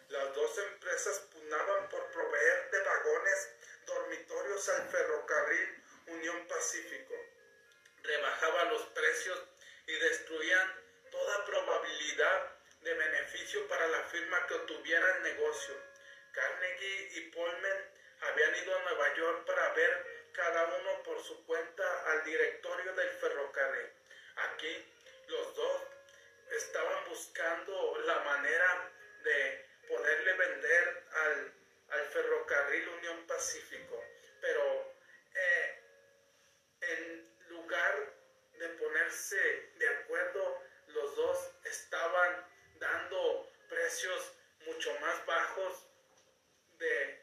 Las 0.08 0.34
dos 0.34 0.58
empresas 0.58 1.20
pugnaban 1.32 1.88
por 1.88 2.10
proveer 2.10 2.70
de 2.70 2.80
vagones 2.80 3.48
dormitorios 3.86 4.68
al 4.68 4.88
ferrocarril 4.90 5.82
Unión 6.08 6.46
Pacífico. 6.48 7.14
Rebajaban 8.02 8.68
los 8.68 8.82
precios 8.88 9.42
y 9.86 9.92
destruían 9.92 10.83
toda 11.14 11.44
probabilidad 11.44 12.56
de 12.80 12.94
beneficio 12.94 13.68
para 13.68 13.86
la 13.86 14.02
firma 14.04 14.46
que 14.46 14.54
obtuviera 14.54 15.16
el 15.16 15.22
negocio. 15.22 15.74
Carnegie 16.32 17.08
y 17.14 17.20
Pullman 17.30 17.90
habían 18.20 18.56
ido 18.56 18.76
a 18.76 18.82
Nueva 18.82 19.14
York 19.14 19.46
para 19.46 19.72
ver 19.74 20.06
cada 20.32 20.64
uno 20.64 21.02
por 21.04 21.22
su 21.22 21.46
cuenta 21.46 22.10
al 22.10 22.24
directorio 22.24 22.92
del 22.94 23.08
ferrocarril. 23.10 23.92
Aquí 24.36 24.92
los 25.28 25.54
dos 25.54 25.82
estaban 26.50 27.08
buscando 27.08 27.98
la 28.06 28.18
manera 28.20 28.90
de 29.22 29.66
poderle 29.88 30.32
vender 30.32 31.04
al, 31.12 31.52
ferrocarril 32.10 32.88
Unión 32.88 33.26
Pacífico, 33.26 34.04
pero 34.40 34.94
eh, 35.34 35.80
en 36.80 37.48
lugar 37.48 38.12
de 38.58 38.68
ponerse 38.70 39.70
de 39.76 39.88
acuerdo, 39.88 40.63
los 40.94 41.16
dos 41.16 41.50
estaban 41.64 42.46
dando 42.78 43.50
precios 43.68 44.32
mucho 44.66 44.98
más 45.00 45.26
bajos 45.26 45.86
de 46.78 47.20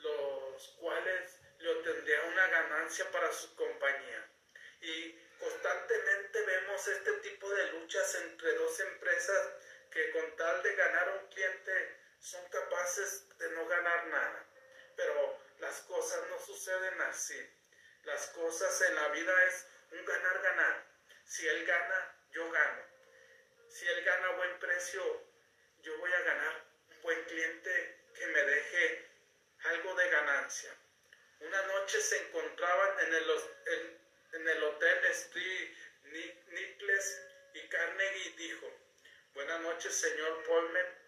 los 0.00 0.68
cuales 0.80 1.40
le 1.58 1.70
obtendría 1.70 2.22
una 2.22 2.46
ganancia 2.48 3.10
para 3.10 3.32
su 3.32 3.54
compañía. 3.56 4.30
Y 4.80 5.12
constantemente 5.38 6.42
vemos 6.44 6.88
este 6.88 7.12
tipo 7.18 7.50
de 7.50 7.72
luchas 7.72 8.14
entre 8.14 8.54
dos 8.54 8.80
empresas 8.80 9.52
que 9.90 10.10
con 10.12 10.36
tal 10.36 10.62
de 10.62 10.74
ganar 10.74 11.08
un 11.20 11.28
cliente 11.28 11.96
son 12.20 12.48
capaces 12.48 13.28
de 13.38 13.50
no 13.50 13.66
ganar 13.66 14.06
nada. 14.06 14.46
Pero 14.96 15.38
las 15.58 15.80
cosas 15.82 16.28
no 16.30 16.38
suceden 16.40 17.00
así. 17.02 17.38
Las 18.04 18.28
cosas 18.28 18.80
en 18.82 18.94
la 18.94 19.08
vida 19.08 19.44
es 19.44 19.66
un 19.92 20.04
ganar-ganar. 20.04 20.86
Si 21.24 21.46
él 21.46 21.66
gana, 21.66 22.14
yo 22.30 22.50
gano. 22.50 22.87
Si 23.78 23.86
él 23.86 24.02
gana 24.02 24.30
buen 24.30 24.58
precio, 24.58 25.00
yo 25.82 25.96
voy 25.98 26.12
a 26.12 26.20
ganar 26.22 26.66
un 26.88 27.00
buen 27.00 27.24
cliente 27.26 28.00
que 28.12 28.26
me 28.26 28.42
deje 28.42 29.08
algo 29.66 29.94
de 29.94 30.10
ganancia. 30.10 30.76
Una 31.38 31.62
noche 31.62 32.00
se 32.00 32.16
encontraban 32.26 32.98
en 33.06 33.14
el, 33.14 33.30
en, 34.32 34.48
el 34.48 34.64
hotel 34.64 35.04
Street 35.04 35.76
Nicholas 36.48 37.22
y 37.54 37.68
Carnegie 37.68 38.34
dijo, 38.36 38.68
Buenas 39.34 39.60
noches, 39.60 39.94
señor 39.94 40.42
Pullman. 40.42 40.98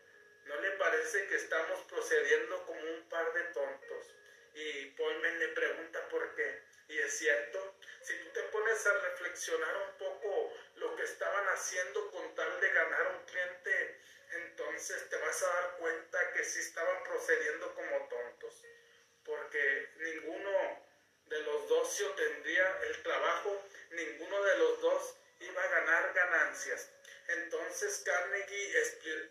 ¿No 0.44 0.60
le 0.60 0.70
parece 0.76 1.26
que 1.26 1.34
estamos 1.34 1.80
procediendo 1.88 2.66
como 2.66 2.82
un 2.82 3.08
par 3.08 3.32
de 3.32 3.42
tontos? 3.52 4.14
Y 4.54 4.86
Paulman 4.92 5.40
le 5.40 5.48
pregunta 5.48 6.08
por 6.08 6.36
qué. 6.36 6.62
Y 6.86 6.98
es 6.98 7.18
cierto, 7.18 7.74
si 8.00 8.16
tú 8.20 8.28
te 8.28 8.42
pones 8.44 8.86
a 8.86 8.92
reflexionar 8.92 9.76
un 9.76 9.98
poco 9.98 10.52
lo 10.80 10.96
que 10.96 11.02
estaban 11.04 11.46
haciendo 11.48 12.10
con 12.10 12.34
tal 12.34 12.60
de 12.60 12.70
ganar 12.70 13.06
un 13.08 13.24
cliente, 13.26 14.00
entonces 14.32 15.08
te 15.08 15.16
vas 15.16 15.42
a 15.42 15.46
dar 15.46 15.76
cuenta 15.76 16.32
que 16.32 16.42
sí 16.44 16.60
estaban 16.60 17.04
procediendo 17.04 17.74
como 17.74 18.08
tontos. 18.08 18.62
Porque 19.24 19.90
ninguno 19.96 20.86
de 21.26 21.40
los 21.42 21.68
dos 21.68 21.94
se 21.94 22.04
obtendría 22.04 22.80
el 22.84 23.02
trabajo, 23.02 23.62
ninguno 23.90 24.42
de 24.42 24.58
los 24.58 24.80
dos 24.80 25.16
iba 25.40 25.62
a 25.62 25.68
ganar 25.68 26.12
ganancias. 26.14 26.90
Entonces 27.28 28.02
Carnegie 28.04 28.78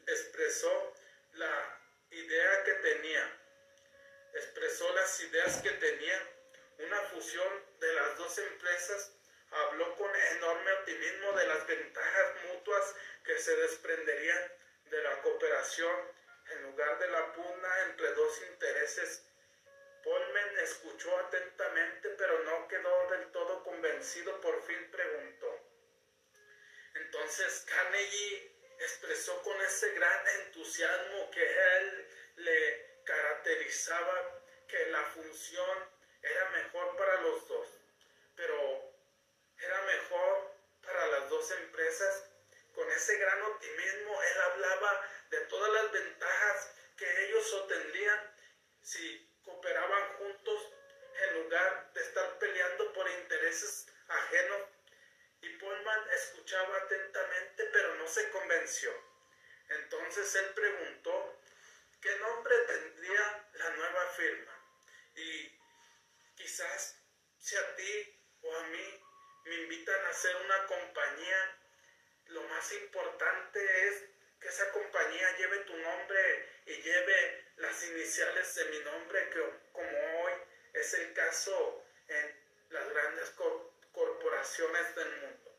expresó 0.07 0.93
la 1.33 1.81
idea 2.11 2.63
que 2.63 2.73
tenía, 2.73 3.41
expresó 4.33 4.93
las 4.93 5.19
ideas 5.21 5.61
que 5.61 5.71
tenía, 5.71 6.35
una 6.77 7.01
fusión 7.09 7.65
de 7.79 7.93
las 7.93 8.17
dos 8.17 8.37
empresas, 8.37 9.11
habló 9.51 9.95
con 9.95 10.11
enorme 10.15 10.73
optimismo 10.73 11.33
de 11.33 11.47
las 11.47 11.67
ventajas 11.67 12.35
mutuas 12.47 12.95
que 13.23 13.37
se 13.37 13.55
desprenderían 13.55 14.51
de 14.85 15.03
la 15.03 15.21
cooperación 15.21 15.95
en 16.51 16.63
lugar 16.63 16.99
de 16.99 17.07
la 17.09 17.33
pugna 17.33 17.81
entre 17.87 18.13
dos 18.13 18.41
intereses. 18.43 19.23
Polmen 20.03 20.57
escuchó 20.59 21.17
atentamente, 21.19 22.09
pero 22.17 22.39
no 22.43 22.67
quedó 22.67 23.09
del 23.11 23.31
todo 23.31 23.63
convencido. 23.63 24.39
Por 24.41 24.61
fin 24.63 24.89
preguntó. 24.91 25.59
Entonces 26.95 27.65
Carnegie 27.67 28.51
expresó 28.79 29.41
con 29.43 29.59
ese 29.61 29.93
gran 29.93 30.27
entusiasmo 30.41 31.29
que 31.31 31.43
él 31.43 32.07
le 32.37 33.01
caracterizaba 33.03 34.41
que 34.67 34.85
la 34.87 35.03
función 35.05 35.89
era 36.21 36.49
mejor 36.51 36.95
para 36.95 37.21
los 37.21 37.47
dos, 37.47 37.67
pero 38.35 38.78
12 41.39 41.55
empresas, 41.55 42.25
con 42.75 42.91
ese 42.91 43.17
gran 43.17 43.41
optimismo, 43.43 44.21
él 44.21 44.41
hablaba 44.41 45.09
de 45.29 45.37
todas 45.45 45.71
las 45.71 45.91
ventajas 45.93 46.71
que 46.97 47.25
ellos 47.25 47.53
obtendrían 47.53 48.35
si 48.81 49.25
cooperaban 49.45 50.17
juntos 50.17 50.73
en 51.21 51.43
lugar 51.43 51.93
de 51.93 52.01
estar 52.01 52.39
peleando 52.39 52.91
por 52.91 53.09
intereses 53.09 53.87
ajenos. 54.09 54.67
Y 55.41 55.49
Pullman 55.57 56.09
escuchaba 56.11 56.77
atentamente, 56.77 57.69
pero 57.71 57.95
no 57.95 58.07
se 58.07 58.29
convenció. 58.31 58.91
Entonces 59.69 60.35
él 60.35 60.53
preguntó 60.53 61.39
qué 62.01 62.17
nombre 62.17 62.57
tendría 62.67 63.49
la 63.53 63.69
nueva 63.69 64.07
firma. 64.07 64.53
Y 65.15 65.57
quizás 66.35 66.97
si 67.37 67.55
a 67.55 67.75
ti 67.77 68.19
o 68.41 68.55
a 68.57 68.63
mí 68.63 69.08
me 69.45 69.55
invitan 69.55 70.05
a 70.05 70.09
hacer 70.09 70.35
una 70.35 70.65
compañía, 70.65 71.57
lo 72.27 72.43
más 72.43 72.71
importante 72.73 73.87
es 73.87 74.05
que 74.39 74.47
esa 74.47 74.71
compañía 74.71 75.37
lleve 75.37 75.59
tu 75.59 75.75
nombre 75.77 76.49
y 76.65 76.81
lleve 76.81 77.45
las 77.57 77.83
iniciales 77.87 78.55
de 78.55 78.65
mi 78.65 78.79
nombre, 78.79 79.29
que 79.29 79.43
como 79.71 80.23
hoy 80.23 80.33
es 80.73 80.93
el 80.93 81.13
caso 81.13 81.83
en 82.07 82.39
las 82.69 82.89
grandes 82.89 83.33
corporaciones 83.91 84.95
del 84.95 85.11
mundo. 85.21 85.55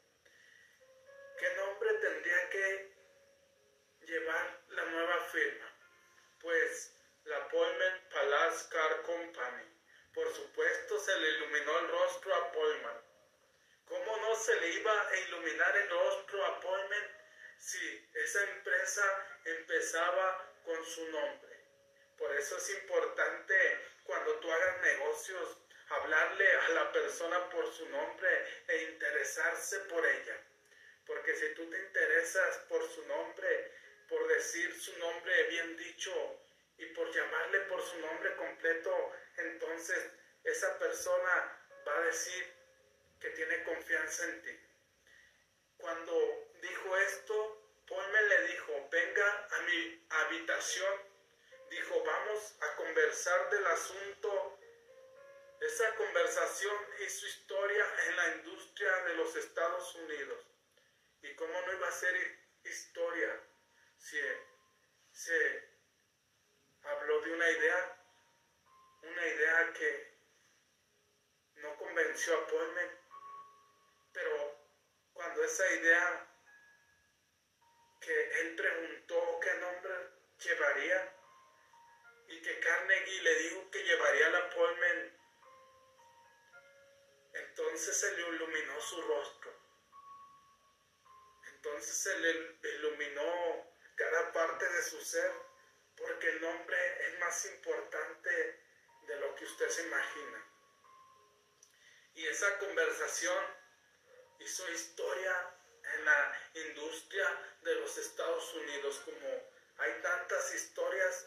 ¿Qué 1.39 1.55
nombre 1.57 1.95
tendría 1.95 2.51
que 2.51 2.93
llevar 4.03 4.61
la 4.69 4.85
nueva 4.85 5.21
firma? 5.25 5.75
Pues 6.41 6.95
la 7.25 7.49
Pullman 7.49 8.09
Palace 8.11 8.69
Car 8.71 9.03
Company. 9.03 9.65
Por 10.15 10.35
supuesto 10.35 10.99
se 11.01 11.19
le 11.19 11.29
iluminó 11.31 11.79
el 11.81 11.89
rostro 11.89 12.35
a 12.35 12.53
Pullman. 12.53 13.10
¿Cómo 13.91 14.17
no 14.19 14.37
se 14.37 14.55
le 14.61 14.69
iba 14.69 15.09
a 15.09 15.17
iluminar 15.17 15.77
el 15.77 15.91
rostro 15.91 16.47
a 16.47 16.61
Pullman 16.61 17.17
si 17.59 18.09
esa 18.15 18.45
empresa 18.45 19.03
empezaba 19.45 20.55
con 20.65 20.85
su 20.87 21.11
nombre? 21.11 21.57
Por 22.17 22.33
eso 22.37 22.57
es 22.57 22.71
importante 22.71 23.57
cuando 24.05 24.39
tú 24.39 24.53
hagas 24.53 24.81
negocios 24.83 25.59
hablarle 25.89 26.53
a 26.53 26.69
la 26.69 26.93
persona 26.93 27.51
por 27.51 27.67
su 27.75 27.89
nombre 27.89 28.63
e 28.69 28.83
interesarse 28.93 29.81
por 29.81 30.07
ella. 30.07 30.41
Porque 31.05 31.35
si 31.35 31.53
tú 31.55 31.69
te 31.69 31.79
interesas 31.81 32.59
por 32.69 32.89
su 32.89 33.05
nombre, 33.09 33.73
por 34.09 34.25
decir 34.29 34.73
su 34.81 34.97
nombre 34.99 35.43
bien 35.49 35.77
dicho 35.77 36.45
y 36.79 36.87
por 36.95 37.13
llamarle 37.13 37.59
por 37.63 37.83
su 37.83 37.99
nombre 37.99 38.37
completo, 38.37 39.13
entonces 39.37 40.13
esa 40.45 40.79
persona 40.79 41.59
va 41.89 41.99
a 41.99 42.03
decir 42.03 42.60
que 43.21 43.31
tiene 43.31 43.63
confianza 43.65 44.25
en 44.25 44.43
ti. 44.43 44.61
Cuando 45.77 46.51
dijo 46.61 46.97
esto, 46.97 47.63
Paul 47.89 48.29
le 48.29 48.47
dijo, 48.49 48.89
venga 48.91 49.49
a 49.51 49.63
mi 49.63 50.07
habitación. 50.11 50.95
Dijo, 51.71 52.03
vamos 52.05 52.57
a 52.61 52.77
conversar 52.77 53.51
del 53.51 53.67
asunto 53.67 54.61
esa 55.61 55.95
conversación 55.95 56.75
hizo 57.05 57.27
historia 57.27 57.87
en 58.07 58.17
la 58.17 58.29
industria 58.37 58.97
de 59.05 59.15
los 59.15 59.37
Estados 59.37 59.95
Unidos. 59.95 60.47
¿Y 61.23 61.35
cómo 61.35 61.53
no 61.53 61.73
iba 61.75 61.87
a 61.87 61.93
ser 61.93 62.17
historia 62.65 63.41
si 63.99 64.19
se 65.13 65.69
habló 66.83 67.21
de 67.21 67.33
una 67.33 67.51
idea, 67.51 68.05
una 69.03 69.27
idea 69.27 69.73
que 69.75 70.15
no 71.57 71.77
convenció 71.77 72.39
a 72.39 72.47
Pullman, 72.47 73.00
pero 74.21 74.59
cuando 75.15 75.43
esa 75.43 75.67
idea 75.73 76.27
que 78.01 78.41
él 78.41 78.57
preguntó 78.57 79.41
qué 79.41 79.55
nombre 79.55 79.93
llevaría 80.39 81.17
y 82.29 82.43
que 82.43 82.61
Carnegie 82.61 83.23
le 83.23 83.35
dijo 83.37 83.71
que 83.71 83.83
llevaría 83.83 84.29
la 84.31 84.51
Pullman 84.51 85.21
entonces 87.33 87.97
se 87.97 88.17
le 88.17 88.29
iluminó 88.29 88.81
su 88.81 89.01
rostro. 89.03 89.53
Entonces 91.53 91.97
se 91.97 92.19
le 92.19 92.59
iluminó 92.77 93.73
cada 93.95 94.33
parte 94.33 94.69
de 94.69 94.83
su 94.83 95.01
ser, 95.01 95.33
porque 95.97 96.29
el 96.29 96.41
nombre 96.41 97.07
es 97.07 97.19
más 97.21 97.45
importante 97.47 98.65
de 99.03 99.17
lo 99.17 99.35
que 99.35 99.45
usted 99.45 99.69
se 99.69 99.83
imagina. 99.83 100.47
Y 102.15 102.27
esa 102.27 102.59
conversación 102.59 103.60
hizo 104.41 104.69
historia 104.71 105.55
en 105.95 106.05
la 106.05 106.43
industria 106.55 107.27
de 107.63 107.75
los 107.77 107.97
Estados 107.99 108.55
Unidos, 108.55 109.01
como 109.05 109.29
hay 109.79 109.93
tantas 110.03 110.55
historias 110.55 111.27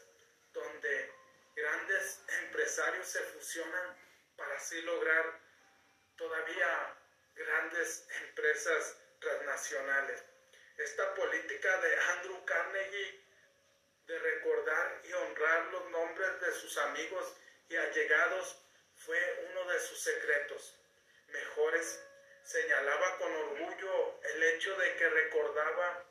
donde 0.51 1.11
grandes 1.55 2.19
empresarios 2.43 3.07
se 3.07 3.19
fusionan 3.19 3.97
para 4.35 4.55
así 4.55 4.81
lograr 4.81 5.39
todavía 6.17 6.97
grandes 7.35 8.07
empresas 8.25 8.97
transnacionales. 9.19 10.23
Esta 10.77 11.13
política 11.13 11.77
de 11.81 11.99
Andrew 11.99 12.45
Carnegie 12.45 13.23
de 14.07 14.19
recordar 14.19 15.01
y 15.03 15.13
honrar 15.13 15.65
los 15.67 15.89
nombres 15.91 16.41
de 16.41 16.53
sus 16.53 16.77
amigos 16.77 17.33
y 17.69 17.75
allegados 17.75 18.57
fue 18.95 19.47
uno 19.49 19.65
de 19.71 19.79
sus 19.79 19.99
secretos 19.99 20.75
mejores. 21.27 21.99
Señalaba 22.43 23.17
con 23.17 23.33
orgullo 23.33 24.19
el 24.21 24.43
hecho 24.43 24.75
de 24.75 24.95
que 24.97 25.09
recordaba 25.09 26.03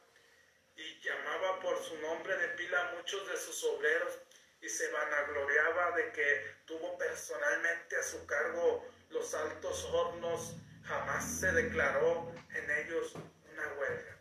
y 0.77 1.01
llamaba 1.01 1.61
por 1.61 1.79
su 1.85 1.97
nombre 1.99 2.35
de 2.37 2.49
pila 2.57 2.81
a 2.81 2.93
muchos 2.95 3.29
de 3.29 3.37
sus 3.37 3.63
obreros 3.65 4.19
y 4.63 4.69
se 4.69 4.91
vanagloriaba 4.91 5.93
de 5.93 6.11
que 6.13 6.57
tuvo 6.65 6.97
personalmente 6.97 7.97
a 7.97 8.03
su 8.03 8.27
cargo 8.27 8.87
los 9.11 9.35
altos 9.35 9.85
hornos, 9.93 10.55
jamás 10.85 11.41
se 11.41 11.53
declaró 11.53 12.33
en 12.55 12.71
ellos 12.71 13.13
una 13.53 13.69
huelga. 13.75 14.17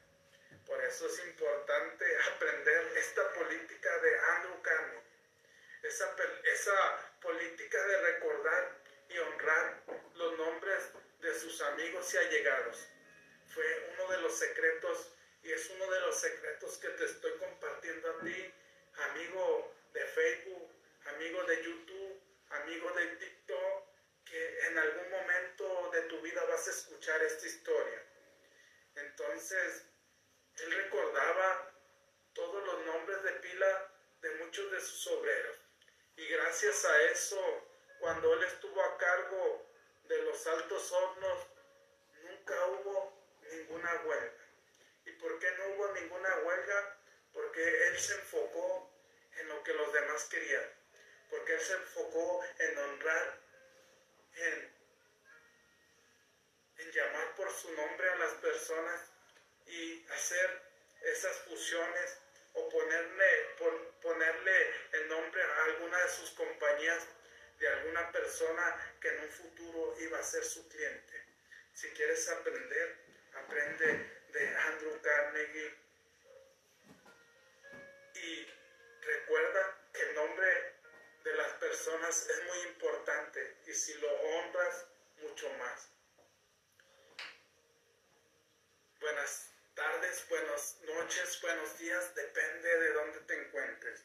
Por 0.65 0.83
eso 0.83 1.07
es 1.07 1.25
importante 1.27 2.05
aprender 2.35 2.97
esta 2.97 3.33
política 3.33 3.97
de 3.99 4.19
Andrew 4.35 4.61
Carnegie, 4.61 5.03
esa, 5.83 6.13
esa 6.43 7.13
política 7.21 7.87
de 7.87 8.01
recordar 8.01 8.81
y 9.09 9.17
honrar 9.17 9.83
los 10.15 10.37
nombres 10.37 10.91
de 11.21 11.39
sus 11.39 11.61
amigos 11.61 12.13
y 12.13 12.17
allegados. 12.17 12.87
Fue 13.53 13.93
uno 13.93 14.11
de 14.11 14.21
los 14.21 14.37
secretos 14.37 15.13
y 15.43 15.51
es 15.51 15.69
uno 15.69 15.89
de 15.91 15.99
los 16.01 16.19
secretos 16.19 16.77
que 16.77 16.89
te 16.89 17.05
estoy 17.05 17.31
compartiendo 17.37 18.09
a 18.11 18.19
ti, 18.19 18.53
amigo 19.09 19.73
de 19.93 20.05
Facebook, 20.05 20.69
amigo 21.05 21.43
de 21.43 21.63
YouTube, 21.63 22.21
amigo 22.49 22.91
de 22.93 23.07
TikTok, 23.07 23.85
que 24.25 24.59
en 24.67 24.77
algún 24.77 25.09
momento 25.09 25.91
de 25.91 26.01
tu 26.03 26.21
vida 26.21 26.43
vas 26.45 26.67
a 26.67 26.71
escuchar 26.71 27.21
esta 27.23 27.47
historia. 27.47 28.03
Entonces, 28.95 29.85
él 30.57 30.71
recordaba 30.71 31.71
todos 32.33 32.65
los 32.65 32.85
nombres 32.85 33.23
de 33.23 33.31
pila 33.33 33.93
de 34.21 34.29
muchos 34.35 34.71
de 34.71 34.79
sus 34.79 35.07
obreros. 35.07 35.57
Y 36.15 36.27
gracias 36.27 36.85
a 36.85 37.01
eso, 37.03 37.67
cuando 37.99 38.33
él 38.33 38.43
estuvo 38.43 38.81
a 38.81 38.97
cargo 38.97 39.70
de 40.11 40.23
los 40.23 40.45
altos 40.45 40.91
hornos, 40.91 41.47
nunca 42.23 42.65
hubo 42.65 43.13
ninguna 43.49 44.01
huelga. 44.03 44.45
¿Y 45.05 45.11
por 45.13 45.39
qué 45.39 45.51
no 45.51 45.67
hubo 45.69 45.93
ninguna 45.93 46.35
huelga? 46.39 46.97
Porque 47.33 47.87
él 47.87 47.97
se 47.97 48.13
enfocó 48.15 48.91
en 49.37 49.47
lo 49.47 49.63
que 49.63 49.73
los 49.73 49.93
demás 49.93 50.25
querían. 50.25 50.69
Porque 51.29 51.53
él 51.53 51.61
se 51.61 51.73
enfocó 51.73 52.43
en 52.59 52.77
honrar, 52.77 53.39
en, 54.35 54.75
en 56.79 56.91
llamar 56.91 57.35
por 57.35 57.49
su 57.53 57.71
nombre 57.71 58.09
a 58.09 58.15
las 58.17 58.33
personas 58.33 59.11
y 59.65 60.05
hacer 60.09 60.61
esas 61.03 61.37
fusiones 61.43 62.17
o 62.53 62.67
ponerle, 62.67 63.55
ponerle 64.01 64.73
el 64.91 65.07
nombre 65.07 65.41
a 65.41 65.63
alguna 65.63 65.97
de 65.99 66.09
sus 66.09 66.31
compañías 66.31 67.07
de 67.61 67.67
alguna 67.67 68.11
persona 68.11 68.97
que 68.99 69.07
en 69.07 69.19
un 69.19 69.29
futuro 69.29 69.95
iba 69.99 70.17
a 70.17 70.23
ser 70.23 70.43
su 70.43 70.67
cliente. 70.67 71.23
Si 71.73 71.87
quieres 71.91 72.27
aprender, 72.27 72.97
aprende 73.35 74.23
de 74.33 74.57
Andrew 74.57 74.99
Carnegie 75.01 75.77
y 78.15 78.47
recuerda 79.01 79.77
que 79.93 80.01
el 80.01 80.15
nombre 80.15 80.73
de 81.23 81.33
las 81.35 81.53
personas 81.53 82.29
es 82.29 82.43
muy 82.45 82.71
importante 82.71 83.57
y 83.67 83.73
si 83.73 83.93
lo 83.99 84.11
honras, 84.11 84.87
mucho 85.21 85.47
más. 85.59 85.87
Buenas 88.99 89.53
tardes, 89.75 90.25
buenas 90.29 90.77
noches, 90.81 91.39
buenos 91.41 91.77
días, 91.77 92.15
depende 92.15 92.79
de 92.79 92.93
dónde 92.93 93.19
te 93.19 93.39
encuentres. 93.39 94.03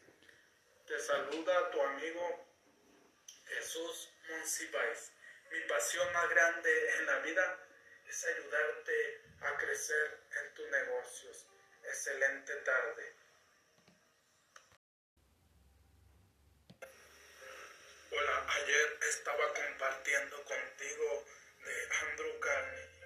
Te 0.86 0.98
saluda 1.00 1.70
tu 1.70 1.80
amigo 1.80 2.45
Jesús 3.46 4.10
Monsiváis. 4.28 5.12
Mi 5.50 5.60
pasión 5.68 6.12
más 6.12 6.28
grande 6.30 6.94
en 6.98 7.06
la 7.06 7.18
vida 7.20 7.58
es 8.08 8.24
ayudarte 8.24 9.22
a 9.40 9.56
crecer 9.56 10.20
en 10.40 10.54
tus 10.54 10.68
negocios. 10.68 11.46
Excelente 11.84 12.54
tarde. 12.56 13.14
Hola, 18.10 18.46
ayer 18.48 18.98
estaba 19.10 19.54
compartiendo 19.54 20.44
contigo 20.44 21.24
de 21.64 21.88
Andrew 22.02 22.40
Carnegie 22.40 22.96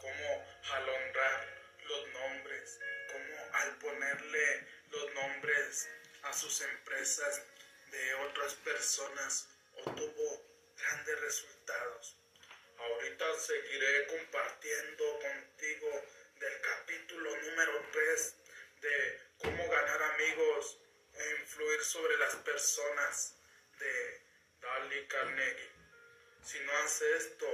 cómo 0.00 0.46
al 0.72 0.88
honrar 0.88 1.46
los 1.84 2.08
nombres, 2.08 2.78
cómo 3.12 3.54
al 3.54 3.76
ponerle 3.78 4.66
los 4.90 5.14
nombres 5.14 5.88
a 6.22 6.32
sus 6.32 6.60
empresas 6.62 7.42
de 7.90 8.14
otras 8.14 8.54
personas 8.54 9.48
obtuvo 9.84 10.42
grandes 10.76 11.20
resultados. 11.20 12.16
Ahorita 12.78 13.38
seguiré 13.38 14.06
compartiendo 14.06 15.18
contigo 15.20 15.88
del 16.36 16.60
capítulo 16.60 17.36
número 17.36 17.84
3 17.92 18.34
de 18.80 19.20
cómo 19.38 19.68
ganar 19.68 20.02
amigos 20.02 20.78
e 21.14 21.30
influir 21.40 21.82
sobre 21.82 22.16
las 22.18 22.36
personas 22.36 23.36
de 23.78 24.22
Dale 24.60 25.06
Carnegie. 25.06 25.70
Si 26.42 26.58
no 26.60 26.72
hace 26.78 27.16
esto, 27.16 27.46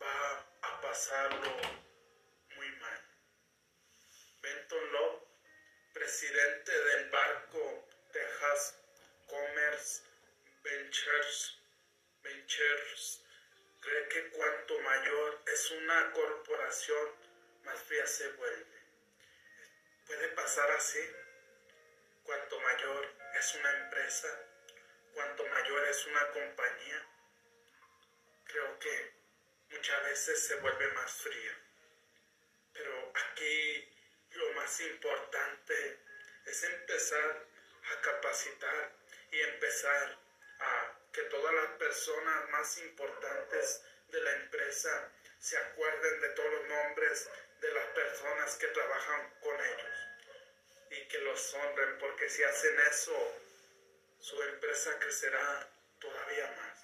va 0.00 0.46
a 0.62 0.80
pasarlo 0.80 1.56
muy 2.56 2.68
mal. 2.76 3.00
Benton 4.42 4.92
Love, 4.92 5.22
presidente 5.94 6.72
del 6.72 7.10
barco 7.10 7.88
Texas 8.12 8.78
Commerce 9.26 10.13
Ventures, 10.64 11.58
Ventures 12.22 13.22
cree 13.80 14.08
que 14.08 14.30
cuanto 14.30 14.80
mayor 14.80 15.42
es 15.46 15.70
una 15.72 16.10
corporación, 16.12 17.10
más 17.64 17.82
fría 17.82 18.06
se 18.06 18.28
vuelve. 18.30 18.78
Puede 20.06 20.28
pasar 20.28 20.70
así. 20.70 21.04
Cuanto 22.22 22.58
mayor 22.60 23.14
es 23.38 23.54
una 23.56 23.70
empresa, 23.72 24.28
cuanto 25.12 25.46
mayor 25.48 25.86
es 25.86 26.06
una 26.06 26.30
compañía, 26.30 27.06
creo 28.46 28.78
que 28.78 29.12
muchas 29.68 30.02
veces 30.04 30.46
se 30.46 30.56
vuelve 30.56 30.88
más 30.94 31.12
fría. 31.12 31.58
Pero 32.72 33.12
aquí 33.14 33.88
lo 34.32 34.50
más 34.54 34.80
importante 34.80 35.98
es 36.46 36.62
empezar 36.62 37.46
a 37.92 38.00
capacitar 38.00 38.92
y 39.30 39.40
empezar 39.42 40.23
a 40.60 40.98
que 41.12 41.22
todas 41.22 41.54
las 41.54 41.70
personas 41.78 42.50
más 42.50 42.78
importantes 42.78 43.82
de 44.08 44.20
la 44.20 44.32
empresa 44.32 45.12
se 45.38 45.56
acuerden 45.58 46.20
de 46.20 46.28
todos 46.30 46.52
los 46.52 46.68
nombres 46.68 47.28
de 47.60 47.72
las 47.72 47.86
personas 47.88 48.56
que 48.56 48.66
trabajan 48.68 49.34
con 49.40 49.60
ellos 49.60 49.94
y 50.90 51.08
que 51.08 51.18
los 51.18 51.54
honren, 51.54 51.98
porque 51.98 52.28
si 52.28 52.42
hacen 52.42 52.78
eso, 52.80 53.40
su 54.20 54.42
empresa 54.42 54.98
crecerá 54.98 55.68
todavía 56.00 56.50
más. 56.52 56.82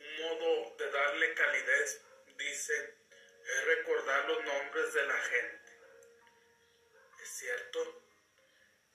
Un 0.00 0.22
modo 0.22 0.76
de 0.76 0.90
darle 0.90 1.34
calidez, 1.34 2.00
dice, 2.36 2.94
es 3.44 3.64
recordar 3.64 4.28
los 4.28 4.44
nombres 4.44 4.92
de 4.92 5.06
la 5.06 5.18
gente. 5.18 5.72
Es 7.22 7.28
cierto, 7.28 8.02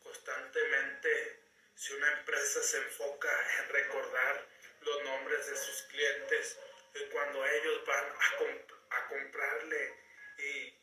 constantemente 0.04 1.41
si 1.82 1.94
una 1.94 2.12
empresa 2.12 2.62
se 2.62 2.78
enfoca 2.78 3.32
en 3.58 3.70
recordar 3.70 4.48
los 4.82 5.04
nombres 5.04 5.48
de 5.48 5.56
sus 5.56 5.82
clientes 5.90 6.60
y 6.94 7.04
cuando 7.06 7.44
ellos 7.44 7.84
van 7.88 8.06
a, 8.06 9.08
comprarle 9.08 9.96
y 10.38 10.80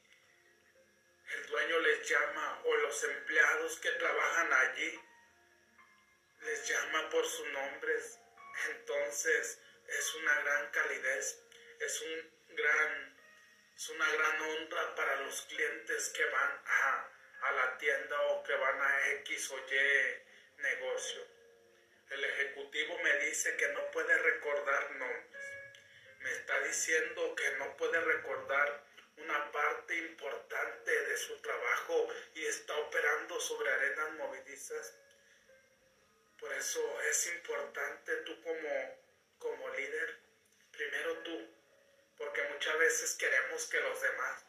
el 1.35 1.47
dueño 1.47 1.79
les 1.79 2.09
llama 2.09 2.63
o 2.65 2.77
los 2.79 3.05
empleados 3.05 3.79
que 3.79 3.91
trabajan 3.93 4.53
allí 4.53 5.01
les 6.41 6.69
llama 6.69 7.09
por 7.11 7.25
sus 7.25 7.47
nombres, 7.47 8.19
entonces 8.71 9.61
es 9.87 10.15
una 10.17 10.41
gran 10.41 10.71
calidez, 10.73 11.41
es 11.79 12.03
un 12.03 12.57
gran 12.57 13.17
es 13.77 13.89
una 13.91 14.11
gran 14.11 14.41
honra 14.43 14.97
para 14.97 15.21
los 15.21 15.43
clientes 15.43 16.09
que 16.09 16.25
van 16.25 16.63
a, 16.67 17.09
a 17.43 17.53
la 17.53 17.79
tienda 17.79 18.21
o 18.23 18.43
que 18.43 18.55
van 18.57 18.81
a 18.81 19.09
X 19.11 19.53
o 19.53 19.59
Y 19.59 20.28
negocio. 20.59 21.23
El 22.11 22.25
ejecutivo 22.25 22.99
me 22.99 23.19
dice 23.27 23.57
que 23.57 23.69
no 23.69 23.91
puede 23.91 24.17
recordar 24.19 24.91
nombres. 24.93 25.43
Me 26.21 26.33
está 26.33 26.61
diciendo 26.61 27.35
que 27.35 27.51
no 27.59 27.77
puede 27.77 28.01
recordar 28.01 28.85
una 29.17 29.53
parte 29.53 29.97
importante 29.97 30.91
de 30.91 31.17
su 31.17 31.41
trabajo 31.41 32.09
y 32.35 32.45
está 32.47 32.77
operando 32.77 33.41
sobre 33.41 33.71
arenas 33.71 34.13
movedizas. 34.13 34.95
Por 36.39 36.53
eso 36.55 37.01
es 37.03 37.27
importante 37.27 38.17
tú 38.19 38.41
como, 38.43 39.01
como 39.39 39.69
líder, 39.75 40.19
primero 40.73 41.19
tú, 41.19 41.49
porque 42.17 42.43
muchas 42.45 42.79
veces 42.79 43.15
queremos 43.15 43.67
que 43.67 43.81
los 43.81 44.01
demás 44.01 44.45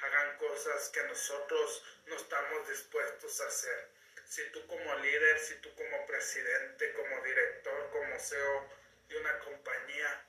hagan 0.00 0.36
cosas 0.38 0.88
que 0.90 1.02
nosotros 1.04 1.84
no 2.06 2.16
estamos 2.16 2.68
dispuestos 2.68 3.40
a 3.40 3.46
hacer 3.46 3.97
si 4.28 4.42
tú 4.50 4.66
como 4.66 4.94
líder, 4.96 5.38
si 5.38 5.54
tú 5.56 5.74
como 5.74 6.06
presidente, 6.06 6.92
como 6.92 7.22
director, 7.24 7.90
como 7.90 8.20
CEO 8.20 8.68
de 9.08 9.16
una 9.16 9.38
compañía, 9.38 10.24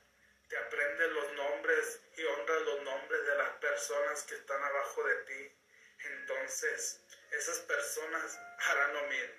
te 0.48 0.56
aprendes 0.56 1.12
los 1.12 1.32
nombres 1.34 2.00
y 2.16 2.24
honras 2.24 2.62
los 2.62 2.82
nombres 2.82 3.26
de 3.26 3.34
las 3.36 3.50
personas 3.58 4.22
que 4.24 4.36
están 4.36 4.62
abajo 4.62 5.04
de 5.04 5.14
ti, 5.24 5.52
entonces 6.04 7.00
esas 7.30 7.58
personas 7.58 8.40
harán 8.58 8.94
lo 8.94 9.02
mismo. 9.08 9.34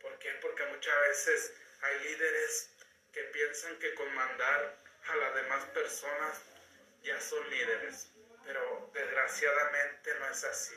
¿Por 0.00 0.18
qué? 0.20 0.30
Porque 0.40 0.64
muchas 0.66 1.00
veces 1.08 1.52
hay 1.80 1.98
líderes 2.04 2.70
que 3.12 3.22
piensan 3.24 3.76
que 3.80 3.92
con 3.94 4.14
mandar 4.14 4.76
a 5.08 5.16
las 5.16 5.34
demás 5.34 5.64
personas 5.66 6.42
ya 7.02 7.20
son 7.20 7.50
líderes, 7.50 8.08
pero 8.44 8.88
desgraciadamente 8.94 10.14
no 10.14 10.30
es 10.30 10.44
así. 10.44 10.76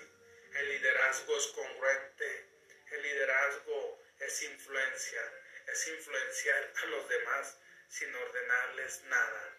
El 0.55 0.69
liderazgo 0.69 1.37
es 1.37 1.47
congruente 1.47 2.48
el 2.91 3.01
liderazgo 3.01 3.99
es 4.19 4.43
influencia, 4.43 5.21
es 5.67 5.87
influenciar 5.87 6.73
a 6.83 6.85
los 6.87 7.09
demás 7.09 7.59
sin 7.87 8.13
ordenarles 8.13 9.03
nada. 9.03 9.55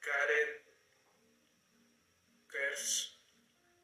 Karen 0.00 0.62
Kersh, 2.50 3.16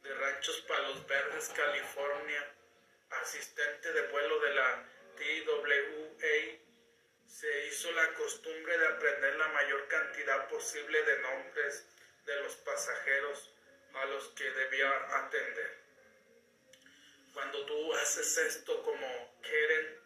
de 0.02 0.14
Ranchos 0.14 0.60
Palos 0.62 1.06
Verdes, 1.06 1.48
California, 1.50 2.54
asistente 3.10 3.92
de 3.92 4.02
vuelo 4.08 4.38
de 4.40 4.54
la 4.54 4.86
TWA, 5.16 6.60
se 7.26 7.66
hizo 7.66 7.92
la 7.92 8.14
costumbre 8.14 8.76
de 8.78 8.86
aprender 8.86 9.34
la 9.36 9.48
mayor 9.48 9.88
cantidad 9.88 10.48
posible 10.48 11.02
de 11.02 11.18
nombres 11.20 11.86
de 12.26 12.36
los 12.42 12.54
pasajeros 12.56 13.50
a 13.94 14.04
los 14.06 14.28
que 14.28 14.50
debía 14.50 14.90
atender 15.18 15.80
Cuando 17.41 17.64
tú 17.64 17.95
haces 17.95 18.36
esto 18.36 18.82
como 18.82 19.41
quieren, 19.41 19.99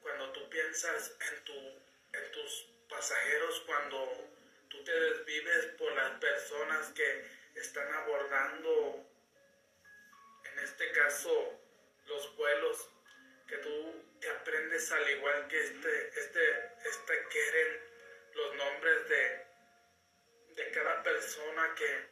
cuando 0.00 0.32
tú 0.32 0.48
piensas 0.48 1.14
en, 1.30 1.44
tu, 1.44 1.52
en 1.52 2.32
tus 2.32 2.66
pasajeros, 2.88 3.60
cuando 3.66 4.30
tú 4.70 4.82
te 4.82 4.98
desvives 4.98 5.66
por 5.76 5.92
las 5.92 6.18
personas 6.18 6.88
que 6.92 7.26
están 7.56 7.92
abordando, 7.92 9.06
en 10.52 10.58
este 10.60 10.90
caso, 10.92 11.60
los 12.06 12.34
vuelos, 12.34 12.88
que 13.46 13.58
tú 13.58 14.02
te 14.22 14.30
aprendes 14.30 14.90
al 14.90 15.10
igual 15.10 15.46
que 15.48 15.60
este, 15.60 16.08
este, 16.18 16.72
este 16.82 17.80
los 18.36 18.54
nombres 18.56 19.08
de, 19.10 19.46
de 20.56 20.70
cada 20.70 21.02
persona 21.02 21.74
que, 21.74 22.08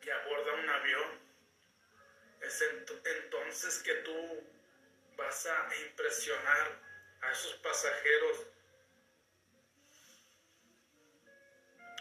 que 0.00 0.10
aborda 0.10 0.54
un 0.54 0.70
avión. 0.70 1.23
Es 2.46 2.62
entonces 2.62 3.78
que 3.78 3.94
tú 3.96 4.44
vas 5.16 5.46
a 5.46 5.68
impresionar 5.86 6.78
a 7.22 7.32
esos 7.32 7.54
pasajeros. 7.54 8.46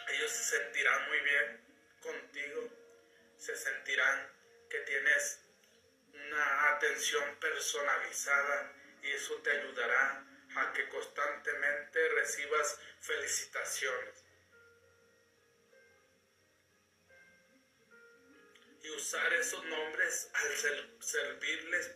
Ellos 0.10 0.32
se 0.32 0.58
sentirán 0.58 1.08
muy 1.08 1.20
bien 1.20 1.62
contigo, 2.02 2.70
se 3.38 3.56
sentirán 3.56 4.30
que 4.70 4.80
tienes 4.80 5.40
una 6.14 6.72
atención 6.72 7.36
personalizada 7.40 8.74
y 9.02 9.12
eso 9.12 9.36
te 9.44 9.52
ayudará 9.52 10.26
a 10.56 10.74
que 10.74 10.90
constantemente 10.90 12.10
recibas 12.10 12.80
felicitaciones. 13.00 14.23
Y 18.84 18.90
usar 18.92 19.34
esos 19.34 19.64
nombres 19.66 20.30
al 20.34 20.94
servirles, 21.00 21.92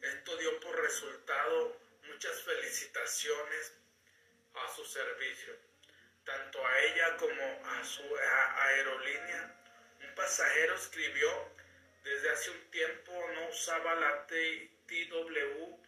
esto 0.00 0.36
dio 0.38 0.58
por 0.60 0.80
resultado 0.80 1.76
muchas 2.04 2.40
felicitaciones 2.42 3.74
a 4.54 4.74
su 4.74 4.84
servicio, 4.84 5.54
tanto 6.24 6.66
a 6.66 6.80
ella 6.80 7.16
como 7.16 7.42
a 7.66 7.84
su 7.84 8.02
aerolínea. 8.16 9.56
Un 10.00 10.14
pasajero 10.14 10.74
escribió 10.76 11.50
desde 12.04 12.30
hace 12.30 12.50
un 12.50 12.70
tiempo 12.70 13.12
no 13.34 13.48
usaba 13.48 13.94
la 13.94 14.26
TWA 14.26 15.80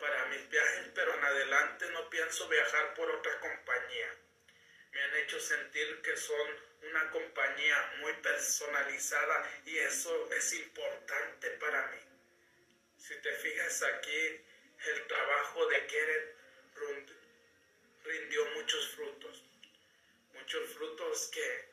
para 0.00 0.26
mis 0.26 0.48
viajes, 0.48 0.90
pero 0.94 1.14
en 1.14 1.24
adelante 1.24 1.90
no 1.90 2.08
pienso 2.08 2.48
viajar 2.48 2.94
por 2.94 3.10
otra 3.10 3.38
compañía. 3.40 4.14
Me 4.92 5.02
han 5.02 5.16
hecho 5.16 5.38
sentir 5.40 6.00
que 6.02 6.16
son 6.16 6.67
una 6.82 7.10
compañía 7.10 7.92
muy 8.00 8.12
personalizada 8.14 9.60
y 9.66 9.78
eso 9.78 10.30
es 10.32 10.52
importante 10.54 11.50
para 11.52 11.86
mí. 11.88 11.98
Si 12.96 13.14
te 13.16 13.32
fijas 13.32 13.82
aquí, 13.82 14.40
el 14.86 15.06
trabajo 15.06 15.66
de 15.66 15.86
Keren 15.86 16.38
rindió 18.04 18.44
muchos 18.56 18.88
frutos, 18.94 19.44
muchos 20.34 20.70
frutos 20.74 21.30
que 21.32 21.68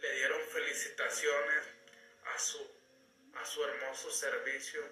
le 0.00 0.12
dieron 0.14 0.40
felicitaciones 0.48 1.64
a 2.24 2.38
su, 2.38 2.70
a 3.34 3.44
su 3.44 3.64
hermoso 3.64 4.10
servicio 4.10 4.82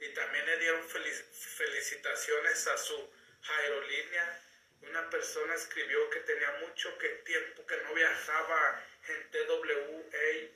y 0.00 0.08
también 0.14 0.46
le 0.46 0.58
dieron 0.58 0.82
felicitaciones 0.88 2.66
a 2.66 2.76
su 2.78 3.10
aerolínea. 3.42 4.42
Una 4.82 5.08
persona 5.10 5.54
escribió 5.54 6.10
que 6.10 6.20
tenía 6.20 6.50
mucho 6.66 6.96
que, 6.98 7.08
tiempo 7.08 7.64
que 7.66 7.76
no 7.78 7.94
viajaba 7.94 8.84
TWA, 9.02 10.48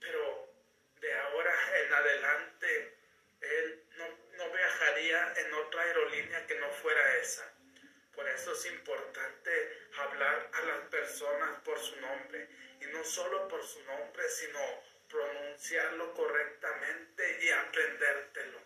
pero 0.00 0.48
de 1.00 1.14
ahora 1.14 1.54
en 1.82 1.92
adelante 1.92 2.94
él 3.40 3.84
no, 3.96 4.06
no 4.36 4.52
viajaría 4.52 5.34
en 5.36 5.54
otra 5.54 5.82
aerolínea 5.82 6.46
que 6.46 6.54
no 6.56 6.70
fuera 6.70 7.16
esa. 7.16 7.52
Por 8.14 8.28
eso 8.28 8.52
es 8.52 8.66
importante 8.66 9.78
hablar 9.96 10.50
a 10.52 10.60
las 10.62 10.80
personas 10.88 11.60
por 11.60 11.78
su 11.78 11.96
nombre 12.00 12.48
y 12.80 12.86
no 12.86 13.04
solo 13.04 13.48
por 13.48 13.64
su 13.64 13.82
nombre, 13.84 14.28
sino 14.28 14.60
pronunciarlo 15.08 16.14
correctamente 16.14 17.38
y 17.42 17.48
aprendértelo. 17.50 18.60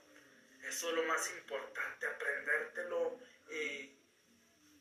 Eso 0.64 0.88
es 0.88 0.94
lo 0.94 1.02
más 1.04 1.30
importante, 1.30 2.06
aprendértelo 2.06 3.18
y 3.50 3.96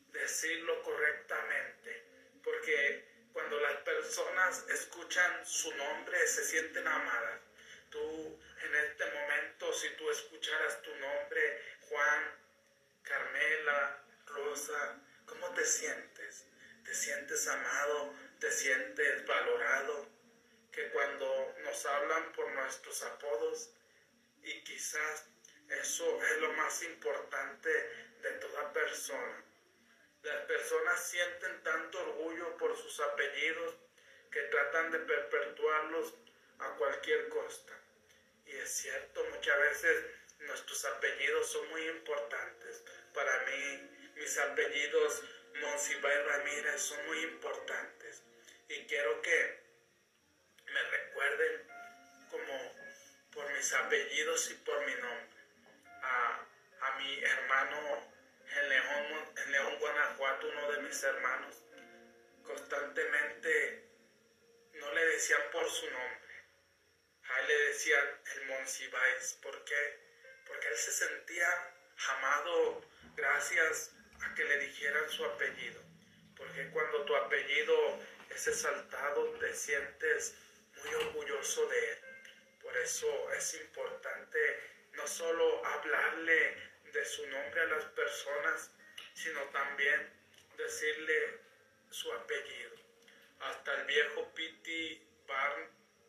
decirlo 0.08 0.82
correctamente. 0.82 2.04
Porque 2.42 3.03
cuando 3.34 3.60
las 3.60 3.76
personas 3.82 4.64
escuchan 4.70 5.44
su 5.44 5.70
nombre, 5.76 6.26
se 6.26 6.42
sienten 6.44 6.88
amadas. 6.88 7.40
Tú 7.90 8.40
en 8.62 8.74
este 8.76 9.04
momento, 9.04 9.70
si 9.74 9.90
tú 9.96 10.10
escucharas 10.10 10.80
tu 10.80 10.94
nombre, 10.96 11.62
Juan, 11.82 12.24
Carmela, 13.02 14.02
Rosa, 14.24 14.98
¿cómo 15.26 15.52
te 15.52 15.66
sientes? 15.66 16.46
¿Te 16.82 16.94
sientes 16.94 17.46
amado? 17.46 18.14
¿Te 18.40 18.50
sientes 18.50 19.26
valorado? 19.26 20.14
que 20.74 20.88
cuando 20.90 21.54
nos 21.62 21.86
hablan 21.86 22.32
por 22.32 22.50
nuestros 22.50 23.02
apodos 23.02 23.70
y 24.42 24.64
quizás 24.64 25.26
eso 25.68 26.22
es 26.24 26.40
lo 26.40 26.52
más 26.54 26.82
importante 26.82 27.70
de 28.22 28.30
toda 28.40 28.72
persona. 28.72 29.44
Las 30.24 30.44
personas 30.46 31.06
sienten 31.06 31.62
tanto 31.62 32.00
orgullo 32.00 32.56
por 32.56 32.76
sus 32.76 32.98
apellidos 33.00 33.74
que 34.30 34.40
tratan 34.42 34.90
de 34.90 34.98
perpetuarlos 35.00 36.14
a 36.58 36.70
cualquier 36.76 37.28
costa. 37.28 37.72
Y 38.46 38.56
es 38.56 38.70
cierto, 38.70 39.24
muchas 39.32 39.58
veces 39.60 40.04
nuestros 40.40 40.84
apellidos 40.86 41.46
son 41.50 41.68
muy 41.70 41.88
importantes. 41.88 42.82
Para 43.12 43.38
mí, 43.44 43.90
mis 44.16 44.38
apellidos 44.38 45.22
Monsibay 45.60 46.22
Ramírez 46.24 46.80
son 46.80 47.06
muy 47.06 47.20
importantes. 47.20 48.22
Y 48.68 48.86
quiero 48.86 49.20
que 49.22 49.60
me 50.66 50.82
recuerden 50.82 51.68
como 52.30 52.74
por 53.32 53.52
mis 53.52 53.72
apellidos 53.72 54.50
y 54.50 54.54
por 54.54 54.84
mi 54.86 54.94
nombre. 54.94 55.34
A, 56.02 56.40
mi 56.98 57.24
hermano 57.24 58.13
en 58.56 58.68
León, 58.68 59.32
en 59.36 59.52
León, 59.52 59.78
Guanajuato, 59.78 60.48
uno 60.48 60.72
de 60.72 60.82
mis 60.82 61.02
hermanos, 61.02 61.62
constantemente 62.44 63.84
no 64.74 64.92
le 64.92 65.04
decían 65.06 65.40
por 65.52 65.68
su 65.68 65.90
nombre. 65.90 66.34
A 67.24 67.40
él 67.40 67.48
le 67.48 67.58
decían 67.68 68.04
el 68.34 68.46
Monsiváis. 68.46 69.38
¿Por 69.42 69.64
qué? 69.64 69.98
Porque 70.46 70.68
él 70.68 70.76
se 70.76 70.92
sentía 70.92 71.48
amado 72.08 72.84
gracias 73.16 73.92
a 74.20 74.34
que 74.34 74.44
le 74.44 74.58
dijeran 74.58 75.08
su 75.08 75.24
apellido. 75.24 75.80
Porque 76.36 76.68
cuando 76.70 77.04
tu 77.04 77.16
apellido 77.16 77.98
es 78.30 78.46
exaltado, 78.46 79.30
te 79.38 79.54
sientes 79.54 80.34
muy 80.82 80.94
orgulloso 80.94 81.66
de 81.68 81.92
él. 81.92 81.98
Por 82.60 82.76
eso 82.76 83.32
es 83.32 83.54
importante 83.54 84.38
no 84.92 85.06
solo 85.06 85.64
hablarle 85.66 86.73
de 86.94 87.04
su 87.04 87.26
nombre 87.26 87.60
a 87.60 87.66
las 87.66 87.84
personas, 87.86 88.70
sino 89.14 89.40
también 89.50 90.10
decirle 90.56 91.40
su 91.90 92.12
apellido. 92.12 92.70
Hasta 93.40 93.74
el 93.74 93.86
viejo 93.86 94.32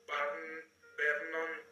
Barn, 0.08 0.72
Vernon, 0.96 1.64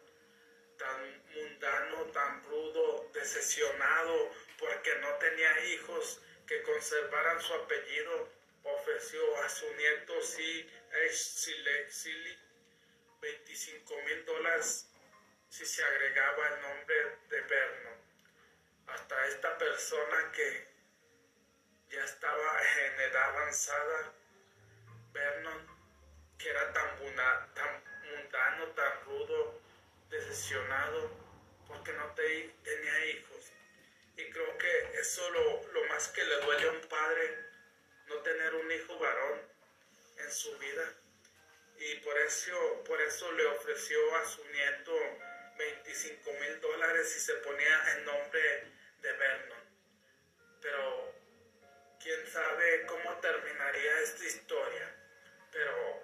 tan 0.76 1.22
mundano, 1.32 2.04
tan 2.06 2.44
rudo, 2.44 3.08
decepcionado, 3.14 4.30
porque 4.58 4.94
no 4.96 5.14
tenía 5.14 5.64
hijos 5.66 6.20
que 6.46 6.62
conservaran 6.62 7.40
su 7.40 7.54
apellido, 7.54 8.28
ofreció 8.64 9.42
a 9.42 9.48
su 9.48 9.72
nieto 9.74 10.20
Si 10.22 10.68
Sili 11.88 12.38
25 13.20 14.02
mil 14.02 14.24
dólares 14.24 14.86
si 15.48 15.64
se 15.64 15.84
agregaba 15.84 16.48
el 16.48 16.62
nombre 16.62 17.16
de 17.30 17.40
Vernon. 17.42 18.03
Hasta 18.86 19.26
esta 19.26 19.58
persona 19.58 20.32
que 20.32 20.68
ya 21.90 22.04
estaba 22.04 22.60
en 22.78 23.00
edad 23.00 23.28
avanzada, 23.30 24.12
Vernon, 25.12 25.66
que 26.38 26.50
era 26.50 26.72
tan, 26.72 26.98
tan 27.54 27.84
mundano, 28.02 28.66
tan 28.68 29.04
rudo, 29.04 29.60
decepcionado, 30.10 31.10
porque 31.66 31.92
no 31.92 32.14
tenía 32.14 33.06
hijos. 33.06 33.52
Y 34.16 34.30
creo 34.30 34.58
que 34.58 34.98
eso 35.00 35.28
lo, 35.30 35.72
lo 35.72 35.84
más 35.86 36.08
que 36.08 36.24
le 36.24 36.40
duele 36.40 36.68
a 36.68 36.72
un 36.72 36.88
padre, 36.88 37.38
no 38.06 38.16
tener 38.16 38.54
un 38.54 38.70
hijo 38.70 38.98
varón 38.98 39.40
en 40.18 40.30
su 40.30 40.56
vida 40.58 40.94
y 41.78 41.96
por 41.96 42.18
eso, 42.18 42.84
por 42.86 43.00
eso 43.00 43.30
le 43.32 43.46
ofreció 43.46 44.16
a 44.16 44.24
su 44.24 44.44
nieto 44.46 44.92
25 45.58 46.32
mil 46.32 46.60
dólares 46.60 47.14
y 47.16 47.20
se 47.20 47.34
ponía 47.34 47.96
el 47.96 48.04
nombre 48.04 48.62
de 49.04 49.12
Vernon. 49.12 49.64
Pero 50.60 51.14
quién 52.02 52.26
sabe 52.26 52.86
cómo 52.86 53.20
terminaría 53.20 54.00
esta 54.00 54.24
historia. 54.24 54.94
Pero 55.52 56.02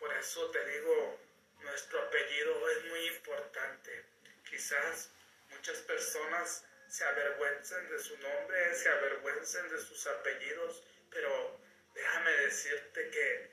por 0.00 0.12
eso 0.14 0.50
te 0.50 0.64
digo, 0.64 1.20
nuestro 1.60 2.02
apellido 2.02 2.70
es 2.70 2.84
muy 2.86 3.06
importante 3.08 4.08
quizás 4.48 5.10
muchas 5.50 5.78
personas 5.78 6.64
se 6.88 7.04
avergüencen 7.04 7.90
de 7.90 7.98
su 7.98 8.16
nombre, 8.18 8.74
se 8.74 8.88
avergüencen 8.88 9.68
de 9.68 9.78
sus 9.78 10.06
apellidos, 10.06 10.82
pero 11.10 11.60
déjame 11.94 12.30
decirte 12.30 13.10
que 13.10 13.50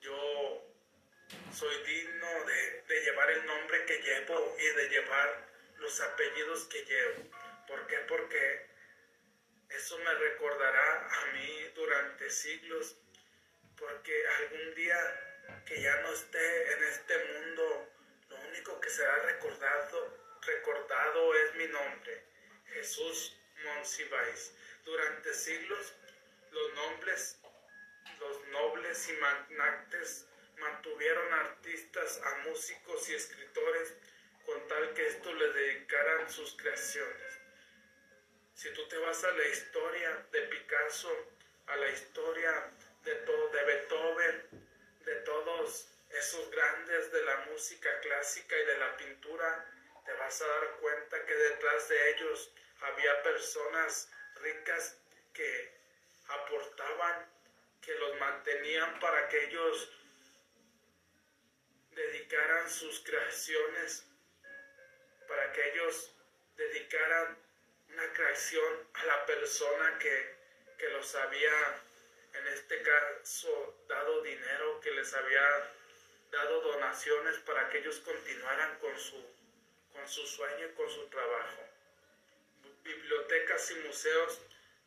yo 0.00 0.64
soy 1.52 1.84
digno 1.84 2.44
de, 2.44 2.82
de, 2.82 3.00
llevar 3.02 3.30
el 3.30 3.44
nombre 3.44 3.84
que 3.86 3.98
llevo 3.98 4.56
y 4.58 4.66
de 4.76 4.88
llevar 4.88 5.47
los 5.78 6.00
apellidos 6.00 6.64
que 6.64 6.84
llevo. 6.84 7.30
¿Por 7.66 7.86
qué? 7.86 7.96
Porque 8.08 8.66
eso 9.70 9.98
me 9.98 10.14
recordará 10.14 11.08
a 11.08 11.26
mí 11.32 11.70
durante 11.74 12.30
siglos, 12.30 12.96
porque 13.76 14.26
algún 14.40 14.74
día 14.74 15.62
que 15.66 15.80
ya 15.80 16.00
no 16.02 16.12
esté 16.12 16.72
en 16.72 16.84
este 16.84 17.24
mundo, 17.24 17.88
lo 18.28 18.36
único 18.48 18.80
que 18.80 18.90
será 18.90 19.16
recordado, 19.24 20.38
recordado 20.42 21.34
es 21.34 21.54
mi 21.56 21.66
nombre, 21.68 22.24
Jesús 22.66 23.36
Monsiváis. 23.64 24.54
Durante 24.84 25.34
siglos, 25.34 25.92
los 26.50 26.74
nobles, 26.74 27.38
los 28.18 28.48
nobles 28.48 29.08
y 29.08 29.12
magnates 29.14 30.26
mantuvieron 30.58 31.32
artistas 31.34 32.20
a 32.24 32.36
músicos 32.48 33.08
y 33.10 33.14
escritores 33.14 33.94
sus 36.30 36.56
creaciones. 36.56 37.38
Si 38.54 38.72
tú 38.72 38.86
te 38.88 38.98
vas 38.98 39.22
a 39.24 39.30
la 39.32 39.46
historia 39.46 40.26
de 40.32 40.40
Picasso, 40.42 41.10
a 41.66 41.76
la 41.76 41.88
historia 41.90 42.72
de, 43.04 43.14
todo, 43.14 43.48
de 43.50 43.64
Beethoven, 43.64 44.48
de 45.04 45.14
todos 45.16 45.88
esos 46.10 46.50
grandes 46.50 47.12
de 47.12 47.24
la 47.24 47.36
música 47.50 48.00
clásica 48.00 48.56
y 48.56 48.66
de 48.66 48.78
la 48.78 48.96
pintura, 48.96 49.64
te 50.04 50.12
vas 50.14 50.40
a 50.42 50.46
dar 50.46 50.76
cuenta 50.80 51.24
que 51.24 51.34
detrás 51.34 51.88
de 51.88 52.10
ellos 52.10 52.50
había 52.80 53.22
personas 53.22 54.10
ricas 54.36 54.98
que 55.32 55.78
aportaban, 56.28 57.30
que 57.80 57.94
los 57.94 58.18
mantenían 58.18 58.98
para 59.00 59.28
que 59.28 59.44
ellos 59.46 59.92
dedicaran 61.92 62.70
sus 62.70 63.00
creaciones, 63.00 64.04
para 65.26 65.52
que 65.52 65.72
ellos 65.72 66.17
dedicaran 66.58 67.38
una 67.92 68.12
creación 68.12 68.88
a 68.94 69.04
la 69.06 69.26
persona 69.26 69.98
que, 69.98 70.34
que 70.76 70.88
los 70.90 71.14
había, 71.14 71.82
en 72.34 72.46
este 72.48 72.82
caso, 72.82 73.82
dado 73.88 74.22
dinero, 74.22 74.80
que 74.80 74.90
les 74.90 75.14
había 75.14 75.72
dado 76.30 76.60
donaciones 76.60 77.36
para 77.38 77.70
que 77.70 77.78
ellos 77.78 78.00
continuaran 78.00 78.78
con 78.80 78.98
su, 78.98 79.24
con 79.92 80.06
su 80.06 80.26
sueño 80.26 80.66
y 80.66 80.74
con 80.74 80.90
su 80.90 81.06
trabajo. 81.08 81.62
Bibliotecas 82.82 83.70
y 83.70 83.74
museos 83.76 84.40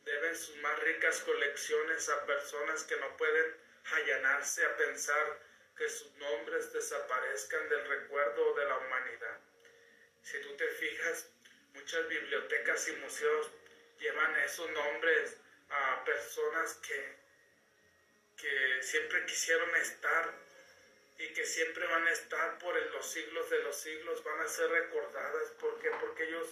deben 0.04 0.36
sus 0.36 0.56
más 0.56 0.78
ricas 0.80 1.20
colecciones 1.20 2.08
a 2.08 2.26
personas 2.26 2.84
que 2.84 2.96
no 2.96 3.16
pueden 3.16 3.56
allanarse 3.92 4.64
a 4.64 4.76
pensar 4.76 5.40
que 5.76 5.88
sus 5.88 6.12
nombres 6.16 6.72
desaparezcan 6.72 7.68
del 7.68 7.88
recuerdo 7.88 8.54
de 8.54 8.64
la 8.66 8.78
humanidad. 8.78 9.40
Si 10.22 10.40
tú 10.40 10.56
te 10.56 10.68
fijas, 10.68 11.28
muchas 11.74 12.08
bibliotecas 12.08 12.88
y 12.88 12.92
museos 12.92 13.50
llevan 13.98 14.34
esos 14.40 14.70
nombres 14.70 15.36
a 15.70 16.04
personas 16.04 16.74
que, 16.74 17.16
que 18.36 18.82
siempre 18.82 19.24
quisieron 19.26 19.74
estar 19.76 20.32
y 21.18 21.32
que 21.32 21.44
siempre 21.44 21.86
van 21.86 22.06
a 22.06 22.12
estar 22.12 22.58
por 22.58 22.74
los 22.74 23.06
siglos 23.06 23.48
de 23.50 23.62
los 23.62 23.76
siglos, 23.76 24.24
van 24.24 24.40
a 24.40 24.48
ser 24.48 24.68
recordadas. 24.70 25.50
¿Por 25.60 25.78
qué? 25.80 25.90
Porque 26.00 26.24
ellos 26.24 26.48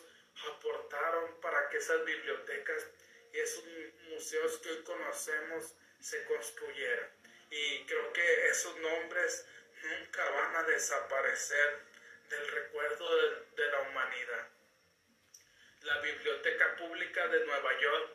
aportaron 0.48 1.40
para 1.40 1.68
que 1.68 1.78
esas 1.78 2.04
bibliotecas 2.04 2.86
y 3.32 3.38
esos 3.38 3.64
museos 4.08 4.58
que 4.58 4.70
hoy 4.70 4.82
conocemos 4.84 5.74
se 6.00 6.24
construyeran. 6.24 7.10
Y 7.50 7.84
creo 7.86 8.12
que 8.12 8.46
esos 8.48 8.76
nombres 8.76 9.44
nunca 9.82 10.30
van 10.30 10.56
a 10.56 10.62
desaparecer 10.64 11.80
del 12.28 12.48
recuerdo 12.48 13.16
de, 13.16 13.62
de 13.62 13.70
la 13.72 13.80
humanidad. 13.80 14.59
La 15.82 15.98
Biblioteca 16.00 16.76
Pública 16.76 17.26
de 17.28 17.46
Nueva 17.46 17.80
York 17.80 18.10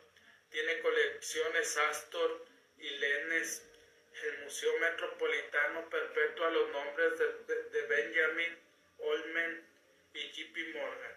tiene 0.50 0.78
colecciones 0.80 1.76
Astor 1.76 2.46
y 2.78 2.88
Lennes 2.90 3.62
el 4.22 4.38
Museo 4.38 4.78
Metropolitano 4.78 5.90
perpetúa 5.90 6.50
los 6.50 6.70
nombres 6.70 7.18
de, 7.18 7.82
Benjamin 7.82 8.58
Olmen 8.98 9.66
y 10.14 10.30
JP 10.30 10.74
Morgan. 10.74 11.16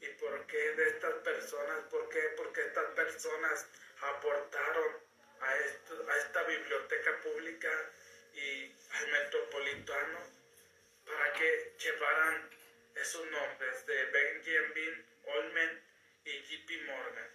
¿Y 0.00 0.06
por 0.20 0.46
qué 0.46 0.72
de 0.72 0.88
estas 0.90 1.14
personas? 1.24 1.80
¿Por 1.90 2.08
qué? 2.08 2.20
Porque 2.36 2.60
estas 2.60 2.90
personas 2.94 3.66
aportaron 4.00 4.96
a, 5.40 5.48
a 5.48 6.18
esta 6.18 6.42
biblioteca 6.44 7.20
pública 7.22 7.70
y 8.34 8.72
al 8.92 9.08
metropolitano 9.10 10.18
para 11.06 11.32
que 11.32 11.72
llevaran 11.78 12.50
esos 12.94 13.26
nombres 13.26 13.86
de 13.86 14.04
Benjamin 14.04 15.09
Olmen 15.36 15.82
y 16.24 16.32
JP 16.42 16.86
Morgan. 16.86 17.30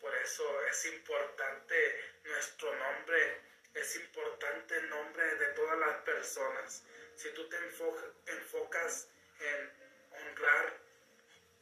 Por 0.00 0.14
eso 0.16 0.66
es 0.66 0.84
importante 0.86 2.14
nuestro 2.24 2.74
nombre 2.74 3.46
es 3.76 3.96
importante 3.96 4.74
el 4.74 4.88
nombre 4.88 5.34
de 5.36 5.46
todas 5.48 5.78
las 5.78 5.96
personas. 6.02 6.82
Si 7.14 7.28
tú 7.30 7.46
te 7.48 7.56
enfocas 7.56 9.08
en 9.38 9.72
honrar, 10.12 10.80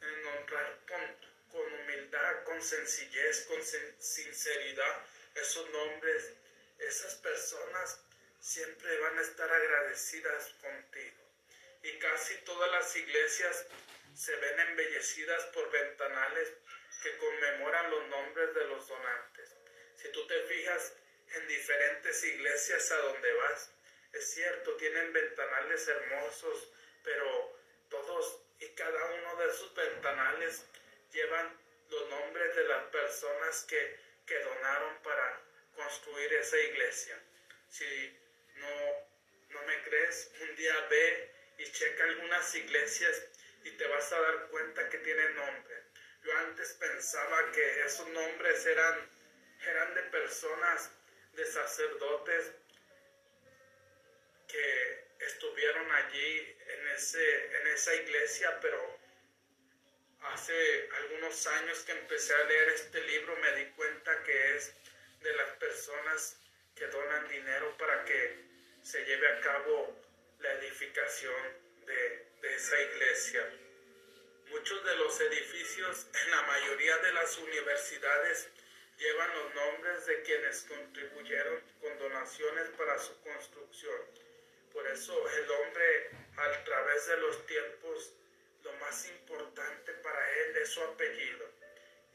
en 0.01 0.27
honrar 0.27 0.79
con, 0.87 1.73
humildad, 1.73 2.43
con 2.43 2.61
sencillez, 2.61 3.45
con 3.47 3.61
sinceridad, 3.99 5.05
esos 5.35 5.69
nombres, 5.71 6.33
esas 6.79 7.15
personas 7.15 7.99
siempre 8.39 8.97
van 8.99 9.17
a 9.17 9.21
estar 9.21 9.51
agradecidas 9.51 10.53
contigo. 10.61 11.23
Y 11.83 11.99
casi 11.99 12.35
todas 12.45 12.71
las 12.71 12.95
iglesias 12.95 13.65
se 14.15 14.35
ven 14.35 14.59
embellecidas 14.59 15.43
por 15.45 15.69
ventanales 15.71 16.53
que 17.03 17.17
conmemoran 17.17 17.91
los 17.91 18.07
nombres 18.07 18.53
de 18.55 18.65
los 18.65 18.87
donantes. 18.87 19.55
Si 19.95 20.09
tú 20.11 20.25
te 20.27 20.41
fijas, 20.43 20.93
en 21.33 21.47
diferentes 21.47 22.23
iglesias 22.23 22.91
a 22.91 22.97
donde 22.97 23.33
vas. 23.33 23.71
Es 24.13 24.33
cierto, 24.33 24.75
tienen 24.77 25.11
ventanales 25.11 25.87
hermosos, 25.87 26.71
pero 27.03 27.59
todos 27.89 28.41
y 28.59 28.67
cada 28.69 29.05
uno 29.13 29.35
de 29.35 29.47
esos 29.47 29.73
ventanales 29.75 30.65
llevan 31.11 31.59
los 31.89 32.09
nombres 32.09 32.55
de 32.55 32.63
las 32.63 32.83
personas 32.85 33.63
que, 33.65 33.99
que 34.25 34.39
donaron 34.39 35.01
para 35.03 35.41
construir 35.75 36.33
esa 36.33 36.57
iglesia. 36.57 37.21
Si 37.69 38.17
no, 38.55 39.09
no 39.49 39.61
me 39.63 39.83
crees, 39.83 40.31
un 40.41 40.55
día 40.55 40.87
ve 40.89 41.31
y 41.57 41.71
checa 41.71 42.03
algunas 42.05 42.55
iglesias 42.55 43.23
y 43.65 43.71
te 43.71 43.87
vas 43.87 44.13
a 44.13 44.21
dar 44.21 44.47
cuenta 44.49 44.87
que 44.89 44.99
tienen 44.99 45.35
nombre. 45.35 45.75
Yo 46.23 46.37
antes 46.37 46.73
pensaba 46.73 47.51
que 47.51 47.81
esos 47.83 48.07
nombres 48.09 48.63
eran, 48.65 49.09
eran 49.67 49.95
de 49.95 50.03
personas 50.03 50.91
de 51.33 51.45
sacerdotes 51.45 52.51
que 54.47 55.07
estuvieron 55.19 55.91
allí 55.91 56.57
en, 56.67 56.87
ese, 56.89 57.57
en 57.57 57.67
esa 57.67 57.95
iglesia, 57.95 58.59
pero 58.61 58.99
hace 60.21 60.89
algunos 60.97 61.47
años 61.47 61.79
que 61.85 61.93
empecé 61.93 62.35
a 62.35 62.43
leer 62.43 62.69
este 62.69 63.01
libro 63.01 63.35
me 63.37 63.51
di 63.53 63.65
cuenta 63.71 64.23
que 64.23 64.55
es 64.55 64.75
de 65.21 65.35
las 65.35 65.49
personas 65.57 66.37
que 66.75 66.85
donan 66.87 67.27
dinero 67.29 67.75
para 67.79 68.05
que 68.05 68.45
se 68.83 69.03
lleve 69.05 69.27
a 69.27 69.41
cabo 69.41 69.99
la 70.39 70.53
edificación 70.53 71.41
de, 71.87 72.24
esa 72.53 72.81
iglesia. 72.81 73.49
Muchos 74.49 74.83
de 74.85 74.95
los 74.97 75.19
edificios 75.21 76.07
en 76.23 76.31
la 76.31 76.41
mayoría 76.43 76.97
de 76.97 77.13
las 77.13 77.37
universidades 77.37 78.49
llevan 78.97 79.33
los 79.35 79.55
nombres 79.55 80.05
de 80.05 80.21
quienes 80.21 80.61
contribuyeron 80.63 81.61
con 81.81 81.97
donaciones 81.97 82.69
para 82.77 82.97
su 82.99 83.19
construcción. 83.21 83.99
Por 84.71 84.87
eso 84.87 85.29
el 85.29 85.51
hombre 85.51 86.09
a 86.37 86.63
través 86.63 87.07
de 87.07 87.17
los 87.17 87.45
tiempos, 87.45 88.13
lo 88.63 88.73
más 88.73 89.07
importante 89.07 89.93
para 89.93 90.31
él 90.39 90.57
es 90.57 90.69
su 90.69 90.81
apellido. 90.81 91.49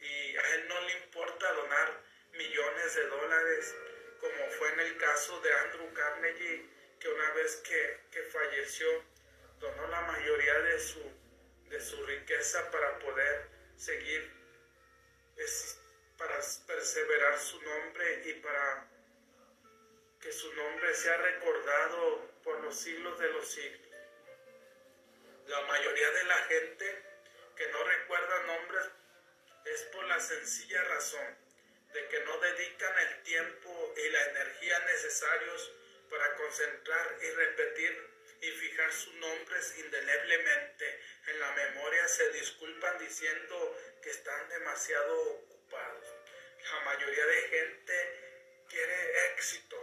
Y 0.00 0.36
a 0.36 0.54
él 0.54 0.68
no 0.68 0.80
le 0.82 0.92
importa 1.04 1.52
donar 1.52 2.00
millones 2.32 2.94
de 2.94 3.06
dólares, 3.06 3.74
como 4.20 4.50
fue 4.58 4.72
en 4.72 4.80
el 4.80 4.96
caso 4.98 5.40
de 5.40 5.52
Andrew 5.52 5.92
Carnegie, 5.92 6.66
que 6.98 7.08
una 7.08 7.30
vez 7.32 7.56
que, 7.56 8.00
que 8.10 8.22
falleció, 8.24 9.02
donó 9.60 9.86
la 9.88 10.00
mayoría 10.02 10.58
de 10.60 10.80
su, 10.80 11.00
de 11.68 11.80
su 11.80 12.04
riqueza 12.06 12.70
para 12.70 12.98
poder 12.98 13.48
seguir 13.76 14.40
para 16.16 16.38
perseverar 16.66 17.38
su 17.38 17.62
nombre 17.62 18.22
y 18.26 18.34
para 18.34 18.86
que 20.20 20.30
su 20.32 20.52
nombre 20.52 20.94
sea 20.94 21.16
recordado 21.16 22.28
por 22.44 22.60
los 22.60 22.78
siglos 22.78 23.18
de 23.18 23.28
los 23.30 23.50
siglos. 23.50 23.88
La 25.46 25.62
mayoría 25.62 26.10
de 26.10 26.24
la 26.24 26.36
gente 26.44 27.02
que 27.56 27.68
no 27.68 27.84
recuerda 27.84 28.42
nombres 28.42 28.90
es 29.64 29.82
por 29.84 30.04
la 30.04 30.20
sencilla 30.20 30.84
razón 30.84 31.38
de 31.94 32.06
que 32.08 32.20
no 32.20 32.38
dedican 32.38 32.98
el 32.98 33.22
tiempo 33.22 33.94
y 33.96 34.08
la 34.10 34.24
energía 34.30 34.78
necesarios 34.80 35.72
para 36.10 36.34
concentrar 36.36 37.16
y 37.22 37.30
repetir 37.30 38.09
y 38.40 38.50
fijar 38.50 38.92
sus 38.92 39.14
nombres 39.14 39.74
indeleblemente 39.78 41.00
en 41.26 41.40
la 41.40 41.52
memoria 41.52 42.08
se 42.08 42.30
disculpan 42.30 42.98
diciendo 42.98 43.76
que 44.02 44.10
están 44.10 44.48
demasiado 44.48 45.20
ocupados. 45.32 46.06
La 46.72 46.80
mayoría 46.80 47.26
de 47.26 47.42
gente 47.48 48.64
quiere 48.68 49.32
éxito. 49.32 49.76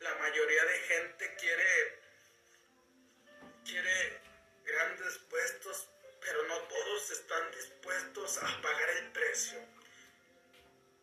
La 0.00 0.14
mayoría 0.14 0.64
de 0.64 0.78
gente 0.78 1.34
quiere 1.36 2.00
quiere 3.64 4.20
grandes 4.64 5.18
puestos, 5.28 5.88
pero 6.20 6.42
no 6.44 6.58
todos 6.62 7.10
están 7.10 7.50
dispuestos 7.52 8.38
a 8.38 8.62
pagar 8.62 8.90
el 8.90 9.12
precio. 9.12 9.58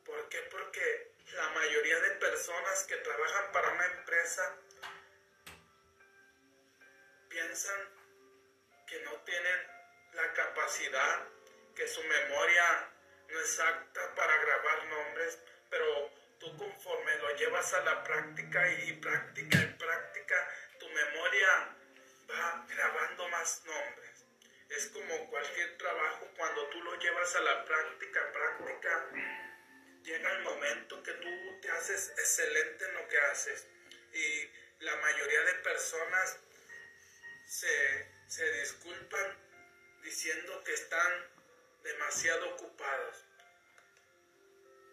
¿Por 0.03 0.27
qué? 0.29 0.39
Porque 0.49 1.11
la 1.33 1.49
mayoría 1.49 1.99
de 1.99 2.11
personas 2.11 2.83
que 2.85 2.95
trabajan 2.97 3.51
para 3.51 3.71
una 3.73 3.85
empresa 3.85 4.57
piensan 7.29 7.79
que 8.87 8.99
no 9.01 9.11
tienen 9.23 9.67
la 10.13 10.33
capacidad, 10.33 11.27
que 11.75 11.87
su 11.87 12.03
memoria 12.03 12.89
no 13.29 13.39
es 13.39 13.59
apta 13.59 14.15
para 14.15 14.37
grabar 14.37 14.85
nombres, 14.87 15.39
pero 15.69 16.11
tú 16.39 16.55
conforme 16.57 17.17
lo 17.17 17.35
llevas 17.35 17.73
a 17.73 17.81
la 17.81 18.03
práctica 18.03 18.69
y 18.69 18.93
práctica 18.93 19.57
y 19.57 19.65
práctica, 19.77 20.49
tu 20.79 20.87
memoria 20.89 21.75
va 22.29 22.65
grabando 22.67 23.29
más 23.29 23.63
nombres. 23.65 24.25
Es 24.69 24.87
como 24.87 25.29
cualquier 25.29 25.77
trabajo, 25.77 26.27
cuando 26.35 26.67
tú 26.69 26.83
lo 26.83 26.95
llevas 26.99 27.35
a 27.35 27.39
la 27.41 27.65
práctica, 27.65 28.31
práctica, 28.31 29.09
llega 30.03 30.31
el 30.31 30.43
momento 30.43 31.03
que 31.03 31.13
tú 31.13 31.59
te 31.61 31.71
haces 31.71 32.09
excelente 32.17 32.85
en 32.85 32.93
lo 32.93 33.07
que 33.07 33.17
haces. 33.17 33.67
Y 34.13 34.83
la 34.83 34.95
mayoría 34.97 35.41
de 35.41 35.53
personas 35.55 36.39
se, 37.47 38.11
se 38.27 38.51
disculpan 38.59 39.37
diciendo 40.03 40.61
que 40.63 40.73
están 40.73 41.31
demasiado 41.83 42.49
ocupados. 42.49 43.25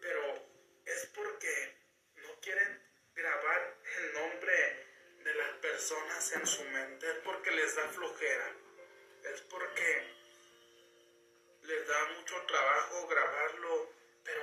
Pero 0.00 0.48
es 0.86 1.06
porque 1.14 1.76
no 2.16 2.40
quieren 2.40 2.82
grabar 3.14 3.76
el 3.98 4.12
nombre 4.14 4.86
de 5.24 5.34
las 5.34 5.50
personas 5.58 6.32
en 6.32 6.46
su 6.46 6.64
mente, 6.64 7.10
es 7.10 7.18
porque 7.24 7.50
les 7.50 7.74
da 7.74 7.88
flojera, 7.88 8.52
es 9.24 9.40
porque 9.42 10.14
les 11.62 11.88
da 11.88 12.04
mucho 12.16 12.40
trabajo 12.46 13.06
grabarlo, 13.08 13.90
pero 14.22 14.42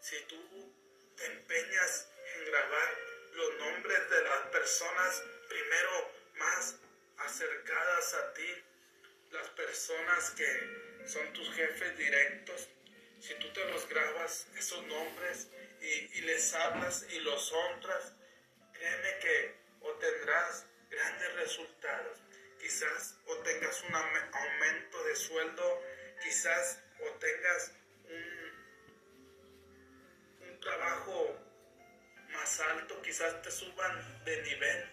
si 0.00 0.16
tú 0.26 0.72
te 1.16 1.26
empeñas 1.26 2.08
en 2.36 2.44
grabar 2.46 2.98
los 3.32 3.58
nombres 3.58 4.10
de 4.10 4.22
las 4.22 4.46
personas 4.46 5.24
primero 5.48 6.12
más 6.36 6.76
acercadas 7.20 8.14
a 8.14 8.32
ti, 8.34 8.64
las 9.30 9.48
personas 9.50 10.30
que 10.30 11.06
son 11.06 11.32
tus 11.32 11.52
jefes 11.54 11.96
directos, 11.96 12.68
si 13.20 13.34
tú 13.34 13.52
te 13.52 13.64
los 13.66 13.88
grabas, 13.88 14.46
esos 14.56 14.84
nombres, 14.86 15.48
y, 15.80 16.20
les 16.22 16.54
hablas 16.54 17.06
y 17.10 17.20
los 17.20 17.52
honras, 17.52 18.14
créeme 18.72 19.18
que 19.20 19.54
obtendrás 19.80 20.66
grandes 20.90 21.34
resultados. 21.36 22.18
Quizás 22.58 23.16
obtengas 23.26 23.82
un 23.84 23.94
aumento 23.94 25.04
de 25.04 25.16
sueldo, 25.16 25.82
quizás 26.22 26.82
obtengas 27.00 27.72
un, 28.04 28.50
un 30.48 30.60
trabajo 30.60 31.38
más 32.32 32.60
alto, 32.60 33.00
quizás 33.02 33.40
te 33.42 33.50
suban 33.50 34.24
de 34.24 34.42
nivel, 34.42 34.90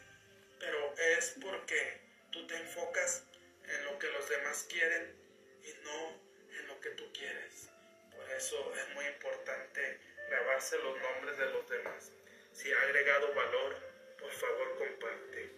pero 0.60 0.96
es 0.98 1.36
porque 1.42 2.07
tú 2.38 2.46
te 2.46 2.56
enfocas 2.56 3.24
en 3.68 3.86
lo 3.86 3.98
que 3.98 4.08
los 4.12 4.30
demás 4.30 4.68
quieren 4.70 5.16
y 5.64 5.74
no 5.84 6.22
en 6.60 6.68
lo 6.68 6.80
que 6.82 6.92
tú 6.92 7.12
quieres. 7.12 7.70
Por 8.16 8.30
eso 8.32 8.74
es 8.76 8.94
muy 8.94 9.06
importante 9.06 10.00
grabarse 10.30 10.78
los 10.78 11.02
nombres 11.02 11.38
de 11.38 11.46
los 11.48 11.68
demás. 11.68 12.12
Si 12.54 12.72
ha 12.72 12.82
agregado 12.82 13.34
valor, 13.34 13.76
por 14.20 14.32
favor 14.32 14.78
comparte. 14.78 15.50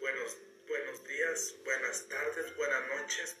Buenos, 0.00 0.36
buenos 0.68 1.02
días, 1.04 1.54
buenas 1.64 2.06
tardes, 2.08 2.54
buenas 2.56 2.88
noches. 2.88 3.36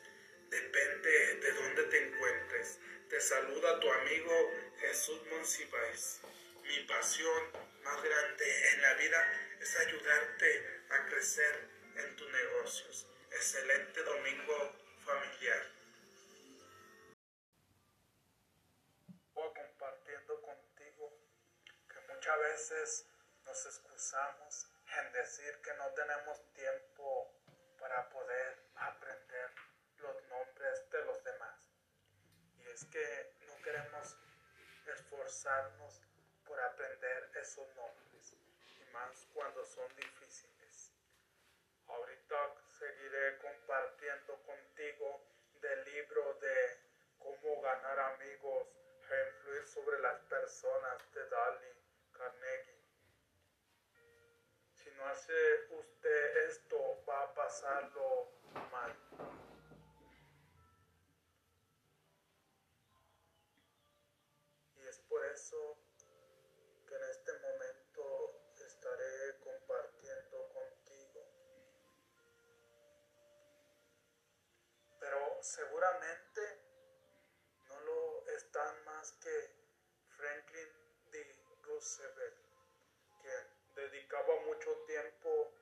Depende 0.48 1.34
de 1.36 1.52
dónde 1.52 1.82
te 1.84 2.06
encuentres. 2.06 2.78
Te 3.10 3.20
saluda 3.20 3.80
tu 3.80 3.92
amigo 3.92 4.50
Jesús 4.80 5.20
Monsiváis. 5.30 6.20
Mi 6.62 6.78
pasión 6.84 7.52
más 7.82 8.02
grande 8.02 8.68
en 8.72 8.82
la 8.82 8.94
vida 8.94 9.56
es 9.60 9.76
ayudarte 9.76 10.82
a 10.88 11.06
crecer 11.06 11.71
en 11.96 12.16
tus 12.16 12.30
negocios. 12.30 13.06
Excelente 13.30 14.02
domingo 14.02 14.72
familiar. 15.04 15.62
Voy 19.34 19.52
compartiendo 19.54 20.40
contigo 20.42 21.18
que 21.88 22.00
muchas 22.12 22.38
veces 22.38 23.06
nos 23.44 23.66
excusamos 23.66 24.66
en 24.98 25.12
decir 25.12 25.60
que 25.62 25.74
no 25.74 25.88
tenemos 25.94 26.52
tiempo 26.52 27.34
para 27.78 28.08
poder 28.10 28.70
aprender 28.76 29.50
los 29.98 30.22
nombres 30.28 30.90
de 30.90 31.04
los 31.04 31.24
demás. 31.24 31.58
Y 32.58 32.68
es 32.68 32.84
que 32.86 33.34
no 33.46 33.56
queremos 33.62 34.16
esforzarnos 34.86 36.02
por 36.44 36.60
aprender 36.60 37.30
esos 37.34 37.66
nombres, 37.76 38.36
y 38.78 38.84
más 38.92 39.26
cuando 39.32 39.64
son 39.64 39.88
difíciles. 39.96 40.51
Seguiré 42.82 43.38
compartiendo 43.38 44.42
contigo 44.42 45.20
del 45.60 45.84
libro 45.84 46.34
de 46.40 46.80
Cómo 47.16 47.60
ganar 47.60 47.96
amigos 47.96 48.66
e 49.08 49.28
influir 49.28 49.64
sobre 49.66 50.00
las 50.00 50.18
personas 50.22 50.98
de 51.14 51.28
Dali 51.28 51.76
Carnegie. 52.10 52.82
Si 54.74 54.90
no 54.96 55.06
hace 55.06 55.32
usted 55.70 56.36
esto, 56.48 57.04
va 57.08 57.22
a 57.22 57.34
pasarlo 57.34 58.32
mal. 58.72 58.96
Y 64.74 64.88
es 64.88 64.98
por 65.08 65.24
eso 65.26 65.81
seguramente 75.42 76.40
no 77.66 77.80
lo 77.80 78.26
están 78.28 78.84
más 78.84 79.12
que 79.12 79.50
Franklin 80.16 80.68
D. 81.10 81.36
Roosevelt, 81.62 82.36
que 83.22 83.80
dedicaba 83.80 84.40
mucho 84.46 84.70
tiempo 84.86 85.52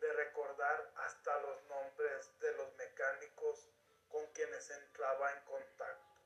de 0.00 0.12
recordar 0.12 0.92
hasta 0.96 1.38
los 1.40 1.62
nombres 1.64 2.38
de 2.40 2.52
los 2.54 2.74
mecánicos 2.76 3.68
con 4.08 4.26
quienes 4.32 4.70
entraba 4.70 5.32
en 5.32 5.44
contacto. 5.44 6.20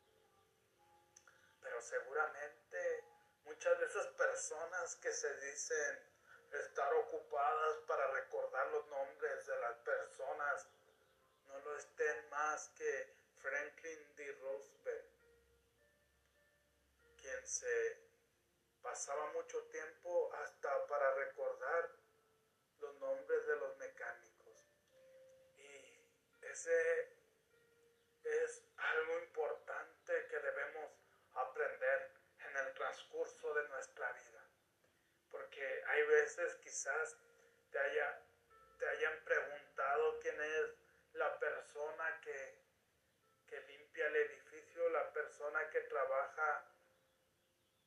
Pero 1.61 1.81
seguramente 1.83 3.05
muchas 3.45 3.79
de 3.79 3.87
esas 3.87 4.07
personas 4.09 4.97
que 4.97 5.13
se 5.13 5.35
dicen 5.41 6.13
estar 6.51 6.93
ocupadas 6.95 7.77
para 7.87 8.07
recordar 8.09 8.67
los 8.69 8.87
nombres 8.87 9.47
de 9.47 9.57
las 9.59 9.77
personas 9.79 10.69
no 11.65 11.71
lo 11.71 11.77
estén 11.77 12.29
más 12.31 12.69
que 12.71 13.15
Franklin 13.37 14.17
D. 14.17 14.33
Roosevelt, 14.41 15.07
quien 17.21 17.47
se 17.47 18.03
pasaba 18.83 19.33
mucho 19.33 19.63
tiempo 19.67 20.33
hasta 20.35 20.87
para 20.87 21.15
recordar 21.15 21.91
los 22.81 22.95
nombres 23.01 23.47
de 23.47 23.57
los 23.57 23.77
mecánicos. 23.79 24.67
Y 25.57 26.05
ese 26.43 27.17
es 28.25 28.65
algo 28.77 29.19
importante 29.21 30.27
que 30.29 30.39
debemos 30.39 30.91
aprender 31.35 32.13
en 32.41 32.57
el 32.57 32.75
transcurso 32.75 33.55
de 33.55 33.69
nuestra 33.69 34.13
vida. 34.13 34.45
Porque 35.31 35.85
hay 35.87 36.03
veces 36.07 36.57
quizás 36.57 37.17
te, 37.71 37.79
haya, 37.79 38.23
te 38.79 38.89
hayan 38.89 39.25
preguntado 39.25 40.19
quién 40.21 40.41
es 40.41 40.83
la 41.15 41.39
persona 41.39 42.12
que, 42.23 42.65
que 43.47 43.61
limpia 43.61 44.07
el 44.07 44.17
edificio, 44.17 44.89
la 44.91 45.13
persona 45.13 45.69
que 45.71 45.81
trabaja 45.83 46.65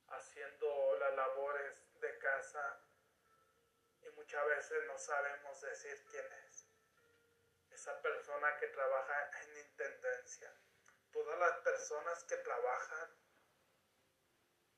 haciendo 0.09 0.97
las 0.97 1.15
labores 1.15 1.99
de 1.99 2.17
casa 2.19 2.79
y 4.01 4.09
muchas 4.11 4.45
veces 4.45 4.83
no 4.85 4.97
sabemos 4.97 5.61
decir 5.61 6.05
quién 6.11 6.25
es. 6.47 6.67
esa 7.71 8.01
persona 8.01 8.57
que 8.57 8.67
trabaja 8.67 9.31
en 9.41 9.57
intendencia, 9.57 10.53
todas 11.11 11.37
las 11.39 11.57
personas 11.57 12.23
que 12.23 12.37
trabajan 12.37 13.09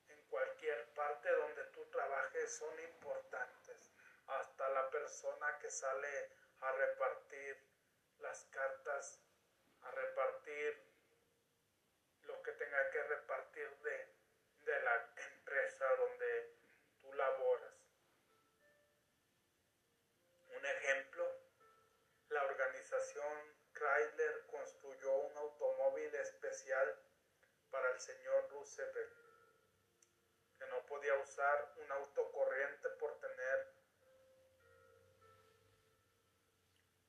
en 0.07 0.21
cualquier 0.25 0.93
parte 0.93 1.31
donde 1.31 1.63
tú 1.65 1.85
trabajes 1.91 2.57
son 2.57 2.79
importantes, 2.79 3.91
hasta 4.25 4.69
la 4.69 4.89
persona 4.89 5.59
que 5.59 5.69
sale 5.69 6.31
a 6.61 6.71
repartir 6.71 7.67
las 8.19 8.45
cartas, 8.45 9.21
a 9.81 9.91
repartir 9.91 10.83
lo 12.23 12.41
que 12.43 12.51
tenga 12.53 12.89
que 12.91 13.03
repartir 13.03 13.69
de, 13.79 14.15
de 14.65 14.81
la 14.81 15.13
empresa 15.15 15.85
donde 15.95 16.51
tú 16.99 17.13
laboras. 17.13 17.73
Un 20.49 20.65
ejemplo, 20.65 21.39
la 22.29 22.43
organización 22.43 23.57
Chrysler 23.73 24.45
construyó 24.47 25.13
un 25.13 25.37
automóvil 25.37 26.13
especial 26.15 26.99
para 27.69 27.91
el 27.91 27.99
señor 27.99 28.49
Roosevelt, 28.49 29.13
que 30.57 30.65
no 30.67 30.85
podía 30.85 31.15
usar 31.15 31.73
un 31.75 31.91
auto 31.91 32.31
corriente 32.31 32.89
por 32.99 33.19
tener 33.19 33.77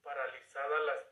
paralizadas 0.02 0.80
las 0.82 1.07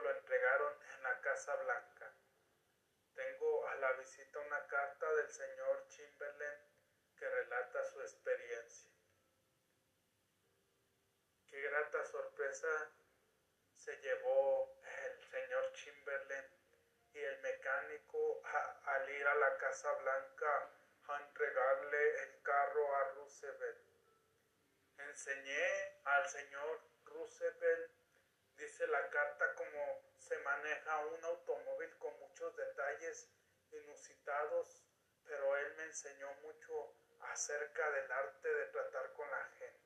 lo 0.00 0.10
entregaron 0.10 0.74
en 0.94 1.02
la 1.02 1.20
Casa 1.20 1.54
Blanca. 1.56 2.12
Tengo 3.14 3.66
a 3.68 3.74
la 3.76 3.92
visita 3.92 4.38
una 4.38 4.66
carta 4.66 5.12
del 5.14 5.30
señor 5.30 5.86
Chamberlain 5.88 6.58
que 7.16 7.28
relata 7.28 7.84
su 7.84 8.00
experiencia. 8.00 8.90
Qué 11.50 11.60
grata 11.62 12.04
sorpresa 12.04 12.90
se 13.74 13.96
llevó 13.96 14.78
el 14.84 15.24
señor 15.24 15.72
Chamberlain 15.72 16.44
y 17.12 17.18
el 17.18 17.40
mecánico 17.40 18.42
al 18.84 19.10
ir 19.10 19.26
a 19.26 19.34
la 19.34 19.56
Casa 19.56 19.92
Blanca 19.94 20.70
a 21.08 21.20
entregarle 21.20 22.22
el 22.22 22.42
carro 22.42 22.94
a 22.96 23.04
Roosevelt. 23.14 23.88
Enseñé 24.98 26.00
al 26.04 26.28
señor 26.28 26.80
Roosevelt, 27.04 27.97
dice 28.58 28.86
la 28.88 29.08
carta, 29.10 29.54
cómo 29.54 30.02
se 30.18 30.36
maneja 30.38 30.98
un 31.06 31.24
automóvil 31.24 31.96
con 31.98 32.18
muchos 32.18 32.54
detalles 32.56 33.30
inusitados, 33.70 34.82
pero 35.24 35.56
él 35.56 35.74
me 35.76 35.84
enseñó 35.84 36.32
mucho 36.42 36.96
acerca 37.20 37.90
del 37.90 38.10
arte 38.10 38.48
de 38.52 38.66
tratar 38.66 39.12
con 39.12 39.30
la 39.30 39.44
gente. 39.58 39.78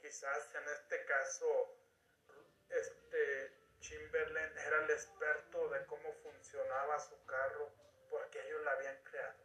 Quizás 0.00 0.54
en 0.54 0.68
este 0.68 1.04
caso, 1.04 1.76
este 2.68 3.62
Chamberlain 3.80 4.58
era 4.58 4.84
el 4.84 4.90
experto 4.90 5.68
de 5.70 5.86
cómo 5.86 6.12
funcionaba 6.22 6.98
su 7.00 7.24
carro 7.24 7.72
porque 8.08 8.40
ellos 8.46 8.62
la 8.62 8.72
habían 8.72 9.02
creado. 9.02 9.42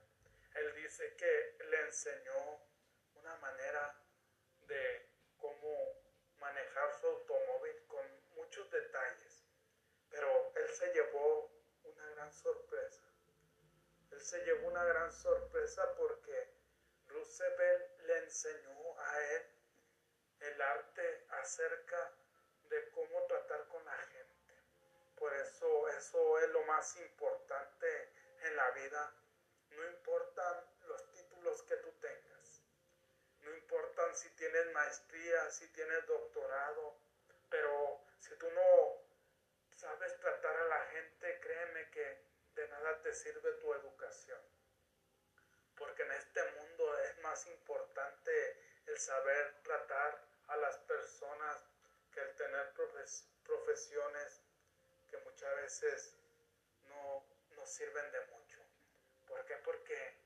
Él 0.55 0.75
dice 0.75 1.15
que 1.15 1.57
le 1.65 1.81
enseñó 1.81 2.61
una 3.15 3.35
manera 3.37 3.95
de 4.67 5.09
cómo 5.37 6.07
manejar 6.39 6.93
su 6.99 7.07
automóvil 7.07 7.56
detalles, 8.81 9.43
pero 10.09 10.53
él 10.55 10.69
se 10.69 10.93
llevó 10.93 11.51
una 11.83 12.09
gran 12.11 12.31
sorpresa. 12.31 13.01
Él 14.11 14.21
se 14.21 14.43
llevó 14.45 14.67
una 14.67 14.83
gran 14.83 15.11
sorpresa 15.11 15.93
porque 15.95 16.53
Roosevelt 17.07 18.01
le 18.01 18.17
enseñó 18.19 18.99
a 18.99 19.19
él 19.33 19.43
el 20.41 20.61
arte 20.61 21.25
acerca 21.29 22.11
de 22.69 22.89
cómo 22.91 23.23
tratar 23.27 23.67
con 23.67 23.83
la 23.85 23.97
gente. 23.97 24.53
Por 25.15 25.33
eso 25.33 25.87
eso 25.89 26.39
es 26.39 26.49
lo 26.49 26.63
más 26.63 26.95
importante 26.97 28.11
en 28.43 28.55
la 28.55 28.69
vida. 28.71 29.13
No 29.71 29.85
importan 29.87 30.63
los 30.87 31.11
títulos 31.11 31.63
que 31.63 31.75
tú 31.77 31.91
tengas. 31.99 32.61
No 33.41 33.53
importan 33.53 34.15
si 34.15 34.29
tienes 34.31 34.71
maestría, 34.73 35.49
si 35.49 35.67
tienes 35.69 36.05
doctorado. 36.05 36.95
Pero 37.49 38.01
si 38.27 38.35
tú 38.35 38.49
no 38.51 39.01
sabes 39.75 40.19
tratar 40.19 40.55
a 40.57 40.65
la 40.65 40.81
gente, 40.87 41.39
créeme 41.39 41.89
que 41.91 42.25
de 42.55 42.67
nada 42.67 43.01
te 43.01 43.13
sirve 43.13 43.51
tu 43.53 43.73
educación 43.73 44.57
porque 45.77 46.03
en 46.03 46.11
este 46.11 46.43
mundo 46.51 46.97
es 46.99 47.17
más 47.19 47.45
importante 47.47 48.31
el 48.87 48.97
saber 48.99 49.61
tratar 49.63 50.27
a 50.47 50.57
las 50.57 50.77
personas 50.79 51.63
que 52.11 52.19
el 52.19 52.35
tener 52.35 52.73
profesiones 53.43 54.41
que 55.09 55.17
muchas 55.19 55.55
veces 55.57 56.15
no 56.89 57.23
nos 57.55 57.69
sirven 57.69 58.11
de 58.11 58.21
mucho. 58.25 58.59
¿Por 59.27 59.45
qué? 59.45 59.55
Porque 59.57 60.17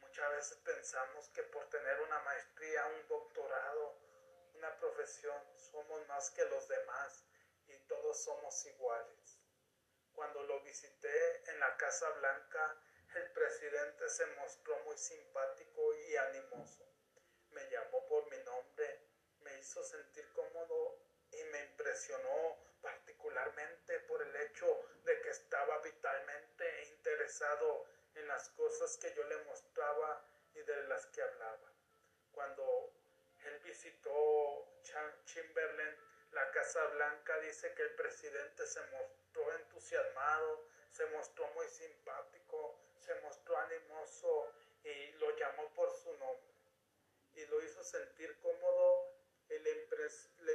muchas 0.00 0.30
veces 0.32 0.58
pensamos 0.58 1.28
que 1.30 1.42
por 1.44 1.68
tener 1.70 2.00
una 2.02 2.20
maestría, 2.20 2.86
un 2.86 3.08
doctorado, 3.08 3.96
una 4.64 4.76
profesión, 4.78 5.36
somos 5.56 6.06
más 6.08 6.30
que 6.30 6.44
los 6.46 6.66
demás 6.68 7.26
y 7.66 7.76
todos 7.80 8.24
somos 8.24 8.64
iguales. 8.64 9.38
Cuando 10.14 10.42
lo 10.44 10.60
visité 10.62 11.50
en 11.50 11.60
la 11.60 11.76
Casa 11.76 12.08
Blanca, 12.12 12.80
el 13.14 13.30
presidente 13.32 14.08
se 14.08 14.24
mostró 14.38 14.78
muy 14.84 14.96
simpático 14.96 15.94
y 15.94 16.16
animoso. 16.16 16.88
Me 17.50 17.68
llamó 17.68 18.06
por 18.06 18.30
mi 18.30 18.38
nombre, 18.38 19.06
me 19.40 19.58
hizo 19.60 19.84
sentir 19.84 20.32
cómodo 20.32 20.98
y 21.30 21.44
me 21.44 21.60
impresionó 21.66 22.56
particularmente 22.80 24.00
por 24.00 24.22
el 24.22 24.34
hecho 24.36 24.66
de 25.04 25.20
que 25.20 25.28
estaba 25.28 25.78
vitalmente 25.80 26.84
interesado 26.84 27.84
en 28.14 28.26
las 28.28 28.48
cosas 28.50 28.96
que 28.96 29.12
yo 29.14 29.24
le 29.24 29.44
mostraba 29.44 30.26
y 30.54 30.62
de 30.62 30.84
las 30.84 31.04
que 31.06 31.20
hablaba. 31.20 31.70
Cuando 32.32 33.03
visitó 33.74 34.68
Chamberlain, 35.24 35.96
la 36.30 36.48
Casa 36.52 36.84
Blanca 36.94 37.36
dice 37.40 37.74
que 37.74 37.82
el 37.82 37.94
presidente 37.96 38.64
se 38.66 38.80
mostró 38.92 39.52
entusiasmado, 39.56 40.64
se 40.90 41.06
mostró 41.06 41.48
muy 41.54 41.66
simpático, 41.66 42.78
se 43.00 43.16
mostró 43.22 43.56
animoso 43.58 44.52
y 44.84 45.10
lo 45.18 45.36
llamó 45.36 45.68
por 45.74 45.90
su 45.90 46.12
nombre. 46.18 46.54
Y 47.34 47.46
lo 47.46 47.60
hizo 47.62 47.82
sentir 47.82 48.38
cómodo 48.38 49.10
y 49.48 49.58
le, 49.58 49.72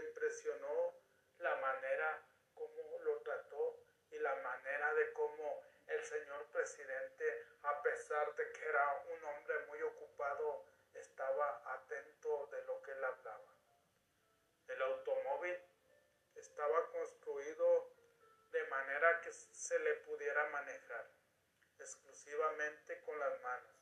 impresionó 0.07 0.93
la 1.39 1.55
manera 1.57 2.23
como 2.55 2.99
lo 2.99 3.17
trató 3.17 3.83
y 4.11 4.19
la 4.19 4.35
manera 4.35 4.93
de 4.93 5.11
cómo 5.11 5.61
el 5.87 6.01
señor 6.05 6.45
presidente, 6.53 7.43
a 7.63 7.81
pesar 7.81 8.33
de 8.35 8.49
que 8.53 8.65
era 8.65 9.03
un 9.09 9.25
hombre 9.25 9.59
muy 9.67 9.81
ocupado, 9.81 10.63
estaba 11.19 11.61
atento 11.73 12.47
de 12.47 12.63
lo 12.63 12.81
que 12.81 12.91
él 12.91 13.03
hablaba. 13.03 13.53
El 14.69 14.81
automóvil 14.81 15.57
estaba 16.33 16.89
construido 16.91 17.91
de 18.53 18.63
manera 18.67 19.19
que 19.19 19.33
se 19.33 19.77
le 19.79 19.95
pudiera 19.95 20.47
manejar 20.47 21.11
exclusivamente 21.77 23.01
con 23.01 23.19
las 23.19 23.37
manos. 23.41 23.75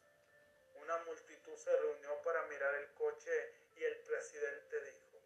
Una 0.82 0.98
multitud 1.04 1.56
se 1.56 1.78
reunió 1.78 2.20
para 2.24 2.42
mirar 2.48 2.74
el 2.74 2.92
coche 2.96 3.54
y 3.76 3.84
el 3.84 4.00
presidente 4.00 4.82
dijo, 4.82 5.22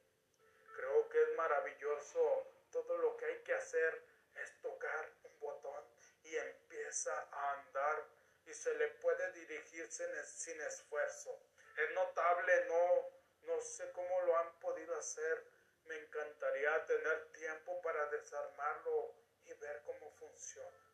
creo 0.76 1.08
que 1.08 1.22
es 1.24 1.38
maravilloso, 1.38 2.52
todo 2.72 2.98
lo 2.98 3.16
que 3.16 3.26
hay 3.26 3.42
que 3.44 3.54
hacer 3.54 4.04
es 4.36 4.60
tocar 4.60 5.14
un 5.24 5.40
botón 5.40 5.86
y 6.24 6.36
empieza 6.36 7.14
a 7.32 7.54
andar 7.54 8.06
y 8.46 8.54
se 8.54 8.76
le 8.76 8.90
puede 9.00 9.32
dirigirse 9.32 10.26
sin 10.26 10.60
esfuerzo. 10.60 11.51
Es 11.78 11.92
notable, 11.92 12.66
no, 12.68 13.10
no 13.44 13.62
sé 13.62 13.92
cómo 13.92 14.22
lo 14.22 14.38
han 14.38 14.60
podido 14.60 14.96
hacer. 14.96 15.46
Me 15.86 15.96
encantaría 15.96 16.86
tener 16.86 17.32
tiempo 17.32 17.82
para 17.82 18.06
desarmarlo 18.08 19.16
y 19.46 19.54
ver 19.54 19.82
cómo 19.84 20.12
funciona. 20.12 20.92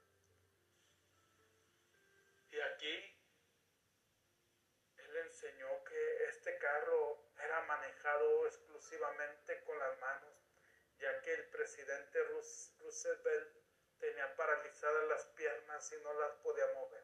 Y 2.51 2.59
aquí 2.59 3.17
él 4.97 5.17
enseñó 5.17 5.83
que 5.83 6.23
este 6.25 6.57
carro 6.57 7.23
era 7.39 7.61
manejado 7.61 8.47
exclusivamente 8.47 9.63
con 9.63 9.77
las 9.77 9.97
manos, 9.99 10.33
ya 10.99 11.21
que 11.21 11.33
el 11.33 11.49
presidente 11.49 12.23
Roosevelt 12.79 13.57
tenía 13.99 14.35
paralizadas 14.35 15.07
las 15.07 15.25
piernas 15.27 15.91
y 15.91 16.03
no 16.03 16.13
las 16.13 16.31
podía 16.37 16.67
mover. 16.73 17.03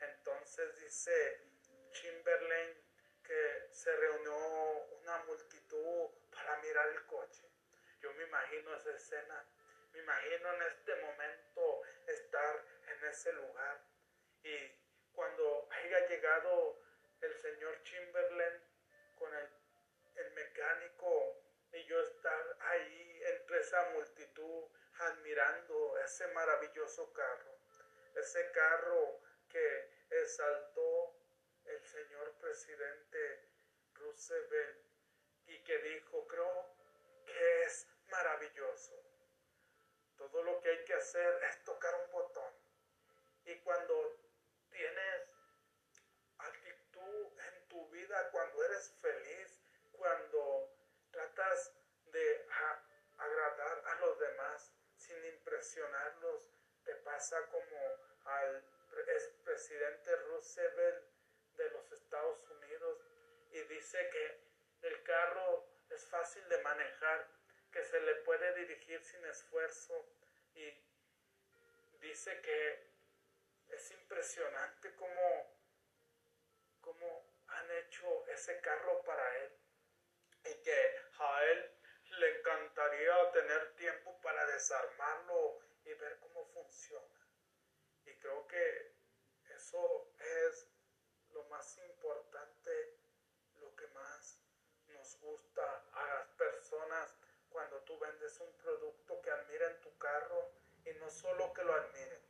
Entonces 0.00 0.78
dice 0.80 1.40
Chamberlain 1.92 2.85
que 3.26 3.68
se 3.70 3.94
reunió 3.96 4.36
una 5.02 5.18
multitud 5.24 6.10
para 6.30 6.56
mirar 6.62 6.88
el 6.88 7.06
coche. 7.06 7.42
Yo 8.00 8.12
me 8.14 8.24
imagino 8.24 8.74
esa 8.74 8.92
escena, 8.92 9.44
me 9.92 10.00
imagino 10.00 10.52
en 10.54 10.62
este 10.62 10.94
momento 10.96 11.82
estar 12.06 12.64
en 12.88 13.04
ese 13.04 13.32
lugar. 13.32 13.82
Y 14.42 14.56
cuando 15.12 15.68
haya 15.72 16.06
llegado 16.08 16.78
el 17.20 17.34
señor 17.34 17.82
Chamberlain 17.82 18.62
con 19.18 19.32
el 19.34 20.30
mecánico 20.32 21.36
y 21.72 21.84
yo 21.84 22.00
estar 22.00 22.56
ahí 22.60 23.22
entre 23.24 23.60
esa 23.60 23.90
multitud 23.90 24.64
admirando 24.98 25.98
ese 25.98 26.26
maravilloso 26.28 27.12
carro, 27.12 27.58
ese 28.14 28.50
carro 28.52 29.20
que 29.48 29.90
exaltó 30.10 31.15
el 31.68 31.84
señor 31.84 32.32
presidente 32.38 33.48
Roosevelt 33.94 34.78
y 35.46 35.62
que 35.64 35.78
dijo, 35.78 36.26
creo 36.26 36.76
que 37.24 37.62
es 37.64 37.86
maravilloso. 38.10 39.02
Todo 40.16 40.42
lo 40.42 40.60
que 40.60 40.70
hay 40.70 40.84
que 40.84 40.94
hacer 40.94 41.42
es 41.44 41.62
tocar 41.64 41.94
un 42.04 42.10
botón. 42.10 42.52
Y 43.44 43.56
cuando 43.60 44.16
tienes 44.70 45.36
actitud 46.38 47.40
en 47.40 47.68
tu 47.68 47.88
vida, 47.90 48.30
cuando 48.30 48.64
eres 48.64 48.92
feliz, 49.00 49.60
cuando 49.92 50.72
tratas 51.10 51.72
de 52.06 52.46
agradar 53.16 53.82
a 53.86 53.94
los 54.00 54.18
demás 54.18 54.72
sin 54.96 55.24
impresionarlos, 55.24 56.50
te 56.84 56.94
pasa 56.96 57.46
como 57.48 57.78
al 58.24 58.64
expresidente 59.08 60.16
Roosevelt 60.16 61.15
de 61.56 61.70
los 61.70 61.90
Estados 61.92 62.38
Unidos 62.50 62.98
y 63.50 63.60
dice 63.62 63.98
que 64.10 64.86
el 64.88 65.02
carro 65.02 65.68
es 65.90 66.04
fácil 66.08 66.46
de 66.48 66.62
manejar, 66.62 67.28
que 67.72 67.84
se 67.84 68.00
le 68.00 68.16
puede 68.16 68.54
dirigir 68.54 69.02
sin 69.02 69.24
esfuerzo 69.24 70.06
y 70.54 70.72
dice 72.00 72.40
que 72.40 72.90
es 73.68 73.90
impresionante 73.92 74.94
cómo, 74.94 75.56
cómo 76.80 77.26
han 77.48 77.70
hecho 77.72 78.26
ese 78.28 78.60
carro 78.60 79.02
para 79.02 79.36
él 79.38 79.52
y 80.44 80.62
que 80.62 81.00
a 81.18 81.44
él 81.44 81.72
le 82.18 82.38
encantaría 82.38 83.32
tener 83.32 83.74
tiempo 83.76 84.20
para 84.20 84.46
desarmarlo 84.46 85.58
y 85.84 85.92
ver 85.94 86.18
cómo 86.20 86.44
funciona. 86.46 87.26
Y 88.04 88.14
creo 88.18 88.46
que 88.46 88.94
eso 89.54 90.12
es 90.18 90.68
más 91.48 91.78
importante, 91.78 92.98
lo 93.60 93.74
que 93.76 93.86
más 93.88 94.38
nos 94.88 95.20
gusta 95.20 95.84
a 95.92 96.04
las 96.06 96.28
personas 96.30 97.14
cuando 97.50 97.80
tú 97.82 97.98
vendes 97.98 98.38
un 98.40 98.52
producto 98.58 99.20
que 99.22 99.30
admiren 99.30 99.80
tu 99.80 99.96
carro 99.98 100.50
y 100.84 100.92
no 100.94 101.10
solo 101.10 101.52
que 101.52 101.64
lo 101.64 101.74
admiren, 101.74 102.20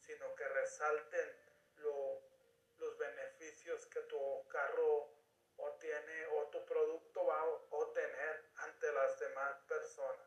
sino 0.00 0.34
que 0.34 0.48
resalten 0.48 1.46
los 2.78 2.98
beneficios 2.98 3.86
que 3.86 4.00
tu 4.02 4.46
carro 4.48 5.16
tiene 5.78 6.26
o 6.26 6.48
tu 6.48 6.64
producto 6.64 7.24
va 7.26 7.40
a 7.40 7.44
obtener 7.44 8.44
ante 8.56 8.92
las 8.92 9.18
demás 9.20 9.56
personas. 9.68 10.26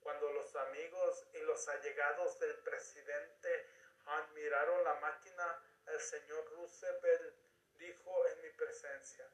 Cuando 0.00 0.30
los 0.32 0.54
amigos 0.56 1.26
y 1.34 1.38
los 1.40 1.66
allegados 1.68 2.38
del 2.38 2.56
presidente 2.58 3.66
admiraron 4.06 4.84
la 4.84 4.94
máquina, 4.94 5.62
el 5.86 6.00
señor 6.00 6.48
Roosevelt 6.52 7.34
dijo 7.78 8.26
en 8.28 8.42
mi 8.42 8.50
presencia, 8.50 9.28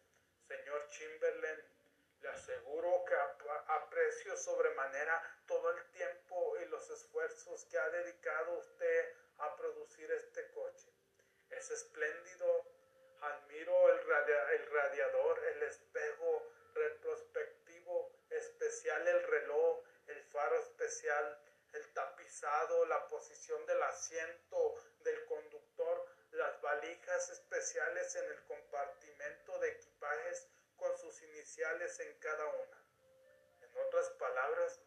señor 0.46 0.88
Chamberlain, 0.88 1.64
le 2.20 2.28
aseguro 2.28 3.04
que 3.04 3.14
aprecio 3.68 4.36
sobremanera 4.36 5.42
todo 5.46 5.70
el 5.70 5.84
tiempo 5.90 6.56
y 6.58 6.66
los 6.66 6.88
esfuerzos 6.90 7.64
que 7.66 7.78
ha 7.78 7.90
dedicado 7.90 8.58
usted 8.58 9.14
a 9.38 9.56
producir 9.56 10.10
este 10.12 10.50
coche. 10.52 10.88
Es 11.50 11.70
espléndido 11.70 12.64
Admiro 13.22 13.88
el, 13.92 14.66
radiador, 14.66 15.44
el 15.44 15.62
espejo 15.62 16.42
retrospectivo 16.74 18.10
especial, 18.30 19.06
el 19.06 19.22
reloj, 19.22 19.84
el 20.08 20.20
faro 20.24 20.58
especial, 20.58 21.40
el 21.72 21.92
tapizado, 21.92 22.84
la 22.86 23.06
posición 23.06 23.64
del 23.66 23.80
asiento 23.84 24.74
del 25.04 25.24
conductor, 25.26 25.51
las 26.42 26.60
valijas 26.60 27.30
especiales 27.30 28.14
en 28.16 28.24
el 28.32 28.44
compartimento 28.44 29.58
de 29.60 29.68
equipajes 29.70 30.48
con 30.76 30.96
sus 30.98 31.22
iniciales 31.22 32.00
en 32.00 32.18
cada 32.18 32.46
una. 32.46 32.84
En 33.60 33.78
otras 33.86 34.10
palabras, 34.10 34.80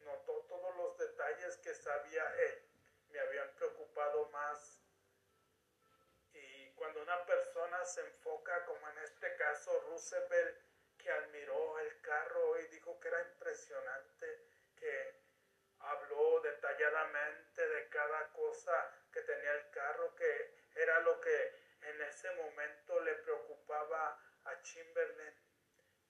notó 0.00 0.44
todos 0.48 0.76
los 0.76 0.98
detalles 0.98 1.56
que 1.58 1.74
sabía 1.74 2.24
él. 2.36 2.62
Me 3.10 3.20
habían 3.20 3.48
preocupado 3.54 4.28
más 4.30 4.78
cuando 6.78 7.02
una 7.02 7.26
persona 7.26 7.84
se 7.84 8.00
enfoca, 8.00 8.64
como 8.64 8.88
en 8.88 8.98
este 8.98 9.34
caso 9.34 9.80
Roosevelt, 9.88 10.56
que 10.96 11.10
admiró 11.10 11.78
el 11.80 12.00
carro 12.00 12.58
y 12.60 12.68
dijo 12.68 12.98
que 13.00 13.08
era 13.08 13.20
impresionante, 13.20 14.46
que 14.76 15.20
habló 15.80 16.40
detalladamente 16.40 17.68
de 17.68 17.88
cada 17.88 18.32
cosa 18.32 18.94
que 19.12 19.22
tenía 19.22 19.52
el 19.54 19.70
carro, 19.70 20.14
que 20.14 20.57
era 20.78 21.00
lo 21.00 21.20
que 21.20 21.68
en 21.82 22.00
ese 22.02 22.30
momento 22.34 23.00
le 23.00 23.14
preocupaba 23.16 24.18
a 24.44 24.62
Chamberlain. 24.62 25.34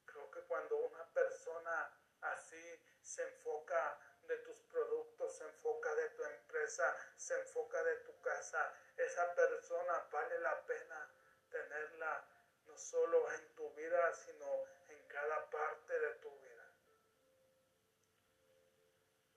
Creo 0.04 0.30
que 0.30 0.40
cuando 0.42 0.76
una 0.76 1.06
persona 1.12 1.90
así 2.20 2.82
se 3.00 3.22
enfoca 3.22 3.98
de 4.22 4.36
tus 4.38 4.60
productos, 4.64 5.38
se 5.38 5.44
enfoca 5.44 5.94
de 5.94 6.10
tu 6.10 6.24
empresa, 6.24 6.96
se 7.16 7.38
enfoca 7.40 7.82
de 7.82 7.96
tu 7.96 8.20
casa, 8.20 8.74
esa 8.96 9.34
persona 9.34 10.06
vale 10.12 10.38
la 10.40 10.66
pena 10.66 11.10
tenerla 11.50 12.24
no 12.66 12.76
solo 12.76 13.32
en 13.32 13.54
tu 13.54 13.72
vida, 13.74 14.12
sino 14.12 14.64
en 14.88 15.08
cada 15.08 15.48
parte 15.48 15.98
de 15.98 16.10
tu 16.16 16.30
vida. 16.40 16.70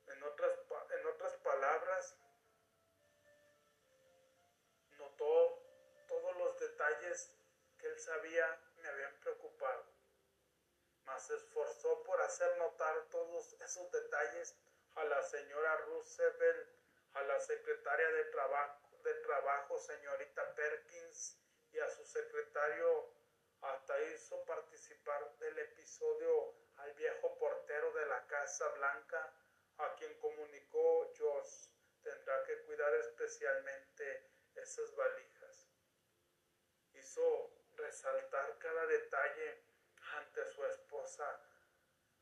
En 0.08 0.24
otras, 0.24 0.60
en 0.90 1.06
otras 1.08 1.38
palabras, 1.38 2.18
detalles 6.82 7.32
que 7.78 7.88
él 7.88 8.00
sabía 8.00 8.60
me 8.78 8.88
habían 8.88 9.14
preocupado, 9.20 9.86
mas 11.06 11.28
se 11.28 11.36
esforzó 11.36 12.04
por 12.04 12.20
hacer 12.22 12.58
notar 12.58 13.08
todos 13.12 13.54
esos 13.62 13.92
detalles 13.92 14.56
a 14.96 15.04
la 15.04 15.22
señora 15.22 15.78
Roosevelt, 15.78 16.70
a 17.14 17.22
la 17.24 17.40
secretaria 17.40 18.10
de 18.10 18.26
Trabajo, 18.26 18.90
de 19.04 19.14
Trabajo, 19.16 19.80
señorita 19.80 20.56
Perkins, 20.56 21.38
y 21.72 21.80
a 21.80 21.90
su 21.90 22.04
secretario 22.04 23.14
hasta 23.62 24.02
hizo 24.04 24.44
participar 24.46 25.38
del 25.38 25.60
episodio 25.60 26.56
al 26.78 26.94
viejo 26.94 27.38
portero 27.38 27.94
de 27.94 28.06
la 28.08 28.26
Casa 28.26 28.68
Blanca, 28.70 29.34
a 29.78 29.96
quien 29.96 30.18
comunicó 30.20 31.14
Josh 31.18 31.68
tendrá 32.02 32.44
que 32.44 32.64
cuidar 32.64 32.94
especialmente 32.96 34.32
esas 34.56 34.96
valijas. 34.96 35.31
Resaltar 38.02 38.58
cada 38.58 38.88
detalle 38.88 39.62
ante 40.18 40.44
su 40.48 40.66
esposa 40.66 41.40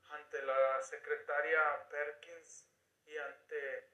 ante 0.09 0.41
la 0.41 0.81
secretaria 0.81 1.87
Perkins 1.87 2.67
y 3.05 3.15
ante 3.15 3.89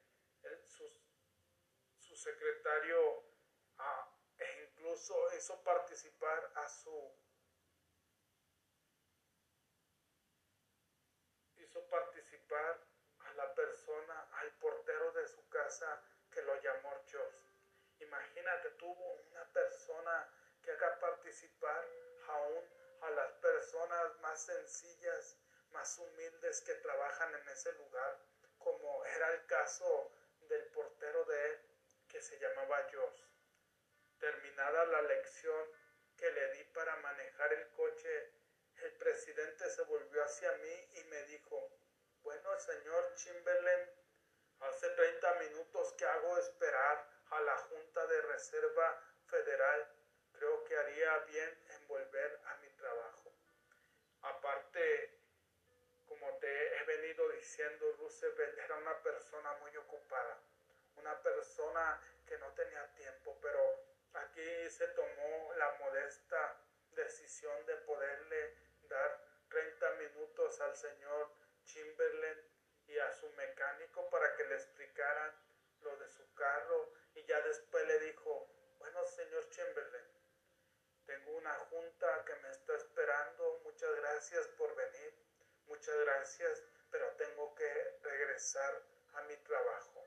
su, 0.64 2.16
secretario 2.16 3.24
e 4.40 4.64
incluso 4.64 5.14
hizo 5.38 5.62
participar 5.64 6.52
a 6.56 6.68
su 6.68 7.14
hizo 11.58 11.88
participar 11.88 12.84
a 13.20 13.34
la 13.34 13.54
persona, 13.54 14.28
al 14.40 14.52
portero 14.54 15.12
de 15.12 15.28
su 15.28 15.48
casa 15.50 16.02
que 16.32 16.42
lo 16.42 16.60
llamó 16.62 17.00
George. 17.06 17.42
Imagínate, 18.00 18.72
tuvo 18.72 19.22
una 19.30 19.46
persona 19.54 20.28
que 20.66 20.72
haga 20.72 21.00
participar 21.00 21.88
aún 22.28 22.64
a 23.02 23.10
las 23.12 23.32
personas 23.34 24.20
más 24.22 24.44
sencillas 24.44 25.38
más 25.72 25.98
humildes 26.00 26.62
que 26.62 26.74
trabajan 26.76 27.36
en 27.36 27.50
ese 27.50 27.72
lugar, 27.74 28.18
como 28.58 29.06
era 29.06 29.30
el 29.34 29.46
caso 29.46 30.12
del 30.48 30.66
portero 30.68 31.26
de 31.26 31.46
él, 31.46 31.60
que 32.08 32.22
se 32.22 32.40
llamaba 32.40 32.88
Josh. 32.92 33.22
Terminada 34.18 34.86
la 34.86 35.02
lección 35.02 35.70
que 36.18 36.32
le 36.32 36.54
di 36.54 36.64
para 36.66 36.96
manejar 36.98 37.52
el 37.54 37.70
coche, 37.72 38.32
el 38.78 38.94
presidente 38.94 39.70
se 39.70 39.84
volvió 39.84 40.24
hacia 40.24 40.52
mí 40.54 40.90
y 40.94 41.04
me 41.06 41.24
dijo, 41.24 41.70
bueno, 42.22 42.58
señor 42.58 43.14
Chamberlain, 43.16 43.90
hace 44.62 44.90
30 44.90 45.34
minutos 45.36 45.94
que 45.94 46.06
hago 46.06 46.38
esperar 46.38 47.10
a 47.32 47.42
la 47.42 47.58
Junta 47.58 48.08
de 48.08 48.22
Reserva 48.22 49.02
Federal. 49.28 49.92
Creo 50.46 50.64
que 50.64 50.78
haría 50.78 51.18
bien 51.26 51.58
en 51.70 51.88
volver 51.88 52.40
a 52.46 52.56
mi 52.58 52.70
trabajo. 52.78 53.34
Aparte, 54.22 55.18
como 56.08 56.38
te 56.38 56.78
he 56.78 56.84
venido 56.84 57.28
diciendo, 57.30 57.92
Roosevelt 57.98 58.56
era 58.60 58.76
una 58.76 59.02
persona 59.02 59.54
muy 59.54 59.76
ocupada, 59.76 60.38
una 60.98 61.20
persona 61.24 62.00
que 62.28 62.38
no 62.38 62.54
tenía 62.54 62.94
tiempo, 62.94 63.40
pero 63.42 63.60
aquí 64.14 64.70
se 64.70 64.88
tomó 64.90 65.52
la 65.56 65.72
modesta 65.80 66.62
decisión 66.92 67.66
de 67.66 67.78
poderle 67.78 68.54
dar 68.84 69.26
30 69.50 69.92
minutos 69.94 70.62
al 70.62 70.76
señor 70.76 71.32
Chamberlain 71.64 72.40
y 72.86 73.00
a 73.00 73.12
su 73.14 73.28
mecánico 73.32 74.08
para 74.12 74.36
que 74.36 74.46
le 74.46 74.54
explicaran 74.54 75.34
lo 75.82 75.98
de 75.98 76.08
su 76.08 76.32
carro 76.36 76.94
y 77.16 77.26
ya 77.26 77.42
después 77.42 77.88
le 77.88 78.00
dijo, 78.02 78.48
bueno 78.78 79.04
señor 79.08 79.50
Chamberlain, 79.50 80.05
tengo 81.06 81.32
una 81.38 81.54
junta 81.70 82.26
que 82.26 82.36
me 82.36 82.50
está 82.50 82.76
esperando, 82.76 83.62
muchas 83.64 83.96
gracias 83.96 84.48
por 84.58 84.76
venir, 84.76 85.14
muchas 85.68 85.96
gracias, 86.00 86.64
pero 86.92 87.08
tengo 87.18 87.54
que 87.56 88.00
regresar 88.02 88.82
a 89.14 89.22
mi 89.24 89.36
trabajo. 89.38 90.04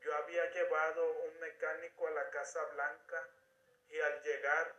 Yo 0.00 0.14
había 0.16 0.50
llevado 0.50 1.12
un 1.22 1.38
mecánico 1.38 2.06
a 2.08 2.10
la 2.10 2.30
Casa 2.30 2.64
Blanca 2.72 3.28
y 3.88 4.00
al 4.00 4.22
llegar 4.22 4.74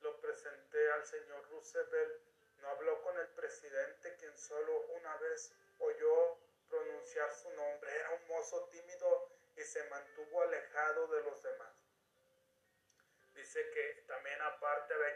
lo 0.00 0.20
presenté 0.20 0.90
al 0.92 1.04
señor 1.06 1.48
Roosevelt. 1.50 2.22
No 2.58 2.68
habló 2.68 3.00
con 3.02 3.18
el 3.18 3.28
presidente, 3.28 4.16
quien 4.16 4.36
solo 4.36 4.80
una 4.88 5.16
vez 5.16 5.52
oyó 5.78 6.38
pronunciar 6.68 7.32
su 7.32 7.50
nombre. 7.52 7.90
Era 7.96 8.10
un 8.10 8.28
mozo 8.28 8.68
tímido 8.68 9.30
y 9.56 9.62
se 9.62 9.82
mantuvo 9.88 10.42
alejado 10.42 11.06
de 11.08 11.22
los 11.22 11.42
demás. 11.42 11.77
Dice 13.48 13.70
que 13.70 14.04
también 14.06 14.38
aparte 14.42 14.92
había 14.92 15.14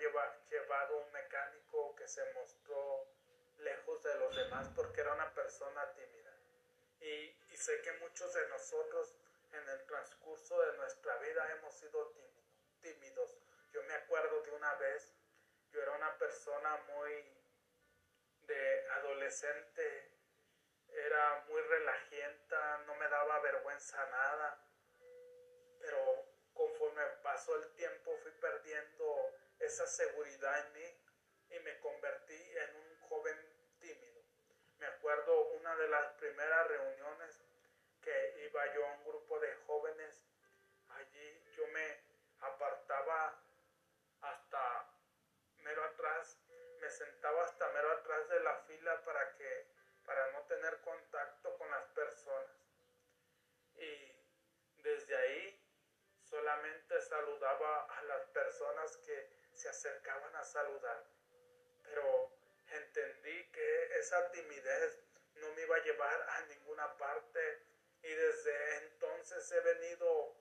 llevado 0.49 0.97
un 0.97 1.13
mecánico 1.13 1.95
que 1.95 2.09
se 2.09 2.25
mostró 2.33 3.07
lejos 3.59 4.03
de 4.03 4.15
los 4.21 4.35
demás 4.35 4.71
porque 4.75 5.03
era 5.03 5.13
una 5.13 5.35
persona 5.35 5.93
tímida. 5.93 6.35
Y, 7.01 7.37
sé 7.55 7.83
que 7.83 7.93
muchos 7.99 8.33
de 8.33 8.49
nosotros 8.49 9.15
en 9.53 9.69
el 9.69 9.85
transcurso 9.85 10.59
de 10.63 10.79
nuestra 10.79 11.15
vida 11.19 11.53
hemos 11.53 11.75
sido 11.75 12.11
tímidos. 12.81 13.37
Yo 13.71 13.83
me 13.83 13.93
acuerdo 13.93 14.41
de 14.41 14.53
una 14.53 14.77
vez, 14.77 15.15
yo 15.71 15.83
era 15.83 15.93
una 15.93 16.17
persona 16.17 16.75
muy 16.95 17.13
de 18.47 18.89
adolescente, 18.93 20.11
era 20.89 21.45
muy 21.51 21.61
relajienta, 21.61 22.79
no 22.87 22.95
me 22.95 23.11
daba 23.11 23.41
vergüenza 23.41 24.07
nada, 24.07 24.59
pero 25.81 26.32
conforme 26.63 27.03
pasó 27.25 27.57
el 27.57 27.69
tiempo 27.75 28.17
fui 28.23 28.31
perdiendo 28.33 29.35
esa 29.59 29.85
seguridad 29.85 30.67
en 30.67 30.73
mí 30.75 30.97
y 31.51 31.59
me 31.61 31.81
convertí 31.81 32.41
en 32.57 32.77
un 32.77 33.01
joven 33.09 33.37
tímido. 33.81 34.23
Me 34.79 34.87
acuerdo 34.87 35.49
una 35.59 35.75
de 35.77 35.89
las 35.89 36.07
primeras 36.15 36.69
reuniones 36.69 37.43
que 38.01 38.47
iba 38.49 38.75
yo 38.75 38.87
a 38.87 38.93
un 38.93 39.05
grupo 39.05 39.41
de 39.41 39.55
jóvenes, 39.67 40.25
allí 40.91 41.53
yo 41.57 41.67
me 41.69 42.01
apartaba 42.41 43.43
hasta 44.21 44.89
mero 45.59 45.85
atrás, 45.85 46.39
me 46.81 46.91
sentaba 46.91 47.45
hasta 47.45 47.69
mero 47.71 47.91
atrás 47.91 48.29
de 48.29 48.41
la 48.41 48.57
fila 48.69 49.05
para 49.05 49.35
que 49.35 49.67
para 50.05 50.31
no 50.33 50.43
tener 50.43 50.81
contacto 50.81 51.57
con 51.59 51.71
las 51.71 51.87
personas. 51.89 52.57
Y 53.77 54.13
desde 54.83 55.17
ahí 55.17 55.52
solamente 56.33 56.99
saludaba 57.03 57.85
a 57.95 58.03
las 58.05 58.25
personas 58.29 58.97
que 59.05 59.29
se 59.53 59.69
acercaban 59.69 60.35
a 60.35 60.43
saludar. 60.43 61.05
Pero 61.85 62.33
entendí 62.69 63.51
que 63.53 63.99
esa 63.99 64.31
timidez 64.31 64.99
no 65.35 65.53
me 65.53 65.61
iba 65.61 65.77
a 65.77 65.83
llevar 65.85 66.23
a 66.31 66.41
ninguna 66.47 66.97
parte 66.97 67.63
y 68.03 68.15
desde 68.15 68.77
entonces 68.79 69.53
he 69.53 69.61
venido 69.61 70.35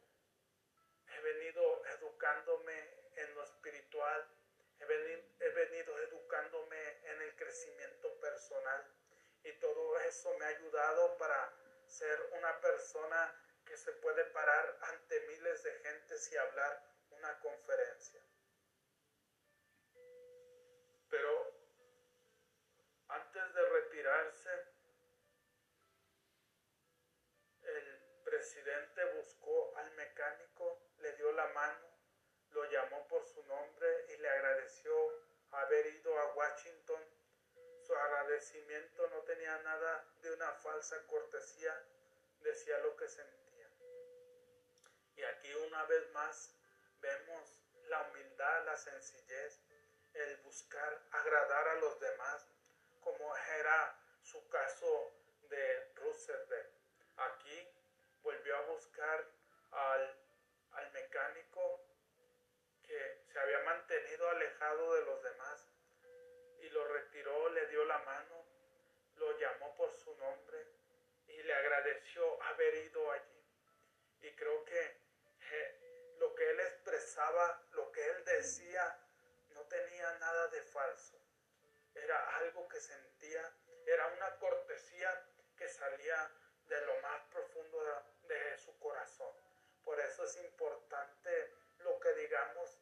he 1.14 1.20
venido 1.20 1.86
educándome 1.98 2.80
en 3.18 3.36
lo 3.36 3.44
espiritual, 3.44 4.26
he 4.80 4.86
venido, 4.86 5.22
he 5.42 5.50
venido 5.50 6.00
educándome 6.04 6.82
en 7.04 7.22
el 7.22 7.36
crecimiento 7.36 8.18
personal 8.22 8.88
y 9.44 9.52
todo 9.60 10.00
eso 10.00 10.34
me 10.40 10.46
ha 10.46 10.48
ayudado 10.48 11.18
para 11.18 11.54
ser 11.86 12.18
una 12.32 12.62
persona 12.62 13.36
que 13.72 13.78
se 13.78 13.94
puede 13.94 14.26
parar 14.26 14.78
ante 14.82 15.18
miles 15.28 15.64
de 15.64 15.72
gentes 15.72 16.30
y 16.30 16.36
hablar 16.36 16.84
una 17.12 17.40
conferencia. 17.40 18.22
Pero 21.10 21.56
antes 23.08 23.54
de 23.54 23.70
retirarse, 23.70 24.50
el 27.62 28.22
presidente 28.26 29.06
buscó 29.14 29.74
al 29.78 29.90
mecánico, 29.92 30.92
le 30.98 31.14
dio 31.14 31.32
la 31.32 31.48
mano, 31.48 31.88
lo 32.50 32.66
llamó 32.66 33.08
por 33.08 33.26
su 33.26 33.42
nombre 33.46 34.06
y 34.10 34.18
le 34.18 34.28
agradeció 34.28 34.94
haber 35.52 35.86
ido 35.96 36.20
a 36.20 36.34
Washington. 36.34 37.02
Su 37.88 37.96
agradecimiento 37.96 39.08
no 39.12 39.22
tenía 39.22 39.58
nada 39.60 40.14
de 40.22 40.34
una 40.34 40.52
falsa 40.56 41.08
cortesía, 41.08 41.74
decía 42.42 42.78
lo 42.80 42.98
que 42.98 43.08
sentía. 43.08 43.51
Y 45.22 45.24
aquí 45.24 45.54
una 45.54 45.86
vez 45.86 46.12
más 46.14 46.52
vemos 47.00 47.62
la 47.90 48.02
humildad, 48.08 48.66
la 48.66 48.76
sencillez, 48.76 49.62
el 50.16 50.38
buscar 50.38 51.00
agradar 51.12 51.68
a 51.68 51.76
los 51.76 52.00
demás, 52.00 52.48
como 53.02 53.36
era 53.60 54.00
su 54.24 54.50
caso 54.50 55.12
de 55.48 55.94
Roosevelt. 55.94 56.74
Aquí 57.18 57.68
volvió 58.24 58.58
a 58.58 58.62
buscar 58.62 59.28
al, 59.70 60.18
al 60.72 60.92
mecánico 60.92 61.86
que 62.82 63.22
se 63.32 63.40
había 63.40 63.60
mantenido 63.60 64.28
alejado 64.28 64.96
de 64.96 65.02
los 65.04 65.22
demás 65.22 65.68
y 66.62 66.70
lo 66.70 66.88
retiró, 66.88 67.48
le 67.50 67.68
dio 67.68 67.86
la 67.86 68.00
mano, 68.00 68.44
lo 69.18 69.38
llamó 69.38 69.76
por 69.76 69.92
su 69.92 70.16
nombre 70.18 70.66
y 71.28 71.44
le 71.44 71.54
agradeció 71.54 72.42
haber 72.42 72.74
ido 72.74 73.12
allí. 73.12 73.46
Y 74.24 74.32
creo 74.32 74.66
que 74.66 75.01
lo 76.18 76.36
que 76.36 76.50
él 76.50 76.60
expresaba, 76.60 77.64
lo 77.72 77.92
que 77.92 78.06
él 78.06 78.26
decía, 78.26 78.98
no 79.50 79.62
tenía 79.68 80.12
nada 80.20 80.48
de 80.48 80.62
falso. 80.62 81.18
Era 81.96 82.38
algo 82.38 82.68
que 82.68 82.80
sentía, 82.80 83.54
era 83.86 84.08
una 84.08 84.38
cortesía 84.38 85.26
que 85.58 85.68
salía 85.68 86.32
de 86.68 86.82
lo 86.86 87.02
más 87.02 87.22
profundo 87.30 87.84
de, 88.28 88.58
su 88.58 88.78
corazón. 88.80 89.34
Por 89.84 90.00
eso 90.00 90.24
es 90.24 90.38
importante 90.38 91.54
lo 91.80 92.00
que 92.00 92.14
digamos, 92.14 92.80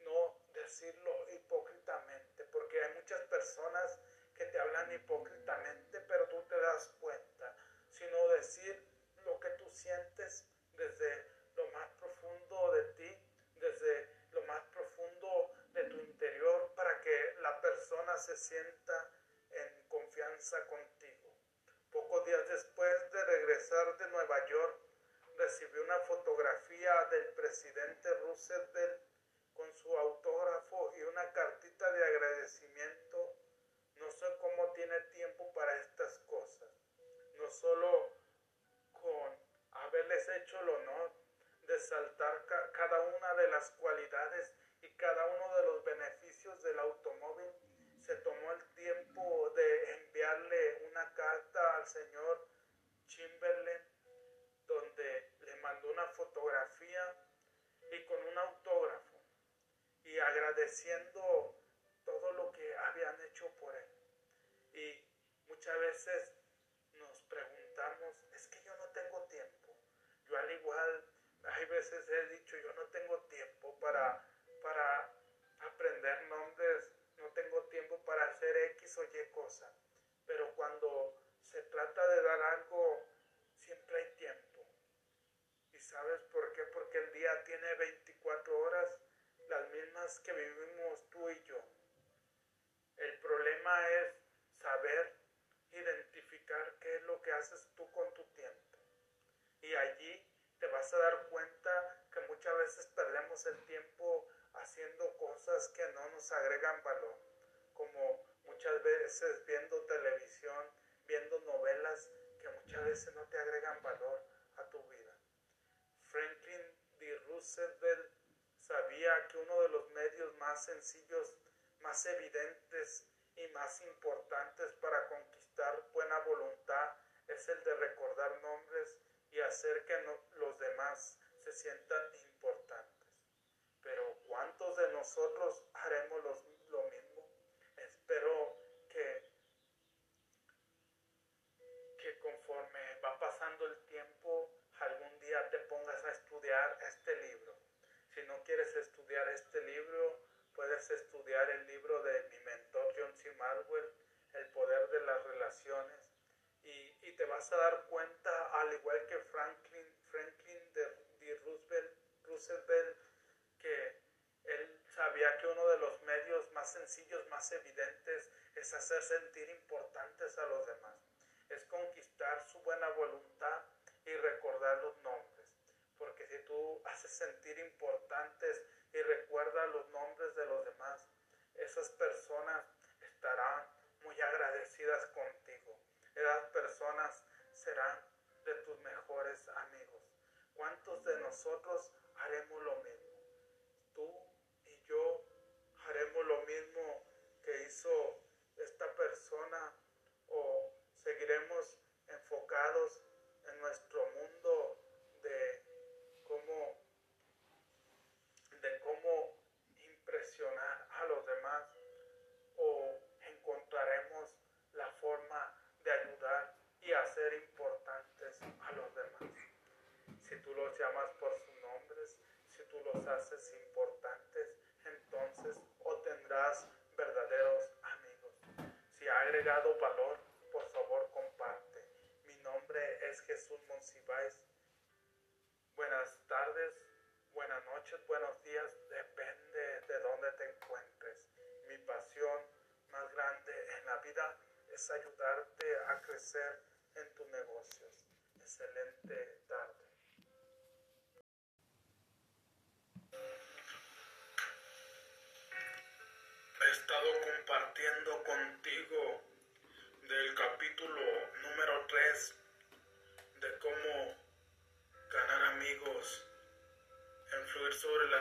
no 0.00 0.36
decirlo 0.52 1.26
hipócritamente, 1.32 2.44
porque 2.44 2.82
hay 2.82 2.94
muchas 2.94 3.20
personas 3.22 3.98
que 4.34 4.44
te 4.46 4.58
hablan 4.58 4.92
hipócritamente, 4.92 6.00
pero 6.00 6.28
tú 6.28 6.42
te 6.48 6.60
das 6.60 6.90
cuenta, 7.00 7.56
sino 7.88 8.28
decir 8.28 8.82
lo 9.24 9.38
que 9.38 9.50
tú 9.50 9.70
sientes 9.70 10.46
desde 10.76 11.29
de 12.68 12.82
ti, 12.94 13.18
desde 13.56 14.08
lo 14.32 14.42
más 14.42 14.62
profundo 14.72 15.52
de 15.72 15.84
tu 15.84 15.98
interior, 15.98 16.72
para 16.74 17.00
que 17.00 17.34
la 17.40 17.60
persona 17.60 18.16
se 18.18 18.36
sienta 18.36 19.10
en 19.50 19.82
confianza 19.88 20.66
contigo. 20.66 21.30
Pocos 21.90 22.24
días 22.24 22.48
después 22.48 23.12
de 23.12 23.24
regresar 23.24 23.96
de 23.98 24.08
Nueva 24.08 24.46
York, 24.46 24.78
recibió 25.36 25.82
una 25.84 25.98
fotografía 26.00 27.04
del 27.06 27.32
presidente 27.32 28.12
Roosevelt 28.14 29.00
con 29.54 29.74
su 29.74 29.96
autógrafo 29.96 30.92
y 30.96 31.02
una 31.02 31.32
cartita 31.32 31.90
de 31.92 32.04
agradecimiento. 32.04 33.36
No 33.96 34.10
sé 34.10 34.26
cómo 34.40 34.72
tiene 34.72 35.00
tiempo 35.12 35.52
para 35.54 35.74
estas 35.76 36.18
cosas. 36.20 36.68
No 37.38 37.50
solo 37.50 38.10
con 38.92 39.34
haberles 39.72 40.28
hecho 40.28 40.60
el 40.60 40.68
honor 40.68 41.19
de 41.70 41.78
saltar 41.78 42.44
cada 42.72 43.00
una 43.00 43.34
de 43.34 43.48
las 43.48 43.70
cualidades 43.70 44.52
y 44.82 44.90
cada 44.96 45.24
uno 45.24 45.56
de 45.56 45.62
los 45.66 45.84
beneficios 45.84 46.60
del 46.64 46.76
automóvil, 46.80 47.46
se 48.00 48.16
tomó 48.16 48.50
el 48.50 48.74
tiempo 48.74 49.50
de 49.50 49.92
enviarle 49.92 50.88
una 50.90 51.14
carta 51.14 51.76
al 51.76 51.86
señor 51.86 52.48
Chamberlain 53.06 53.82
donde 54.66 55.32
le 55.42 55.56
mandó 55.56 55.90
una 55.92 56.06
fotografía 56.08 57.14
y 57.92 58.02
con 58.04 58.20
un 58.26 58.38
autógrafo 58.38 59.20
y 60.02 60.18
agradeciendo 60.18 61.54
todo 62.04 62.32
lo 62.32 62.50
que 62.50 62.76
habían 62.76 63.20
hecho 63.20 63.48
por 63.60 63.76
él. 63.76 63.88
Y 64.72 65.04
muchas 65.46 65.78
veces 65.78 66.34
nos 66.94 67.22
preguntamos, 67.22 68.16
es 68.32 68.48
que 68.48 68.60
yo 68.64 68.76
no 68.76 68.86
tengo 68.90 69.22
tiempo. 69.26 69.76
Yo 70.24 70.36
al 70.36 70.50
igual, 70.50 71.09
hay 71.44 71.64
veces 71.66 72.04
he 72.08 72.34
dicho, 72.34 72.56
yo 72.56 72.72
no 72.74 72.82
tengo 72.90 73.19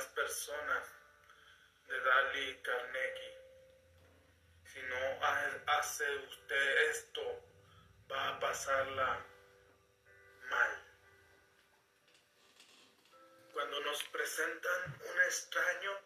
personas 0.07 0.83
de 1.87 1.99
Dali 1.99 2.61
Carnegie. 2.61 3.37
Si 4.65 4.81
no 4.83 5.25
hace 5.67 6.15
usted 6.17 6.89
esto, 6.89 7.21
va 8.11 8.29
a 8.29 8.39
pasarla 8.39 9.25
mal. 10.49 10.83
Cuando 13.53 13.79
nos 13.81 14.03
presentan 14.05 14.99
un 15.11 15.21
extraño, 15.21 15.98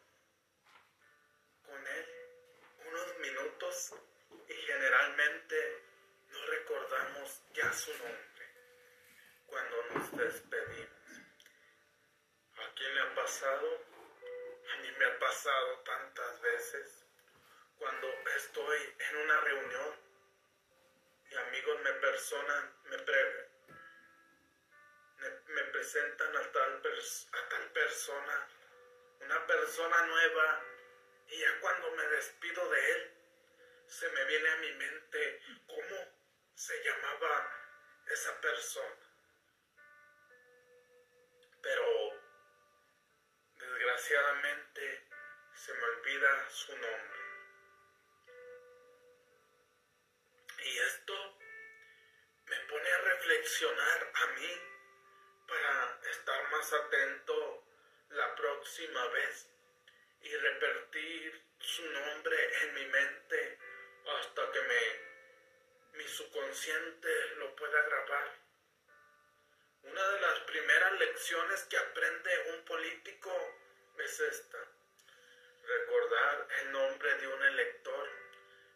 me, 22.32 22.98
pre, 23.00 23.50
me, 25.48 25.64
presentan 25.74 26.38
a 26.38 26.52
tal, 26.54 26.82
pers, 26.82 27.28
a 27.34 27.50
tal 27.50 27.72
persona, 27.74 28.48
una 29.20 29.46
persona 29.46 30.06
nueva, 30.06 30.64
y 31.28 31.38
ya 31.38 31.60
cuando 31.60 31.92
me 31.92 32.04
despido 32.08 32.70
de 32.70 32.92
él, 32.92 33.12
se 33.88 34.10
me 34.10 34.24
viene 34.26 34.50
a 34.50 34.56
mi 34.58 34.72
mente 34.72 35.42
cómo 35.68 36.14
se 36.56 36.82
llamaba 36.84 37.52
esa 38.08 38.40
persona. 38.40 38.96
Pero 41.62 42.22
desgraciadamente 43.60 45.08
se 45.56 45.74
me 45.74 45.84
olvida 45.84 46.50
su 46.50 46.72
nombre. 46.72 47.24
Y 50.66 50.80
esto 50.80 51.33
pone 52.74 52.92
a 52.92 52.98
reflexionar 52.98 54.12
a 54.16 54.28
mí 54.40 54.62
para 55.48 56.00
estar 56.10 56.50
más 56.50 56.74
atento 56.74 57.64
la 58.10 58.34
próxima 58.34 59.08
vez 59.10 59.48
y 60.22 60.36
repetir 60.36 61.46
su 61.60 61.86
nombre 61.92 62.36
en 62.64 62.74
mi 62.74 62.86
mente 62.88 63.60
hasta 64.18 64.52
que 64.52 64.62
me, 64.62 65.98
mi 66.00 66.08
subconsciente 66.08 67.36
lo 67.36 67.56
pueda 67.56 67.80
grabar. 67.84 68.40
Una 69.84 70.08
de 70.10 70.22
las 70.22 70.40
primeras 70.40 70.94
lecciones 70.94 71.64
que 71.66 71.78
aprende 71.78 72.54
un 72.56 72.66
político 72.66 73.56
es 74.00 74.20
esta. 74.20 74.58
Recordar 75.64 76.48
el 76.62 76.72
nombre 76.72 77.18
de 77.20 77.28
un 77.28 77.44
elector 77.44 78.10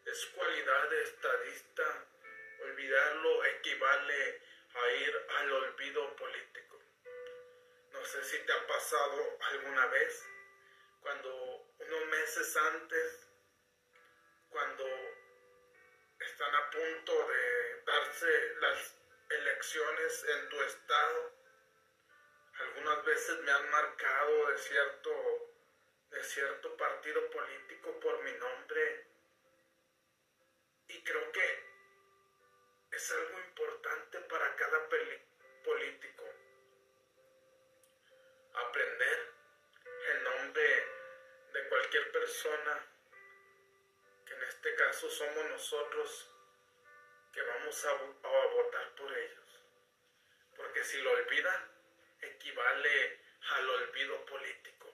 es 0.05 0.25
cualidad 0.35 0.89
de 0.89 1.03
estadista 1.03 2.07
Olvidarlo 2.59 3.45
equivale 3.45 4.41
a 4.73 4.91
ir 4.91 5.27
al 5.37 5.51
olvido 5.51 6.15
político. 6.15 6.81
No 7.91 8.05
sé 8.05 8.23
si 8.23 8.39
te 8.39 8.53
ha 8.53 8.67
pasado 8.67 9.37
alguna 9.41 9.85
vez, 9.87 10.25
cuando 11.01 11.33
unos 11.79 12.05
meses 12.07 12.57
antes, 12.57 13.29
cuando 14.49 14.85
están 16.19 16.55
a 16.55 16.69
punto 16.69 17.27
de 17.27 17.81
darse 17.85 18.55
las 18.59 18.95
elecciones 19.29 20.23
en 20.23 20.49
tu 20.49 20.61
estado, 20.61 21.31
algunas 22.59 23.05
veces 23.05 23.39
me 23.39 23.51
han 23.51 23.69
marcado 23.69 24.47
de 24.47 24.57
cierto, 24.57 25.53
de 26.11 26.23
cierto 26.23 26.77
partido 26.77 27.29
político 27.29 27.99
por 27.99 28.23
mi 28.23 28.31
nombre. 28.33 29.07
Y 30.87 31.03
creo 31.03 31.31
que 31.31 31.66
es 32.97 33.11
algo 33.11 33.39
importante 33.41 34.19
para 34.21 34.55
cada 34.55 34.89
político. 34.89 36.23
Aprender 38.55 39.33
el 40.13 40.23
nombre 40.23 40.67
de 41.53 41.69
cualquier 41.69 42.11
persona, 42.11 42.87
que 44.25 44.33
en 44.33 44.43
este 44.45 44.75
caso 44.75 45.11
somos 45.11 45.45
nosotros, 45.45 46.31
que 47.31 47.41
vamos 47.43 47.85
a, 47.85 47.93
votar 47.93 48.95
por 48.95 49.15
ellos. 49.15 49.61
Porque 50.55 50.83
si 50.83 50.99
lo 50.99 51.11
olvida, 51.11 51.69
equivale 52.19 53.19
al 53.57 53.69
olvido 53.69 54.25
político. 54.25 54.87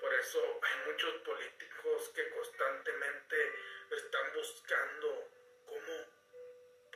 Por 0.00 0.14
eso 0.14 0.60
hay 0.62 0.90
muchos 0.90 1.12
políticos 1.20 2.08
que 2.14 2.30
constantemente 2.30 3.52
están 3.90 4.32
buscando 4.32 5.28
cómo 5.66 6.17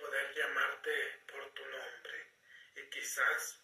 poder 0.02 0.34
llamarte 0.34 1.22
por 1.30 1.50
tu 1.54 1.64
nombre. 1.64 2.26
Y 2.76 2.90
quizás 2.90 3.60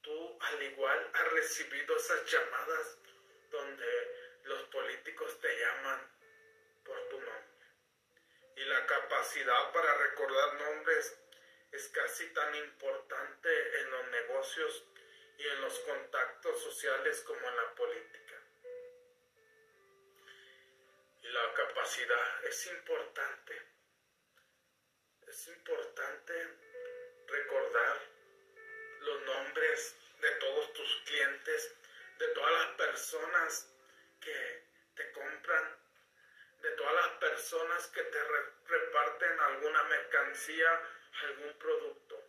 tú 0.00 0.38
al 0.40 0.62
igual 0.62 1.10
has 1.12 1.32
recibido 1.32 1.96
esas 1.96 2.24
llamadas 2.30 2.98
donde 3.50 4.40
los 4.44 4.62
políticos 4.68 5.38
te 5.40 5.58
llaman 5.58 6.00
por 6.84 7.08
tu 7.08 7.20
nombre. 7.20 7.66
Y 8.56 8.64
la 8.64 8.86
capacidad 8.86 9.72
para 9.72 9.96
recordar 9.98 10.54
nombres 10.54 11.18
es 11.72 11.88
casi 11.88 12.26
tan 12.32 12.54
importante 12.54 13.80
en 13.80 13.90
los 13.90 14.08
negocios 14.08 14.84
y 15.38 15.46
en 15.46 15.60
los 15.60 15.78
contactos 15.80 16.62
sociales 16.62 17.20
como 17.26 17.48
en 17.48 17.56
la 17.56 17.74
política. 17.74 18.42
Y 21.22 21.28
la 21.28 21.54
capacidad 21.54 22.44
es 22.44 22.66
importante. 22.66 23.69
Es 25.30 25.46
importante 25.46 26.34
recordar 27.28 28.00
los 28.98 29.22
nombres 29.22 29.94
de 30.20 30.30
todos 30.32 30.72
tus 30.72 31.02
clientes, 31.06 31.72
de 32.18 32.26
todas 32.34 32.50
las 32.50 32.76
personas 32.76 33.72
que 34.20 34.64
te 34.96 35.12
compran, 35.12 35.76
de 36.62 36.70
todas 36.72 36.94
las 36.94 37.08
personas 37.18 37.86
que 37.86 38.02
te 38.02 38.24
reparten 38.66 39.40
alguna 39.40 39.84
mercancía, 39.84 40.82
algún 41.22 41.56
producto. 41.60 42.24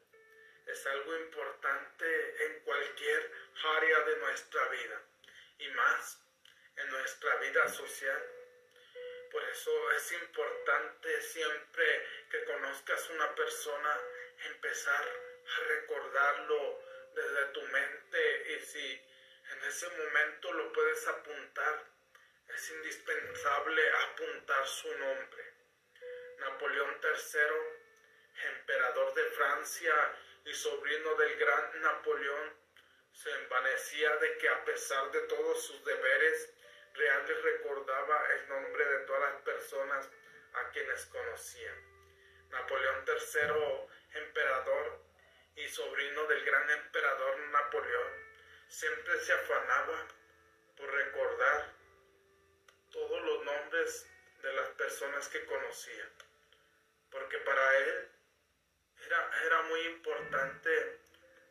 Es 0.68 0.86
algo 0.86 1.18
importante 1.18 2.46
en 2.46 2.60
cualquier 2.60 3.32
área 3.78 4.00
de 4.02 4.18
nuestra 4.18 4.68
vida 4.68 5.02
y 5.58 5.70
más 5.70 6.22
en 6.76 6.92
nuestra 6.92 7.36
vida 7.38 7.68
social. 7.68 8.41
Por 9.32 9.44
eso 9.44 9.92
es 9.92 10.12
importante 10.12 11.22
siempre 11.22 12.08
que 12.30 12.44
conozcas 12.44 13.10
una 13.12 13.34
persona 13.34 14.00
empezar 14.46 15.04
a 15.04 15.68
recordarlo 15.68 16.82
desde 17.16 17.46
tu 17.54 17.62
mente 17.64 18.54
y 18.54 18.60
si 18.66 19.02
en 19.52 19.64
ese 19.68 19.90
momento 19.90 20.52
lo 20.54 20.74
puedes 20.74 21.08
apuntar, 21.08 21.86
es 22.50 22.72
indispensable 22.72 23.90
apuntar 23.92 24.68
su 24.68 24.94
nombre. 24.98 25.54
Napoleón 26.40 27.00
III, 27.02 28.50
emperador 28.58 29.14
de 29.14 29.24
Francia 29.32 29.94
y 30.46 30.54
sobrino 30.54 31.16
del 31.16 31.38
gran 31.38 31.82
Napoleón, 31.82 32.54
se 33.14 33.32
envanecía 33.32 34.16
de 34.18 34.38
que 34.38 34.50
a 34.50 34.66
pesar 34.66 35.12
de 35.12 35.22
todos 35.22 35.66
sus 35.66 35.86
deberes 35.86 36.54
reales 36.94 37.44
recordaba 37.44 38.26
el 38.34 38.50
nombre 38.50 38.86
de 38.86 39.00
todas 39.06 39.34
las 39.34 39.42
personas 39.42 40.10
a 40.54 40.70
quienes 40.70 41.06
conocía. 41.06 41.74
Napoleón 42.50 43.06
III, 43.08 44.22
emperador 44.22 45.00
y 45.56 45.68
sobrino 45.68 46.26
del 46.28 46.46
gran 46.46 46.70
emperador 46.70 47.40
Napoleón, 47.52 48.14
siempre 48.68 49.20
se 49.20 49.34
afanaba 49.34 50.08
por 50.76 50.92
recordar 50.92 51.74
todos 52.92 53.22
los 53.22 53.46
nombres 53.46 54.08
de 54.42 54.54
las 54.54 54.70
personas 54.70 55.28
que 55.30 55.46
conocía, 55.46 56.10
porque 57.10 57.38
para 57.40 57.78
él 57.78 58.10
era, 59.06 59.46
era 59.46 59.62
muy 59.64 59.82
importante 59.82 61.00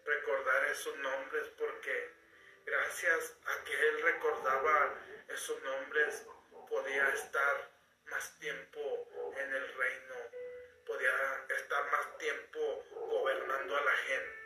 recordar 0.04 0.64
esos 0.66 0.96
nombres 0.98 1.48
porque 1.56 2.10
gracias 2.64 3.36
a 3.44 3.64
que 3.64 3.88
él 3.88 4.02
recordaba 4.02 4.94
esos 5.32 5.62
nombres 5.62 6.26
podía 6.68 7.08
estar 7.10 7.70
más 8.06 8.38
tiempo 8.38 9.08
en 9.36 9.52
el 9.52 9.74
reino, 9.74 10.14
podía 10.86 11.46
estar 11.48 11.90
más 11.90 12.18
tiempo 12.18 12.84
gobernando 12.90 13.76
a 13.76 13.80
la 13.82 13.96
gente. 13.96 14.40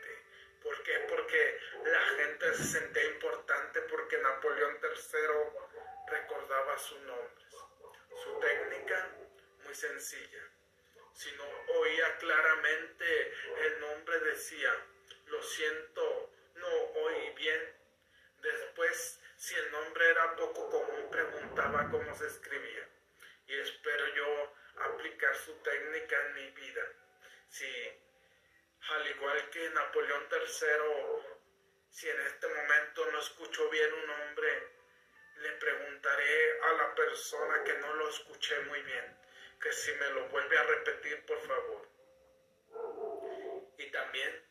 ¿Por 0.63 0.83
qué? 0.83 0.99
Porque 1.09 1.61
la 1.85 2.01
gente 2.01 2.55
se 2.55 2.65
sentía 2.65 3.05
importante 3.05 3.81
porque 3.83 4.19
Napoleón 4.19 4.79
III 4.83 5.65
recordaba 6.07 6.79
sus 6.79 7.01
nombres. 7.01 7.49
Su 8.23 8.39
técnica, 8.41 9.11
muy 9.65 9.75
sencilla. 9.75 10.43
Si 11.13 11.31
no 11.33 11.45
oía 11.79 12.17
claramente 12.19 13.33
el 13.67 13.81
nombre, 13.81 14.19
decía, 14.21 14.71
lo 15.27 15.43
siento, 15.43 16.31
no 16.55 16.69
oí 16.69 17.31
bien. 17.37 17.77
Después, 18.41 19.21
si 19.45 19.55
el 19.55 19.71
nombre 19.73 20.09
era 20.09 20.37
poco 20.37 20.71
común, 20.71 21.11
preguntaba 21.11 21.91
cómo 21.91 22.15
se 22.15 22.27
escribía. 22.29 22.89
Y 23.47 23.61
espero 23.61 24.07
yo 24.15 24.55
aplicar 24.87 25.37
su 25.37 25.53
técnica 25.57 26.17
en 26.19 26.35
mi 26.35 26.51
vida. 26.53 26.83
Si, 27.49 27.67
al 28.89 29.07
igual 29.07 29.51
que 29.51 29.69
Napoleón 29.69 30.29
III, 30.31 31.37
si 31.91 32.09
en 32.09 32.21
este 32.23 32.49
momento 32.49 33.05
no 33.13 33.19
escucho 33.19 33.69
bien 33.69 33.93
un 33.93 34.07
nombre, 34.07 34.69
le 35.37 35.53
preguntaré 35.53 36.61
a 36.63 36.73
la 36.73 36.95
persona 36.95 37.65
que 37.65 37.75
no 37.75 37.93
lo 37.97 38.09
escuché 38.09 38.59
muy 38.61 38.81
bien, 38.81 39.19
que 39.61 39.73
si 39.75 39.93
me 39.93 40.09
lo 40.09 40.27
vuelve 40.31 40.57
a 40.57 40.63
repetir, 40.63 41.27
por 41.27 41.39
favor. 41.47 41.89
Y 43.77 43.91
también 43.91 44.43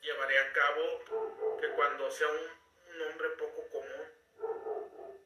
llevaré 0.00 0.38
a 0.38 0.52
cabo 0.54 1.58
que 1.60 1.68
cuando 1.72 2.10
sea 2.10 2.28
un, 2.28 2.60
nombre 2.98 3.28
poco 3.30 3.68
común, 3.68 3.79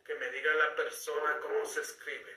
que 0.05 0.14
me 0.14 0.31
diga 0.31 0.52
la 0.55 0.76
persona 0.76 1.40
cómo 1.40 1.64
se 1.64 1.81
escribe, 1.81 2.36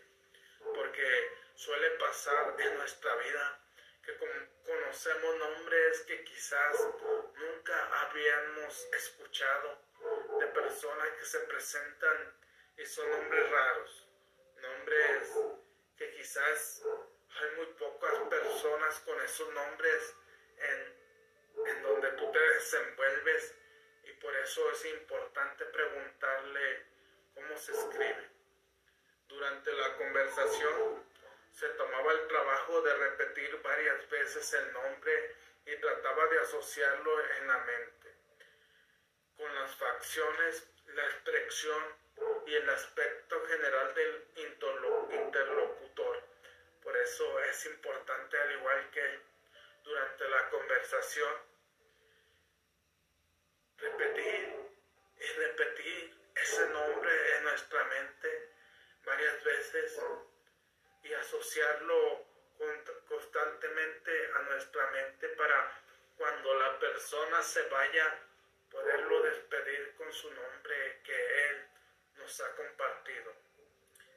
porque 0.73 1.31
suele 1.55 1.89
pasar 1.91 2.55
en 2.59 2.77
nuestra 2.77 3.15
vida 3.15 3.59
que 4.03 4.17
conocemos 4.65 5.35
nombres 5.37 6.01
que 6.01 6.23
quizás 6.23 6.87
nunca 7.35 8.01
habíamos 8.01 8.87
escuchado 8.93 9.81
de 10.39 10.47
personas 10.47 11.09
que 11.19 11.25
se 11.25 11.39
presentan 11.41 12.33
y 12.77 12.85
son 12.85 13.09
nombres 13.11 13.49
raros, 13.49 14.07
nombres 14.61 15.33
que 15.97 16.11
quizás 16.11 16.83
hay 17.39 17.55
muy 17.57 17.65
pocas 17.77 18.13
personas 18.29 18.99
con 19.01 19.19
esos 19.21 19.53
nombres 19.53 20.15
en, 20.57 21.67
en 21.67 21.83
donde 21.83 22.11
tú 22.11 22.31
te 22.31 22.39
desenvuelves 22.39 23.55
y 24.03 24.13
por 24.13 24.33
eso 24.37 24.71
es 24.71 24.85
importante 24.85 25.65
preguntarle 25.65 26.96
cómo 27.37 27.55
se 27.55 27.71
escribe. 27.71 28.29
Durante 29.27 29.71
la 29.73 29.95
conversación 29.97 31.03
se 31.51 31.69
tomaba 31.69 32.11
el 32.13 32.27
trabajo 32.27 32.81
de 32.81 32.93
repetir 32.95 33.61
varias 33.61 34.09
veces 34.09 34.53
el 34.53 34.73
nombre 34.73 35.35
y 35.67 35.75
trataba 35.77 36.27
de 36.27 36.39
asociarlo 36.39 37.35
en 37.35 37.47
la 37.47 37.57
mente, 37.59 38.15
con 39.37 39.53
las 39.53 39.75
facciones, 39.75 40.67
la 40.87 41.03
expresión 41.05 41.83
y 42.47 42.55
el 42.55 42.69
aspecto 42.69 43.45
general 43.45 43.93
del 43.93 44.27
interlocutor. 44.35 46.23
Por 46.81 46.97
eso 46.97 47.39
es 47.41 47.65
importante, 47.67 48.39
al 48.39 48.51
igual 48.53 48.89
que 48.89 49.19
durante 49.83 50.29
la 50.29 50.49
conversación, 50.49 51.33
repetir 53.77 54.55
y 55.19 55.27
repetir 55.33 56.16
ese 56.41 56.69
nombre 56.69 57.37
en 57.37 57.43
nuestra 57.43 57.83
mente 57.85 58.49
varias 59.05 59.43
veces 59.43 59.99
y 61.03 61.13
asociarlo 61.13 62.25
constantemente 63.07 64.31
a 64.35 64.39
nuestra 64.43 64.87
mente 64.91 65.29
para 65.29 65.81
cuando 66.17 66.53
la 66.55 66.79
persona 66.79 67.41
se 67.43 67.61
vaya 67.69 68.19
poderlo 68.71 69.21
despedir 69.23 69.95
con 69.95 70.11
su 70.11 70.31
nombre 70.31 71.01
que 71.03 71.49
él 71.49 71.67
nos 72.15 72.41
ha 72.41 72.55
compartido. 72.55 73.33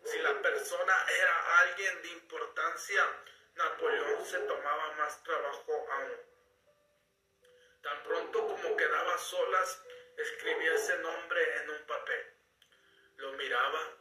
Si 0.04 0.18
la 0.18 0.40
persona 0.40 1.06
era 1.08 1.58
alguien 1.58 2.02
de 2.02 2.08
importancia, 2.08 3.02
Napoleón 3.54 4.24
se 4.24 4.38
tomaba 4.40 4.92
más 4.92 5.22
trabajo 5.22 5.86
aún. 5.90 6.20
Tan 7.82 8.02
pronto 8.02 8.46
como 8.46 8.76
quedaba 8.76 9.18
solas, 9.18 9.82
escribía 10.22 10.74
ese 10.74 10.98
nombre 10.98 11.56
en 11.62 11.70
un 11.70 11.86
papel. 11.86 12.26
Lo 13.16 13.32
miraba, 13.32 13.96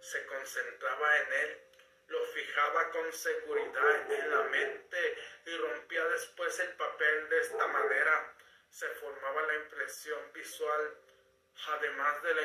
se 0.00 0.26
concentraba 0.26 1.18
en 1.20 1.32
él 1.32 1.64
lo 2.08 2.24
fijaba 2.26 2.90
con 2.90 3.12
seguridad 3.12 4.12
en 4.12 4.30
la 4.30 4.42
mente 4.44 5.18
y 5.46 5.56
rompía 5.56 6.04
después 6.06 6.58
el 6.60 6.72
papel 6.76 7.28
de 7.28 7.40
esta 7.40 7.66
manera. 7.66 8.34
Se 8.70 8.88
formaba 8.88 9.42
la 9.42 9.54
impresión 9.54 10.32
visual, 10.32 10.98
además 11.68 12.22
de 12.22 12.34
la 12.34 12.42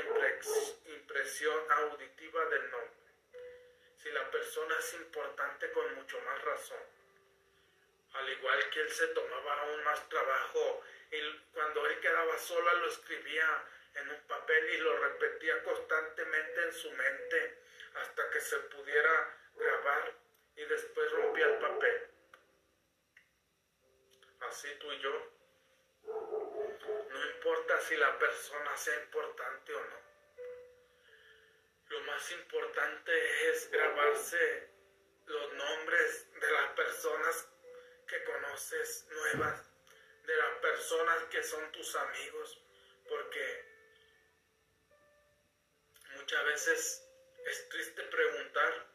impresión 0.86 1.72
auditiva 1.72 2.46
del 2.46 2.72
nombre. 2.72 2.94
Si 3.98 4.10
la 4.12 4.32
persona 4.32 4.76
es 4.80 4.94
importante 4.94 5.72
con 5.72 5.94
mucho 5.96 6.20
más 6.22 6.42
razón. 6.44 6.84
Al 8.14 8.30
igual 8.30 8.70
que 8.70 8.82
él 8.82 8.92
se 8.92 9.08
tomaba 9.08 9.62
aún 9.62 9.84
más 9.84 10.08
trabajo 10.08 10.84
y 11.12 11.38
cuando 11.54 11.86
él 11.88 12.00
quedaba 12.00 12.38
sola 12.38 12.74
lo 12.76 12.88
escribía 12.88 13.66
en 13.96 14.10
un 14.10 14.22
papel 14.28 14.70
y 14.70 14.78
lo 14.78 14.98
repetía 14.98 15.64
constantemente 15.64 16.64
en 16.64 16.74
su 16.74 16.92
mente 16.92 17.64
hasta 17.96 18.30
que 18.30 18.40
se 18.40 18.58
pudiera 18.60 19.38
grabar 19.56 20.14
y 20.56 20.66
después 20.66 21.12
rompía 21.12 21.46
el 21.48 21.60
papel. 21.60 22.08
Así 24.42 24.68
tú 24.80 24.92
y 24.92 25.00
yo. 25.00 25.32
No 27.10 27.26
importa 27.26 27.80
si 27.82 27.96
la 27.98 28.18
persona 28.18 28.78
sea 28.78 29.00
importante 29.02 29.74
o 29.74 29.86
no. 29.86 30.00
Lo 31.90 32.02
más 32.02 32.32
importante 32.32 33.50
es 33.50 33.70
grabarse 33.72 34.70
los 35.26 35.54
nombres 35.54 36.32
de 36.40 36.52
las 36.52 36.72
personas 36.74 37.50
que 38.08 38.24
conoces 38.24 39.08
nuevas, 39.10 39.69
de 40.30 40.36
las 40.36 40.60
personas 40.60 41.24
que 41.32 41.42
son 41.42 41.72
tus 41.72 41.96
amigos, 41.96 42.62
porque 43.08 43.66
muchas 46.18 46.46
veces 46.46 47.04
es 47.48 47.70
triste 47.70 48.04
preguntar, 48.04 48.86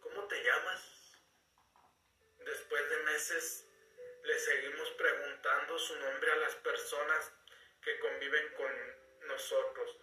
¿cómo 0.00 0.26
te 0.28 0.42
llamas? 0.42 1.20
Después 2.46 2.88
de 2.88 2.96
meses 3.02 3.66
le 4.22 4.38
seguimos 4.38 4.90
preguntando 4.92 5.78
su 5.78 5.96
nombre 5.96 6.32
a 6.32 6.36
las 6.36 6.54
personas 6.56 7.30
que 7.82 7.98
conviven 7.98 8.54
con 8.54 9.28
nosotros. 9.28 9.96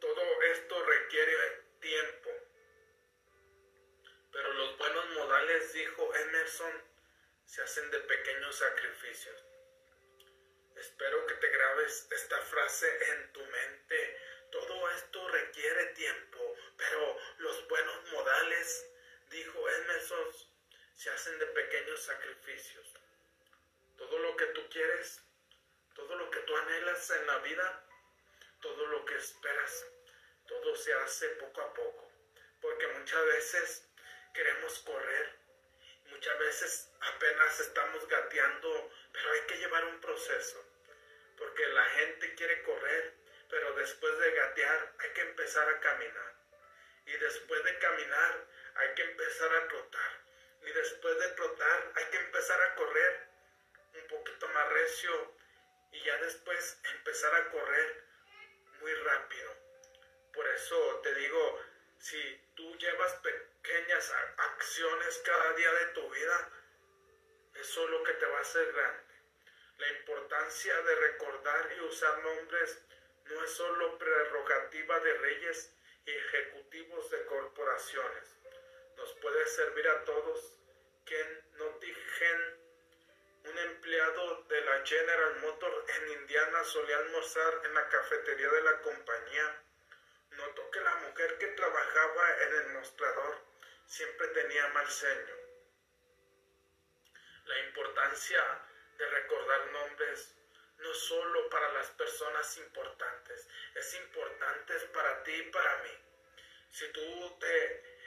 Todo 0.00 0.42
esto 0.42 0.84
requiere 0.84 1.62
tiempo, 1.78 2.30
pero 4.32 4.52
los 4.54 4.76
buenos 4.76 5.10
modales, 5.10 5.72
dijo 5.72 6.14
Emerson, 6.16 6.97
se 7.48 7.62
hacen 7.62 7.90
de 7.90 7.98
pequeños 8.00 8.56
sacrificios. 8.56 9.42
Espero 10.76 11.26
que 11.26 11.34
te 11.34 11.48
grabes 11.48 12.06
esta 12.10 12.38
frase 12.42 12.86
en 13.10 13.32
tu 13.32 13.42
mente. 13.42 14.20
Todo 14.52 14.90
esto 14.90 15.28
requiere 15.28 15.86
tiempo, 15.94 16.56
pero 16.76 17.16
los 17.38 17.66
buenos 17.68 18.12
modales, 18.12 18.86
dijo 19.30 19.68
Emerson, 19.70 20.28
se 20.94 21.08
hacen 21.08 21.38
de 21.38 21.46
pequeños 21.46 22.02
sacrificios. 22.02 22.86
Todo 23.96 24.18
lo 24.18 24.36
que 24.36 24.46
tú 24.48 24.68
quieres, 24.68 25.22
todo 25.94 26.16
lo 26.16 26.30
que 26.30 26.40
tú 26.40 26.54
anhelas 26.54 27.10
en 27.10 27.26
la 27.28 27.38
vida, 27.38 27.84
todo 28.60 28.86
lo 28.88 29.06
que 29.06 29.16
esperas, 29.16 29.86
todo 30.46 30.76
se 30.76 30.92
hace 30.92 31.28
poco 31.30 31.62
a 31.62 31.72
poco. 31.72 32.12
Porque 32.60 32.86
muchas 32.88 33.24
veces 33.24 33.88
queremos 34.34 34.78
correr, 34.80 35.47
muchas 36.10 36.38
veces 36.38 36.90
apenas 37.00 37.60
estamos 37.60 38.06
gateando, 38.08 38.90
pero 39.12 39.30
hay 39.30 39.40
que 39.42 39.56
llevar 39.58 39.84
un 39.84 40.00
proceso 40.00 40.64
porque 41.38 41.66
la 41.68 41.84
gente 41.84 42.34
quiere 42.34 42.62
correr, 42.64 43.14
pero 43.48 43.72
después 43.74 44.18
de 44.18 44.32
gatear 44.32 44.92
hay 44.98 45.10
que 45.10 45.20
empezar 45.22 45.68
a 45.68 45.80
caminar. 45.80 46.34
Y 47.06 47.12
después 47.12 47.64
de 47.64 47.78
caminar 47.78 48.44
hay 48.74 48.94
que 48.94 49.02
empezar 49.02 49.54
a 49.54 49.68
trotar. 49.68 50.20
Y 50.62 50.72
después 50.72 51.18
de 51.18 51.28
trotar 51.28 51.92
hay 51.94 52.04
que 52.06 52.16
empezar 52.18 52.60
a 52.60 52.74
correr 52.74 53.28
un 53.94 54.06
poquito 54.08 54.48
más 54.48 54.68
recio 54.68 55.34
y 55.92 56.02
ya 56.02 56.16
después 56.18 56.78
empezar 56.96 57.34
a 57.34 57.50
correr 57.50 58.04
muy 58.80 58.94
rápido. 58.94 59.54
Por 60.34 60.46
eso 60.48 61.00
te 61.02 61.14
digo, 61.14 61.62
si 61.98 62.40
tú 62.56 62.76
llevas 62.76 63.14
pequeñas 63.68 64.12
acciones 64.38 65.22
cada 65.26 65.52
día 65.52 65.72
de 65.72 65.86
tu 65.88 66.10
vida, 66.10 66.50
eso 67.54 67.84
es 67.84 67.90
lo 67.90 68.02
que 68.02 68.14
te 68.14 68.24
va 68.24 68.38
a 68.38 68.40
hacer 68.40 68.72
grande. 68.72 69.14
La 69.76 69.88
importancia 69.88 70.80
de 70.82 70.94
recordar 70.94 71.72
y 71.76 71.80
usar 71.80 72.18
nombres 72.18 72.78
no 73.26 73.44
es 73.44 73.50
solo 73.50 73.98
prerrogativa 73.98 75.00
de 75.00 75.12
reyes 75.18 75.74
y 76.06 76.10
ejecutivos 76.12 77.10
de 77.10 77.26
corporaciones. 77.26 78.36
Nos 78.96 79.12
puede 79.14 79.46
servir 79.46 79.86
a 79.88 80.04
todos. 80.04 80.54
Ken 81.04 81.44
Notigen, 81.58 82.60
un 83.44 83.58
empleado 83.58 84.44
de 84.44 84.60
la 84.62 84.86
General 84.86 85.40
Motors 85.40 85.90
en 85.96 86.20
Indiana, 86.20 86.64
solía 86.64 86.96
almorzar 86.96 87.60
en 87.64 87.74
la 87.74 87.88
cafetería 87.88 88.48
de 88.48 88.62
la 88.62 88.80
compañía. 88.80 89.62
Notó 90.30 90.70
que 90.70 90.80
la 90.80 90.94
mujer 90.96 91.36
que 91.36 91.48
trabajaba 91.48 92.42
en 92.42 92.54
el 92.54 92.68
mostrador 92.68 93.47
siempre 93.88 94.28
tenía 94.28 94.68
mal 94.68 94.86
ceño. 94.86 95.34
La 97.46 97.58
importancia 97.60 98.42
de 98.98 99.08
recordar 99.08 99.66
nombres 99.72 100.34
no 100.76 100.94
solo 100.94 101.48
para 101.48 101.72
las 101.72 101.88
personas 101.92 102.56
importantes, 102.58 103.48
es 103.74 103.94
importante 103.94 104.74
para 104.92 105.22
ti 105.24 105.32
y 105.32 105.50
para 105.50 105.82
mí. 105.82 105.90
Si 106.70 106.86
tú 106.92 107.36
te 107.40 107.98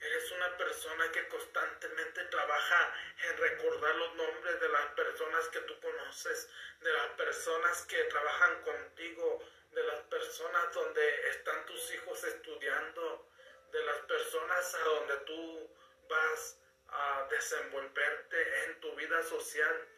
eres 0.00 0.32
una 0.32 0.56
persona 0.56 1.12
que 1.12 1.28
constantemente 1.28 2.24
trabaja 2.24 2.94
en 3.22 3.36
recordar 3.36 3.94
los 3.94 4.14
nombres 4.16 4.60
de 4.60 4.68
las 4.68 4.86
personas 4.92 5.48
que 5.48 5.60
tú 5.60 5.78
conoces, 5.80 6.50
de 6.80 6.92
las 6.92 7.08
personas 7.10 7.82
que 7.84 8.02
trabajan 8.04 8.62
contigo, 8.62 9.44
de 9.70 9.84
las 9.84 10.00
personas 10.00 10.74
donde 10.74 11.28
están 11.28 11.64
tus 11.66 11.94
hijos 11.94 12.24
estudiando, 12.24 13.29
de 13.72 13.82
las 13.84 13.98
personas 14.00 14.74
a 14.74 14.84
donde 14.84 15.16
tú 15.18 15.70
vas 16.08 16.58
a 16.88 17.28
desenvolverte 17.30 18.64
en 18.64 18.80
tu 18.80 18.94
vida 18.96 19.22
social, 19.22 19.88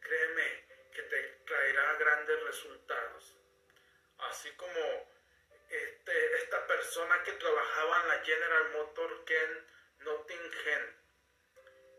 créeme 0.00 0.66
que 0.92 1.02
te 1.02 1.22
traerá 1.46 1.94
grandes 1.94 2.42
resultados. 2.44 3.36
Así 4.18 4.50
como 4.56 5.08
este, 5.68 6.36
esta 6.36 6.66
persona 6.66 7.22
que 7.24 7.32
trabajaba 7.32 8.02
en 8.02 8.08
la 8.08 8.24
General 8.24 8.70
Motor 8.72 9.24
Ken 9.24 9.66
Nottingham, 10.00 10.94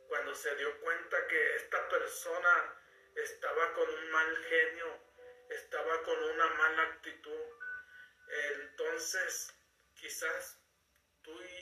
cuando 0.08 0.34
se 0.34 0.56
dio 0.56 0.80
cuenta 0.82 1.28
que 1.28 1.56
esta 1.56 1.88
persona 1.90 2.76
estaba 3.16 3.74
con 3.74 3.90
un 3.90 4.12
mal 4.12 4.38
genio, 4.46 5.00
estaba 5.50 6.02
con 6.04 6.24
una 6.24 6.48
mala 6.48 6.84
actitud, 6.84 7.42
entonces 8.52 9.54
quizás 9.96 10.59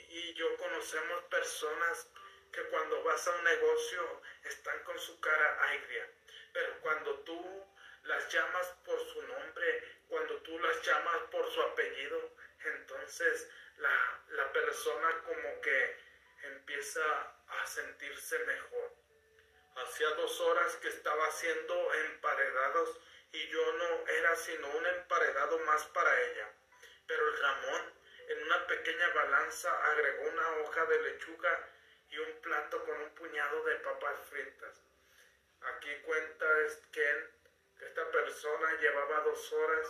y 0.10 0.34
yo 0.34 0.56
conocemos 0.58 1.24
personas 1.26 2.10
que 2.52 2.64
cuando 2.70 3.04
vas 3.04 3.28
a 3.28 3.36
un 3.36 3.44
negocio 3.44 4.22
están 4.44 4.84
con 4.84 4.98
su 5.00 5.20
cara 5.20 5.64
agria 5.72 6.10
pero 6.58 6.82
cuando 6.82 7.20
tú 7.20 7.66
las 8.06 8.34
llamas 8.34 8.68
por 8.84 9.00
su 9.14 9.22
nombre, 9.22 10.02
cuando 10.08 10.42
tú 10.42 10.58
las 10.58 10.82
llamas 10.82 11.18
por 11.30 11.48
su 11.52 11.62
apellido, 11.62 12.32
entonces 12.64 13.48
la, 13.78 14.24
la 14.30 14.52
persona 14.52 15.22
como 15.24 15.62
que 15.62 16.00
empieza 16.44 17.02
a 17.48 17.68
sentirse 17.68 18.40
mejor. 18.40 18.92
Hacía 19.76 20.10
dos 20.16 20.42
horas 20.42 20.76
que 20.78 20.88
estaba 20.88 21.28
haciendo 21.28 21.94
emparedados 21.94 23.00
y 23.34 23.48
yo 23.50 23.74
no 23.74 24.08
era 24.08 24.36
sino 24.36 24.68
un 24.70 24.86
emparedado 24.88 25.60
más 25.60 25.86
para 25.88 26.20
ella. 26.20 26.52
Pero 27.06 27.28
el 27.28 27.36
jamón 27.36 27.94
en 28.28 28.44
una 28.44 28.68
pequeña 28.68 29.08
balanza 29.10 29.72
agregó 29.92 30.30
una 30.30 30.50
hoja 30.58 30.86
de 30.86 31.02
lechuga 31.02 31.70
y 32.10 32.18
un 32.20 32.42
plato 32.42 32.84
con 32.84 33.02
un 33.02 33.10
puñado 33.16 33.64
de 33.64 33.76
papas 33.76 34.20
fritas. 34.30 34.84
Aquí 35.62 35.96
cuenta 36.04 36.60
es 36.62 36.78
que 36.92 37.30
esta 37.80 38.12
persona 38.12 38.74
llevaba 38.80 39.22
dos 39.22 39.54
horas 39.54 39.88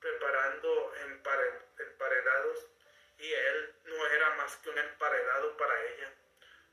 preparando 0.00 0.94
emparedados 1.78 2.66
y 3.18 3.32
él 3.32 3.74
no 3.84 4.06
era 4.06 4.30
más 4.36 4.56
que 4.56 4.70
un 4.70 4.78
emparedado 4.78 5.56
para 5.56 5.82
ella. 5.84 6.12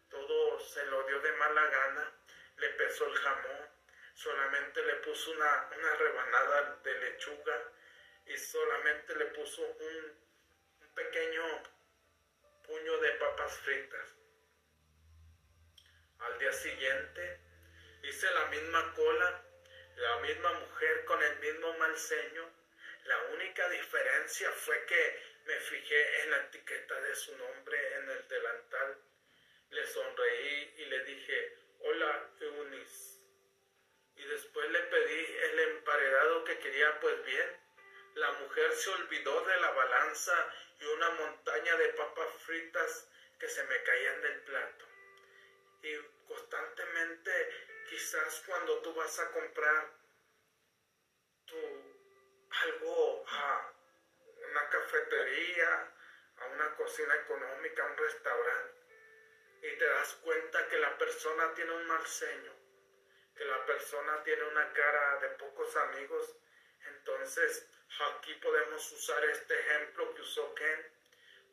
Todo 0.09 0.59
se 0.59 0.85
lo 0.85 1.03
dio 1.03 1.19
de 1.19 1.31
mala 1.34 1.65
gana, 1.65 2.11
le 2.57 2.69
pesó 2.69 3.07
el 3.07 3.15
jamón, 3.17 3.69
solamente 4.13 4.81
le 4.84 4.95
puso 4.95 5.31
una, 5.31 5.69
una 5.77 5.95
rebanada 5.95 6.80
de 6.84 6.93
lechuga 6.93 7.61
y 8.25 8.38
solamente 8.38 9.15
le 9.15 9.25
puso 9.27 9.63
un 9.63 10.23
pequeño 10.95 11.63
puño 12.67 12.97
de 12.99 13.11
papas 13.13 13.57
fritas. 13.59 14.15
Al 16.19 16.39
día 16.39 16.53
siguiente 16.53 17.43
Hice 18.03 18.29
la 18.31 18.45
misma 18.47 18.93
cola, 18.95 19.45
la 19.95 20.17
misma 20.17 20.51
mujer 20.51 21.05
con 21.05 21.23
el 21.23 21.39
mismo 21.39 21.73
mal 21.77 21.97
ceño. 21.97 22.51
La 23.05 23.17
única 23.33 23.69
diferencia 23.69 24.51
fue 24.51 24.85
que 24.85 25.23
me 25.45 25.55
fijé 25.55 26.23
en 26.23 26.31
la 26.31 26.37
etiqueta 26.39 26.99
de 26.99 27.15
su 27.15 27.37
nombre 27.37 27.95
en 27.95 28.09
el 28.09 28.27
delantal. 28.27 28.97
Le 29.69 29.87
sonreí 29.87 30.73
y 30.79 30.85
le 30.85 31.03
dije, 31.05 31.57
hola 31.79 32.29
Eunice. 32.41 33.21
Y 34.17 34.25
después 34.25 34.69
le 34.69 34.79
pedí 34.81 35.37
el 35.43 35.59
emparedado 35.59 36.43
que 36.43 36.59
quería, 36.59 36.99
pues 36.99 37.23
bien. 37.23 37.57
La 38.15 38.33
mujer 38.33 38.73
se 38.73 38.89
olvidó 38.89 39.45
de 39.45 39.61
la 39.61 39.71
balanza 39.71 40.55
y 40.79 40.85
una 40.85 41.09
montaña 41.11 41.75
de 41.77 41.89
papas 41.89 42.29
fritas 42.45 43.07
que 43.39 43.47
se 43.47 43.63
me 43.63 43.83
caían 43.83 44.21
del 44.21 44.39
plato. 44.41 44.85
Y 45.83 45.97
constantemente, 46.27 47.31
quizás 47.89 48.43
cuando 48.45 48.79
tú 48.81 48.93
vas 48.93 49.19
a 49.19 49.31
comprar 49.31 49.91
tu, 51.45 51.57
algo 52.61 53.25
a 53.27 53.73
una 54.49 54.69
cafetería, 54.69 55.93
a 56.37 56.45
una 56.45 56.75
cocina 56.75 57.15
económica, 57.15 57.83
a 57.83 57.87
un 57.87 57.97
restaurante, 57.97 58.83
y 59.61 59.77
te 59.77 59.85
das 59.85 60.13
cuenta 60.23 60.67
que 60.67 60.77
la 60.77 60.97
persona 60.97 61.53
tiene 61.53 61.71
un 61.71 61.87
mal 61.87 62.05
ceño, 62.05 62.53
que 63.35 63.45
la 63.45 63.65
persona 63.65 64.23
tiene 64.23 64.43
una 64.43 64.71
cara 64.73 65.17
de 65.19 65.29
pocos 65.29 65.75
amigos, 65.75 66.35
entonces 67.03 67.67
aquí 68.11 68.34
podemos 68.35 68.91
usar 68.93 69.23
este 69.25 69.59
ejemplo 69.59 70.15
que 70.15 70.21
usó 70.21 70.55
Ken 70.55 70.88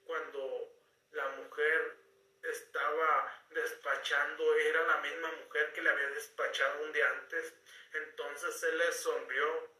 cuando 0.04 0.72
la 1.10 1.28
mujer 1.30 1.96
estaba 2.44 3.44
despachando, 3.50 4.54
era 4.54 4.86
la 4.86 4.98
misma 4.98 5.32
mujer 5.32 5.72
que 5.72 5.82
le 5.82 5.90
había 5.90 6.08
despachado 6.10 6.84
un 6.84 6.92
día 6.92 7.08
antes, 7.10 7.52
entonces 7.92 8.62
él 8.62 8.78
le 8.78 8.92
sonrió 8.92 9.74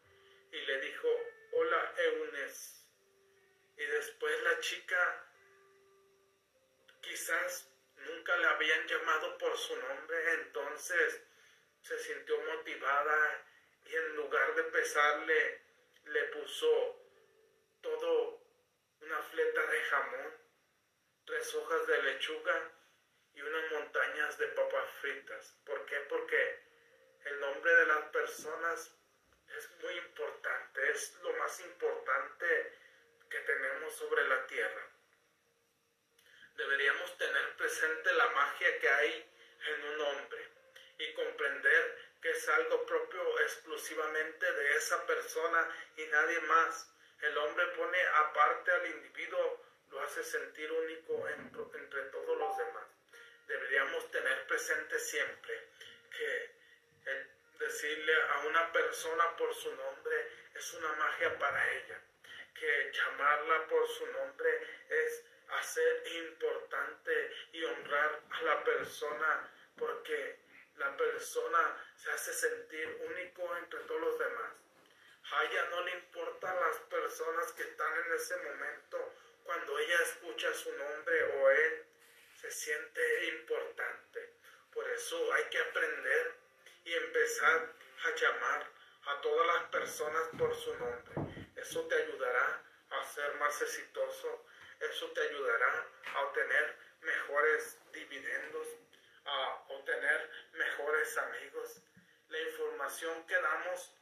y 0.51 0.60
le 0.60 0.80
dijo, 0.80 1.09
hola 1.52 1.94
Eunes. 1.98 2.84
Y 3.76 3.84
después 3.84 4.42
la 4.42 4.59
chica 4.59 5.24
quizás 7.01 7.68
nunca 7.97 8.36
le 8.36 8.47
habían 8.47 8.88
llamado 8.88 9.38
por 9.38 9.56
su 9.56 9.76
nombre, 9.76 10.34
entonces 10.34 11.22
se 11.80 11.98
sintió 12.01 12.40
motivada 12.40 13.47
y 13.86 13.97
en 13.97 14.16
lugar 14.16 14.55
de 14.55 14.64
pesarle, 14.64 15.59
le 16.10 16.24
puso 16.24 17.00
todo 17.80 18.42
una 19.00 19.22
fleta 19.22 19.66
de 19.66 19.80
jamón, 19.82 20.36
tres 21.24 21.54
hojas 21.54 21.86
de 21.86 22.02
lechuga 22.02 22.72
y 23.34 23.40
unas 23.40 23.70
montañas 23.70 24.36
de 24.38 24.48
papas 24.48 24.90
fritas. 25.00 25.56
¿Por 25.64 25.86
qué? 25.86 25.96
Porque 26.08 26.62
el 27.26 27.40
nombre 27.40 27.72
de 27.74 27.86
las 27.86 28.04
personas 28.06 28.96
es 29.56 29.70
muy 29.82 29.94
importante, 29.98 30.90
es 30.90 31.14
lo 31.22 31.32
más 31.34 31.60
importante 31.60 32.72
que 33.30 33.38
tenemos 33.38 33.94
sobre 33.94 34.26
la 34.26 34.46
tierra. 34.46 34.88
Deberíamos 36.56 37.16
tener 37.18 37.56
presente 37.56 38.12
la 38.14 38.28
magia 38.30 38.78
que 38.80 38.88
hay 38.88 39.32
en 39.66 39.84
un 39.84 40.00
hombre 40.00 40.48
y 40.98 41.14
comprender 41.14 42.09
que 42.20 42.30
es 42.30 42.48
algo 42.48 42.84
propio 42.86 43.40
exclusivamente 43.40 44.52
de 44.52 44.76
esa 44.76 45.06
persona 45.06 45.68
y 45.97 46.05
nadie 46.06 46.40
más. 46.40 46.92
El 47.22 47.36
hombre 47.38 47.66
pone 47.68 47.98
aparte 48.14 48.70
al 48.70 48.86
individuo, 48.86 49.64
lo 49.90 50.01
hace 50.02 50.22
sentir 50.22 50.70
único 50.70 51.28
entre 51.28 52.02
todos 52.05 52.38
los 52.38 52.56
demás. 52.56 52.86
Deberíamos 53.47 54.10
tener 54.10 54.47
presente 54.47 54.98
siempre 54.98 55.68
que 56.16 56.60
decirle 57.59 58.14
a 58.22 58.38
una 58.47 58.72
persona 58.72 59.36
por 59.36 59.55
su 59.55 59.74
nombre 59.74 60.28
es 60.55 60.74
una 60.74 60.92
magia 60.94 61.38
para 61.38 61.72
ella, 61.72 62.01
que 62.55 62.92
llamarla 62.92 63.66
por 63.68 63.86
su 63.88 64.06
nombre 64.06 64.66
es 64.88 65.24
hacer 65.48 66.02
importante 66.24 67.32
y 67.52 67.64
honrar 67.64 68.22
a 68.30 68.42
la 68.42 68.64
persona 68.64 69.51
porque 69.76 70.38
la 70.81 70.97
persona 70.97 71.77
se 71.94 72.11
hace 72.11 72.32
sentir 72.32 72.98
único 73.12 73.57
entre 73.59 73.81
todos 73.81 74.01
los 74.01 74.19
demás. 74.19 74.52
A 75.32 75.44
ella 75.44 75.69
no 75.70 75.85
le 75.85 75.93
importan 75.93 76.57
las 76.59 76.77
personas 76.78 77.52
que 77.52 77.62
están 77.62 77.93
en 77.98 78.15
ese 78.15 78.36
momento 78.39 79.12
cuando 79.44 79.78
ella 79.78 80.02
escucha 80.02 80.52
su 80.55 80.73
nombre 80.73 81.23
o 81.24 81.51
él 81.51 81.85
se 82.40 82.51
siente 82.51 83.27
importante. 83.27 84.32
Por 84.73 84.89
eso 84.89 85.32
hay 85.35 85.44
que 85.51 85.59
aprender 85.59 86.35
y 86.85 86.94
empezar 86.94 87.73
a 88.05 88.15
llamar 88.16 88.66
a 89.05 89.20
todas 89.20 89.47
las 89.47 89.65
personas 89.70 90.23
por 90.39 90.55
su 90.55 90.74
nombre. 90.77 91.47
Eso 91.57 91.86
te 91.89 91.94
ayudará 91.94 92.62
a 92.90 93.05
ser 93.05 93.35
más 93.35 93.61
exitoso. 93.61 94.47
Eso 94.81 95.11
te 95.12 95.20
ayudará 95.20 95.86
a 96.15 96.23
obtener 96.23 96.77
mejores 97.02 97.78
dividendos, 97.93 98.66
a 99.27 99.65
obtener 99.69 100.31
amigos. 101.18 101.82
La 102.28 102.40
información 102.40 103.26
que 103.26 103.34
damos 103.34 103.94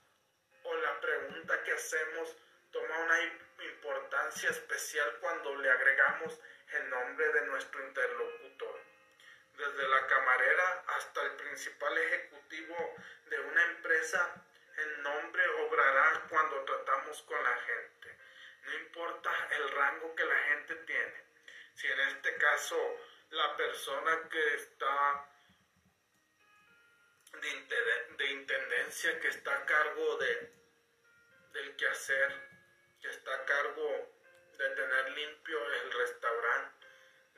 o 0.65 0.75
la 0.75 1.01
pregunta 1.01 1.63
que 1.63 1.73
hacemos 1.73 2.37
toma 2.71 2.99
una 2.99 3.23
importancia 3.65 4.51
especial 4.51 5.17
cuando 5.21 5.57
le 5.57 5.71
agregamos 5.71 6.39
el 6.73 6.91
nombre 6.91 7.33
de 7.33 7.47
nuestro 7.47 7.87
interlocutor. 7.87 8.81
Desde 9.57 9.89
la 9.89 10.07
camarera 10.07 10.85
hasta 10.89 11.23
el 11.23 11.33
principal 11.37 11.97
ejecutivo 11.99 12.95
de 13.27 13.41
una 13.41 13.65
empresa, 13.65 14.45
el 14.77 15.03
nombre 15.03 15.49
obrará 15.49 16.27
cuando 16.29 16.65
tratamos 16.65 17.23
con 17.23 17.43
la 17.43 17.57
gente. 17.57 18.19
No 18.65 18.75
importa 18.75 19.31
el 19.57 19.71
rango 19.71 20.15
que 20.15 20.25
la 20.25 20.39
gente 20.51 20.75
tiene. 20.77 21.25
Si 21.75 21.87
en 21.87 22.01
este 22.01 22.37
caso 22.37 22.77
la 23.31 23.57
persona 23.57 24.29
que 24.29 24.55
está 24.55 25.29
de, 27.41 28.27
intendencia, 28.31 29.21
que 29.21 29.29
está 29.29 29.55
a 29.55 29.67
cargo 29.67 30.17
de, 30.19 30.53
del 31.53 31.77
quehacer, 31.77 32.33
que 33.01 33.09
está 33.09 33.35
a 33.35 33.45
cargo 33.45 34.15
de 34.59 34.69
tener 34.71 35.11
limpio 35.11 35.73
el 35.75 35.93
restaurante, 35.93 36.87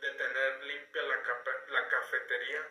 de 0.00 0.10
tener 0.12 0.64
limpia 0.64 1.02
la, 1.02 1.16
la 1.68 1.88
cafetería, 1.88 2.70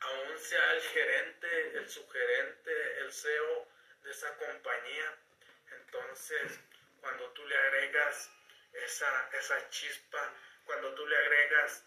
aún 0.00 0.38
sea 0.38 0.72
el 0.74 0.82
gerente, 0.82 1.78
el 1.78 1.88
sugerente, 1.88 2.98
el 3.00 3.12
CEO 3.12 3.68
de 4.02 4.10
esa 4.10 4.36
compañía, 4.36 5.18
entonces 5.70 6.60
cuando 7.00 7.30
tú 7.32 7.46
le 7.46 7.56
agregas 7.56 8.30
esa, 8.72 9.30
esa 9.32 9.70
chispa, 9.70 10.34
cuando 10.64 10.94
tú 10.94 11.06
le 11.06 11.16
agregas 11.16 11.84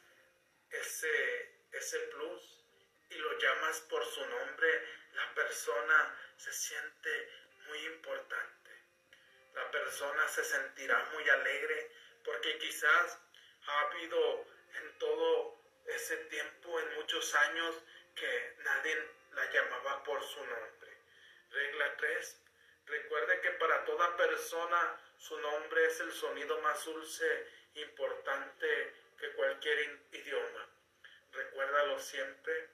ese, 0.71 1.60
ese 1.71 1.99
plus 1.99 2.63
y 3.09 3.15
lo 3.15 3.37
llamas 3.37 3.81
por 3.81 4.05
su 4.05 4.25
nombre, 4.25 4.87
la 5.13 5.33
persona 5.33 6.15
se 6.37 6.53
siente 6.53 7.29
muy 7.67 7.79
importante. 7.85 8.71
La 9.53 9.69
persona 9.69 10.27
se 10.29 10.43
sentirá 10.43 11.03
muy 11.13 11.27
alegre 11.29 11.91
porque 12.23 12.57
quizás 12.57 13.19
ha 13.67 13.81
habido 13.81 14.45
en 14.75 14.97
todo 14.97 15.57
ese 15.87 16.17
tiempo, 16.25 16.79
en 16.79 16.95
muchos 16.95 17.33
años, 17.35 17.75
que 18.15 18.55
nadie 18.63 18.97
la 19.33 19.51
llamaba 19.51 20.03
por 20.03 20.23
su 20.23 20.39
nombre. 20.45 20.97
Regla 21.49 21.97
3. 21.97 22.37
Recuerde 22.85 23.41
que 23.41 23.51
para 23.51 23.83
toda 23.85 24.15
persona 24.17 24.99
su 25.17 25.37
nombre 25.39 25.85
es 25.85 25.99
el 25.99 26.11
sonido 26.11 26.59
más 26.61 26.83
dulce, 26.85 27.47
importante 27.75 28.93
que 29.19 29.31
cualquier 29.33 29.99
idioma. 30.11 30.69
Recuérdalo 31.31 31.99
siempre. 31.99 32.69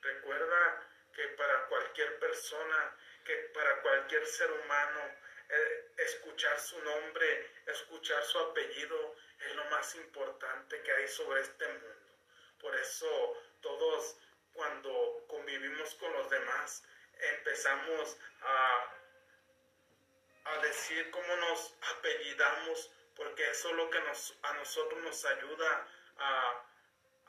Recuerda 0.00 0.88
que 1.14 1.28
para 1.28 1.66
cualquier 1.66 2.18
persona, 2.18 2.96
que 3.24 3.34
para 3.54 3.80
cualquier 3.82 4.26
ser 4.26 4.50
humano, 4.50 5.00
eh, 5.48 5.92
escuchar 5.98 6.58
su 6.58 6.82
nombre, 6.82 7.50
escuchar 7.66 8.22
su 8.24 8.38
apellido 8.38 9.16
es 9.38 9.54
lo 9.54 9.64
más 9.66 9.94
importante 9.96 10.80
que 10.82 10.92
hay 10.92 11.08
sobre 11.08 11.42
este 11.42 11.66
mundo. 11.68 11.88
Por 12.60 12.74
eso 12.76 13.42
todos 13.60 14.16
cuando 14.54 15.24
convivimos 15.28 15.94
con 15.96 16.12
los 16.12 16.30
demás 16.30 16.84
empezamos 17.20 18.16
a 18.40 18.98
a 20.44 20.58
decir 20.58 21.10
cómo 21.10 21.36
nos 21.36 21.74
apellidamos, 21.96 22.90
porque 23.16 23.48
eso 23.50 23.70
es 23.70 23.76
lo 23.76 23.90
que 23.90 24.00
nos, 24.00 24.34
a 24.42 24.52
nosotros 24.54 25.02
nos 25.02 25.24
ayuda 25.24 25.88
a, 26.18 26.64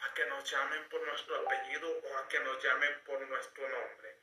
a 0.04 0.14
que 0.14 0.26
nos 0.26 0.50
llamen 0.50 0.90
por 0.90 1.02
nuestro 1.08 1.36
apellido 1.38 1.90
o 1.90 2.18
a 2.18 2.28
que 2.28 2.40
nos 2.42 2.62
llamen 2.64 3.04
por 3.06 3.22
nuestro 3.28 3.68
nombre. 3.70 4.18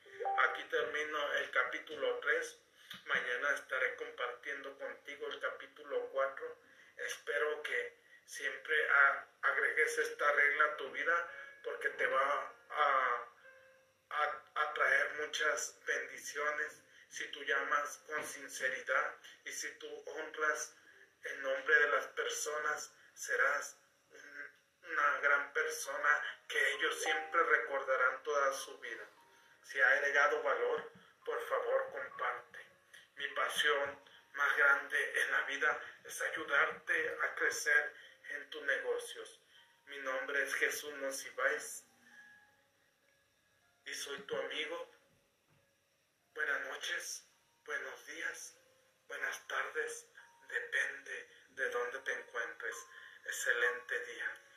Aquí 0.49 0.63
termino 0.65 1.33
el 1.33 1.49
capítulo 1.51 2.19
3. 2.19 2.59
Mañana 3.05 3.53
estaré 3.55 3.95
compartiendo 3.95 4.77
contigo 4.77 5.27
el 5.27 5.39
capítulo 5.39 6.09
4. 6.09 6.57
Espero 6.97 7.63
que 7.63 7.97
siempre 8.25 8.75
agregues 9.41 9.97
esta 9.97 10.31
regla 10.31 10.65
a 10.65 10.77
tu 10.77 10.91
vida 10.91 11.31
porque 11.63 11.89
te 11.89 12.07
va 12.07 12.53
a, 12.69 13.27
a, 14.55 14.73
traer 14.73 15.13
muchas 15.25 15.79
bendiciones 15.85 16.81
si 17.09 17.27
tú 17.31 17.43
llamas 17.43 17.97
con 18.07 18.23
sinceridad 18.25 19.15
y 19.45 19.51
si 19.51 19.69
tú 19.79 20.03
honras 20.07 20.75
el 21.23 21.41
nombre 21.41 21.75
de 21.75 21.87
las 21.89 22.07
personas, 22.07 22.93
serás 23.13 23.80
una 24.91 25.17
gran 25.19 25.53
persona 25.53 26.21
que 26.47 26.73
ellos 26.73 27.01
siempre 27.01 27.43
recordarán 27.43 28.23
toda 28.23 28.53
su 28.53 28.77
vida. 28.79 29.07
Si 29.63 29.79
ha 29.79 29.87
agregado 29.87 30.43
valor, 30.43 30.91
por 31.25 31.39
favor 31.47 31.91
comparte. 31.91 32.59
Mi 33.15 33.27
pasión 33.29 33.99
más 34.33 34.57
grande 34.57 35.21
en 35.21 35.31
la 35.31 35.41
vida 35.43 35.79
es 36.03 36.21
ayudarte 36.21 37.17
a 37.23 37.35
crecer 37.35 37.93
en 38.31 38.49
tus 38.49 38.63
negocios. 38.63 39.39
Mi 39.85 39.97
nombre 39.99 40.43
es 40.43 40.53
Jesús 40.55 40.93
Nocibáis 40.95 41.85
y 43.85 43.93
soy 43.93 44.19
tu 44.23 44.35
amigo. 44.35 44.91
Buenas 46.33 46.61
noches, 46.67 47.25
buenos 47.65 48.05
días, 48.07 48.55
buenas 49.07 49.47
tardes, 49.47 50.07
depende 50.47 51.29
de 51.49 51.69
dónde 51.69 51.99
te 51.99 52.13
encuentres. 52.13 52.75
Excelente 53.25 54.05
día. 54.05 54.50